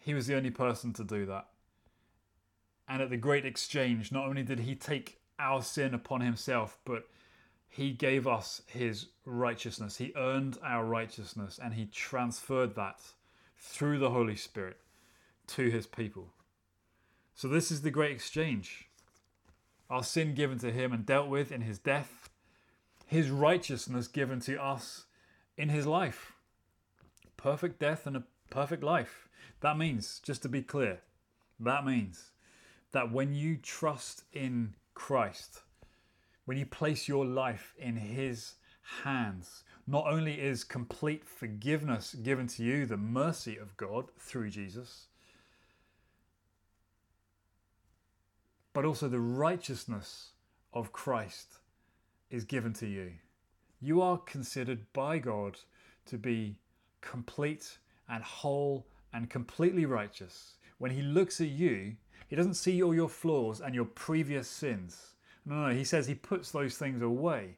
He 0.00 0.14
was 0.14 0.26
the 0.26 0.36
only 0.36 0.50
person 0.50 0.92
to 0.94 1.04
do 1.04 1.26
that. 1.26 1.48
And 2.88 3.02
at 3.02 3.10
the 3.10 3.16
great 3.16 3.44
exchange, 3.44 4.12
not 4.12 4.26
only 4.26 4.42
did 4.42 4.60
he 4.60 4.74
take 4.74 5.20
our 5.38 5.62
sin 5.62 5.92
upon 5.92 6.20
himself, 6.20 6.78
but 6.84 7.08
He 7.68 7.92
gave 7.92 8.26
us 8.26 8.62
his 8.66 9.08
righteousness. 9.24 9.98
He 9.98 10.12
earned 10.16 10.58
our 10.64 10.84
righteousness 10.84 11.60
and 11.62 11.74
he 11.74 11.84
transferred 11.86 12.74
that 12.74 13.00
through 13.56 13.98
the 13.98 14.10
Holy 14.10 14.36
Spirit 14.36 14.78
to 15.48 15.70
his 15.70 15.86
people. 15.86 16.32
So, 17.34 17.46
this 17.46 17.70
is 17.70 17.82
the 17.82 17.90
great 17.90 18.10
exchange. 18.12 18.87
Our 19.90 20.04
sin 20.04 20.34
given 20.34 20.58
to 20.58 20.70
him 20.70 20.92
and 20.92 21.06
dealt 21.06 21.28
with 21.28 21.50
in 21.50 21.62
his 21.62 21.78
death, 21.78 22.30
his 23.06 23.30
righteousness 23.30 24.06
given 24.06 24.40
to 24.40 24.62
us 24.62 25.06
in 25.56 25.70
his 25.70 25.86
life. 25.86 26.32
Perfect 27.36 27.78
death 27.78 28.06
and 28.06 28.16
a 28.16 28.24
perfect 28.50 28.82
life. 28.82 29.28
That 29.60 29.78
means, 29.78 30.20
just 30.22 30.42
to 30.42 30.48
be 30.48 30.62
clear, 30.62 31.00
that 31.60 31.84
means 31.84 32.30
that 32.92 33.10
when 33.10 33.34
you 33.34 33.56
trust 33.56 34.24
in 34.32 34.74
Christ, 34.94 35.62
when 36.44 36.56
you 36.56 36.66
place 36.66 37.08
your 37.08 37.26
life 37.26 37.74
in 37.78 37.96
His 37.96 38.54
hands, 39.02 39.64
not 39.86 40.06
only 40.06 40.40
is 40.40 40.64
complete 40.64 41.24
forgiveness 41.24 42.14
given 42.14 42.46
to 42.48 42.62
you, 42.62 42.86
the 42.86 42.96
mercy 42.96 43.56
of 43.56 43.76
God 43.76 44.06
through 44.18 44.50
Jesus, 44.50 45.07
but 48.78 48.84
also 48.84 49.08
the 49.08 49.18
righteousness 49.18 50.34
of 50.72 50.92
Christ 50.92 51.54
is 52.30 52.44
given 52.44 52.72
to 52.74 52.86
you. 52.86 53.10
You 53.80 54.00
are 54.00 54.18
considered 54.18 54.86
by 54.92 55.18
God 55.18 55.58
to 56.06 56.16
be 56.16 56.60
complete 57.00 57.78
and 58.08 58.22
whole 58.22 58.86
and 59.12 59.28
completely 59.28 59.84
righteous. 59.84 60.58
When 60.78 60.92
He 60.92 61.02
looks 61.02 61.40
at 61.40 61.48
you, 61.48 61.96
He 62.28 62.36
doesn't 62.36 62.54
see 62.54 62.80
all 62.80 62.94
your 62.94 63.08
flaws 63.08 63.60
and 63.60 63.74
your 63.74 63.84
previous 63.84 64.46
sins. 64.46 65.16
No, 65.44 65.66
no, 65.66 65.74
He 65.74 65.82
says 65.82 66.06
He 66.06 66.14
puts 66.14 66.52
those 66.52 66.78
things 66.78 67.02
away. 67.02 67.56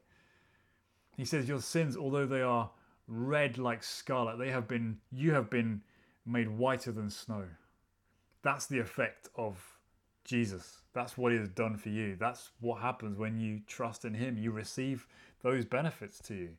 He 1.17 1.25
says, 1.25 1.47
Your 1.47 1.61
sins, 1.61 1.95
although 1.95 2.25
they 2.25 2.41
are 2.41 2.71
red 3.07 3.59
like 3.59 3.83
scarlet, 3.83 4.39
they 4.39 4.49
have 4.49 4.67
been, 4.67 4.97
you 5.11 5.33
have 5.33 5.51
been 5.51 5.81
made 6.25 6.49
whiter 6.49 6.91
than 6.91 7.11
snow. 7.11 7.43
That's 8.41 8.65
the 8.65 8.79
effect 8.79 9.29
of 9.35 9.77
Jesus. 10.23 10.81
That's 10.93 11.17
what 11.17 11.31
He 11.31 11.37
has 11.37 11.49
done 11.49 11.77
for 11.77 11.89
you. 11.89 12.15
That's 12.19 12.51
what 12.59 12.81
happens 12.81 13.17
when 13.17 13.39
you 13.39 13.61
trust 13.67 14.05
in 14.05 14.13
Him. 14.13 14.37
You 14.37 14.51
receive 14.51 15.07
those 15.41 15.65
benefits 15.65 16.19
to 16.19 16.35
you. 16.35 16.49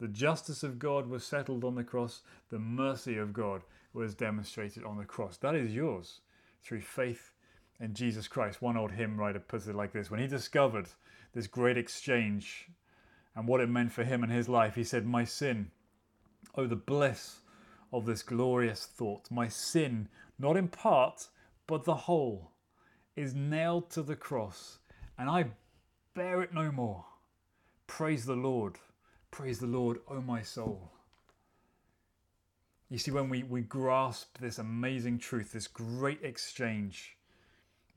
The 0.00 0.08
justice 0.08 0.62
of 0.62 0.78
God 0.78 1.08
was 1.08 1.24
settled 1.24 1.64
on 1.64 1.74
the 1.74 1.82
cross, 1.82 2.22
the 2.50 2.58
mercy 2.58 3.18
of 3.18 3.32
God 3.32 3.62
was 3.92 4.14
demonstrated 4.14 4.84
on 4.84 4.96
the 4.96 5.04
cross. 5.04 5.36
That 5.38 5.56
is 5.56 5.74
yours 5.74 6.20
through 6.62 6.82
faith 6.82 7.32
in 7.80 7.94
Jesus 7.94 8.28
Christ. 8.28 8.62
One 8.62 8.76
old 8.76 8.92
hymn 8.92 9.18
writer 9.18 9.40
puts 9.40 9.66
it 9.66 9.74
like 9.74 9.92
this 9.92 10.10
When 10.10 10.20
he 10.20 10.26
discovered 10.26 10.86
this 11.32 11.46
great 11.46 11.76
exchange 11.76 12.68
and 13.34 13.48
what 13.48 13.60
it 13.60 13.68
meant 13.68 13.92
for 13.92 14.04
him 14.04 14.22
and 14.22 14.32
his 14.32 14.48
life, 14.48 14.74
he 14.74 14.84
said, 14.84 15.04
My 15.04 15.24
sin, 15.24 15.70
oh, 16.54 16.66
the 16.66 16.76
bliss 16.76 17.40
of 17.92 18.06
this 18.06 18.22
glorious 18.22 18.86
thought, 18.86 19.30
my 19.30 19.48
sin, 19.48 20.08
not 20.38 20.56
in 20.56 20.68
part, 20.68 21.28
but 21.66 21.84
the 21.84 21.94
whole, 21.94 22.52
is 23.18 23.34
nailed 23.34 23.90
to 23.90 24.02
the 24.02 24.14
cross, 24.14 24.78
and 25.18 25.28
I 25.28 25.46
bear 26.14 26.40
it 26.40 26.54
no 26.54 26.70
more. 26.70 27.04
Praise 27.88 28.24
the 28.24 28.36
Lord. 28.36 28.76
Praise 29.32 29.58
the 29.58 29.66
Lord, 29.66 29.98
O 30.08 30.16
oh 30.16 30.20
my 30.20 30.40
soul. 30.40 30.92
You 32.88 32.96
see, 32.96 33.10
when 33.10 33.28
we, 33.28 33.42
we 33.42 33.62
grasp 33.62 34.38
this 34.38 34.58
amazing 34.58 35.18
truth, 35.18 35.52
this 35.52 35.66
great 35.66 36.22
exchange, 36.22 37.16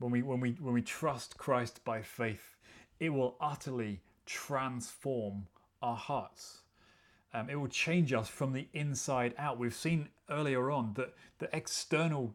when 0.00 0.10
we, 0.10 0.22
when, 0.22 0.40
we, 0.40 0.52
when 0.60 0.74
we 0.74 0.82
trust 0.82 1.38
Christ 1.38 1.84
by 1.84 2.02
faith, 2.02 2.56
it 2.98 3.10
will 3.10 3.36
utterly 3.40 4.00
transform 4.26 5.46
our 5.82 5.96
hearts. 5.96 6.62
Um, 7.32 7.48
it 7.48 7.54
will 7.54 7.68
change 7.68 8.12
us 8.12 8.28
from 8.28 8.52
the 8.52 8.66
inside 8.74 9.34
out. 9.38 9.56
We've 9.56 9.72
seen 9.72 10.08
earlier 10.28 10.70
on 10.70 10.94
that 10.94 11.14
the 11.38 11.48
external 11.56 12.34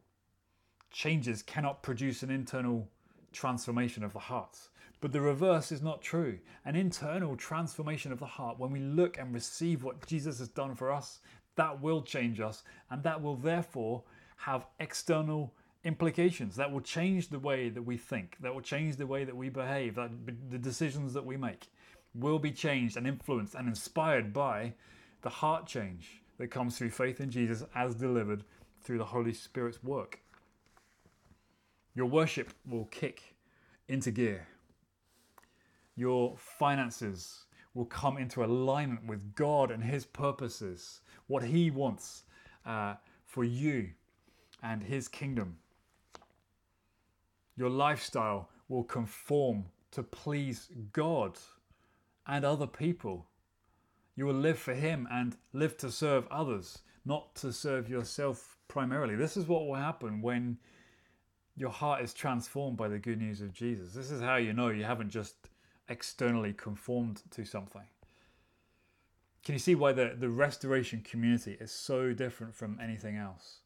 changes 0.91 1.41
cannot 1.41 1.83
produce 1.83 2.23
an 2.23 2.31
internal 2.31 2.89
transformation 3.31 4.03
of 4.03 4.13
the 4.13 4.19
heart. 4.19 4.57
But 4.99 5.11
the 5.11 5.21
reverse 5.21 5.71
is 5.71 5.81
not 5.81 6.01
true. 6.01 6.39
An 6.65 6.75
internal 6.75 7.35
transformation 7.35 8.11
of 8.11 8.19
the 8.19 8.25
heart, 8.25 8.59
when 8.59 8.71
we 8.71 8.79
look 8.79 9.17
and 9.19 9.33
receive 9.33 9.83
what 9.83 10.05
Jesus 10.07 10.39
has 10.39 10.47
done 10.47 10.73
for 10.73 10.91
us, 10.91 11.19
that 11.55 11.81
will 11.81 12.01
change 12.01 12.39
us 12.39 12.63
and 12.89 13.03
that 13.03 13.21
will 13.21 13.35
therefore 13.35 14.03
have 14.37 14.65
external 14.79 15.53
implications. 15.83 16.55
That 16.55 16.71
will 16.71 16.81
change 16.81 17.29
the 17.29 17.39
way 17.39 17.69
that 17.69 17.81
we 17.81 17.97
think, 17.97 18.37
that 18.41 18.53
will 18.53 18.61
change 18.61 18.95
the 18.95 19.07
way 19.07 19.23
that 19.23 19.35
we 19.35 19.49
behave, 19.49 19.95
that 19.95 20.11
the 20.49 20.57
decisions 20.57 21.13
that 21.13 21.25
we 21.25 21.37
make 21.37 21.69
will 22.15 22.39
be 22.39 22.51
changed 22.51 22.97
and 22.97 23.05
influenced 23.05 23.53
and 23.53 23.67
inspired 23.67 24.33
by 24.33 24.73
the 25.21 25.29
heart 25.29 25.67
change 25.67 26.21
that 26.37 26.47
comes 26.47 26.77
through 26.77 26.89
faith 26.89 27.19
in 27.19 27.29
Jesus 27.29 27.63
as 27.75 27.95
delivered 27.95 28.43
through 28.81 28.97
the 28.97 29.05
Holy 29.05 29.33
Spirit's 29.33 29.83
work. 29.83 30.19
Your 31.97 32.05
worship 32.05 32.53
will 32.65 32.85
kick 32.85 33.35
into 33.89 34.11
gear 34.11 34.47
your 35.97 36.35
finances 36.37 37.45
will 37.73 37.85
come 37.85 38.17
into 38.17 38.45
alignment 38.45 39.05
with 39.05 39.35
God 39.35 39.71
and 39.71 39.83
His 39.83 40.05
purposes, 40.05 41.01
what 41.25 41.43
He 41.43 41.69
wants 41.69 42.23
uh, 42.65 42.95
for 43.25 43.43
you 43.43 43.89
and 44.63 44.81
His 44.81 45.07
kingdom. 45.07 45.57
Your 47.57 47.69
lifestyle 47.69 48.49
will 48.69 48.83
conform 48.83 49.65
to 49.91 50.03
please 50.03 50.69
God 50.93 51.37
and 52.27 52.45
other 52.45 52.67
people. 52.67 53.25
You 54.15 54.25
will 54.25 54.35
live 54.35 54.59
for 54.59 54.75
Him 54.75 55.07
and 55.11 55.35
live 55.51 55.77
to 55.77 55.91
serve 55.91 56.27
others, 56.29 56.79
not 57.05 57.35
to 57.37 57.51
serve 57.51 57.89
yourself 57.89 58.57
primarily. 58.67 59.15
This 59.15 59.35
is 59.35 59.47
what 59.47 59.65
will 59.65 59.75
happen 59.75 60.21
when 60.21 60.57
your 61.57 61.71
heart 61.71 62.03
is 62.03 62.13
transformed 62.13 62.77
by 62.77 62.87
the 62.87 62.99
good 62.99 63.19
news 63.19 63.41
of 63.41 63.51
Jesus. 63.51 63.93
This 63.93 64.11
is 64.11 64.21
how 64.21 64.35
you 64.35 64.53
know 64.53 64.69
you 64.69 64.83
haven't 64.83 65.09
just 65.09 65.35
externally 65.89 66.53
conformed 66.53 67.23
to 67.31 67.43
something. 67.45 67.81
Can 69.43 69.53
you 69.53 69.59
see 69.59 69.75
why 69.75 69.91
the, 69.91 70.15
the 70.17 70.29
restoration 70.29 71.01
community 71.01 71.57
is 71.59 71.71
so 71.71 72.13
different 72.13 72.53
from 72.53 72.77
anything 72.81 73.17
else? 73.17 73.59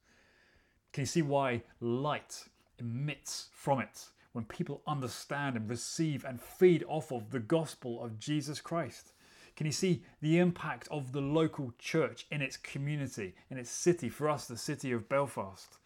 Can 0.93 1.01
you 1.01 1.07
see 1.07 1.21
why 1.21 1.63
light 1.81 2.45
emits 2.79 3.49
from 3.51 3.79
it 3.79 4.05
when 4.31 4.45
people 4.45 4.81
understand 4.87 5.57
and 5.57 5.69
receive 5.69 6.23
and 6.23 6.41
feed 6.41 6.85
off 6.87 7.11
of 7.11 7.31
the 7.31 7.39
gospel 7.39 8.01
of 8.03 8.19
Jesus 8.19 8.61
Christ? 8.61 9.11
Can 9.57 9.65
you 9.65 9.73
see 9.73 10.03
the 10.21 10.37
impact 10.37 10.87
of 10.91 11.11
the 11.11 11.19
local 11.19 11.73
church 11.77 12.25
in 12.31 12.41
its 12.41 12.55
community, 12.55 13.35
in 13.49 13.57
its 13.57 13.69
city, 13.69 14.07
for 14.07 14.29
us, 14.29 14.45
the 14.45 14.55
city 14.55 14.93
of 14.93 15.09
Belfast, 15.09 15.77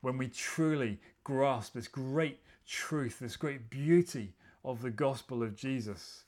when 0.00 0.18
we 0.18 0.28
truly 0.28 0.98
grasp 1.24 1.74
this 1.74 1.88
great 1.88 2.40
truth, 2.66 3.18
this 3.20 3.36
great 3.36 3.70
beauty 3.70 4.34
of 4.64 4.82
the 4.82 4.90
gospel 4.90 5.42
of 5.42 5.56
Jesus, 5.56 6.24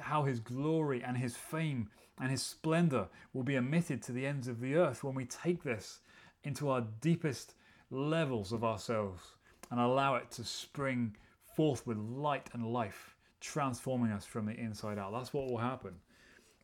how 0.00 0.24
his 0.24 0.40
glory 0.40 1.02
and 1.02 1.16
his 1.16 1.36
fame 1.36 1.88
and 2.20 2.30
his 2.30 2.42
splendor 2.42 3.08
will 3.32 3.42
be 3.42 3.56
emitted 3.56 4.02
to 4.02 4.12
the 4.12 4.26
ends 4.26 4.48
of 4.48 4.60
the 4.60 4.74
earth 4.74 5.02
when 5.02 5.14
we 5.14 5.24
take 5.24 5.62
this 5.62 6.00
into 6.44 6.68
our 6.68 6.84
deepest 7.00 7.54
levels 7.90 8.52
of 8.52 8.64
ourselves 8.64 9.22
and 9.70 9.80
allow 9.80 10.16
it 10.16 10.30
to 10.30 10.44
spring 10.44 11.16
forth 11.56 11.86
with 11.86 11.96
light 11.96 12.48
and 12.52 12.72
life, 12.72 13.16
transforming 13.40 14.12
us 14.12 14.24
from 14.24 14.46
the 14.46 14.52
inside 14.52 14.98
out. 14.98 15.12
That's 15.12 15.32
what 15.32 15.50
will 15.50 15.58
happen 15.58 15.94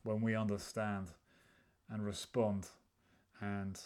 when 0.03 0.21
we 0.21 0.35
understand 0.35 1.09
and 1.91 2.05
respond 2.05 2.69
and 3.41 3.81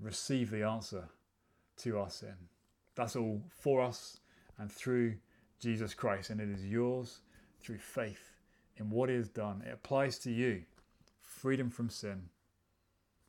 receive 0.00 0.50
the 0.50 0.62
answer 0.62 1.08
to 1.78 1.98
our 1.98 2.10
sin. 2.10 2.34
That's 2.94 3.16
all 3.16 3.42
for 3.50 3.80
us 3.80 4.18
and 4.58 4.70
through 4.70 5.14
Jesus 5.60 5.94
Christ, 5.94 6.30
and 6.30 6.40
it 6.40 6.48
is 6.48 6.64
yours 6.64 7.20
through 7.60 7.78
faith 7.78 8.32
in 8.76 8.90
what 8.90 9.08
He 9.08 9.16
has 9.16 9.28
done. 9.28 9.62
It 9.66 9.72
applies 9.72 10.18
to 10.20 10.30
you 10.30 10.62
freedom 11.20 11.70
from 11.70 11.90
sin, 11.90 12.28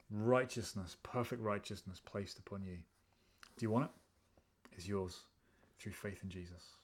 righteousness, 0.10 0.98
perfect 1.04 1.42
righteousness 1.42 2.02
placed 2.04 2.40
upon 2.40 2.64
you. 2.64 2.78
Do 3.58 3.66
you 3.66 3.72
want 3.72 3.86
it? 3.86 3.92
It's 4.74 4.88
yours 4.88 5.22
through 5.80 5.94
faith 5.94 6.20
in 6.24 6.30
Jesus. 6.30 6.74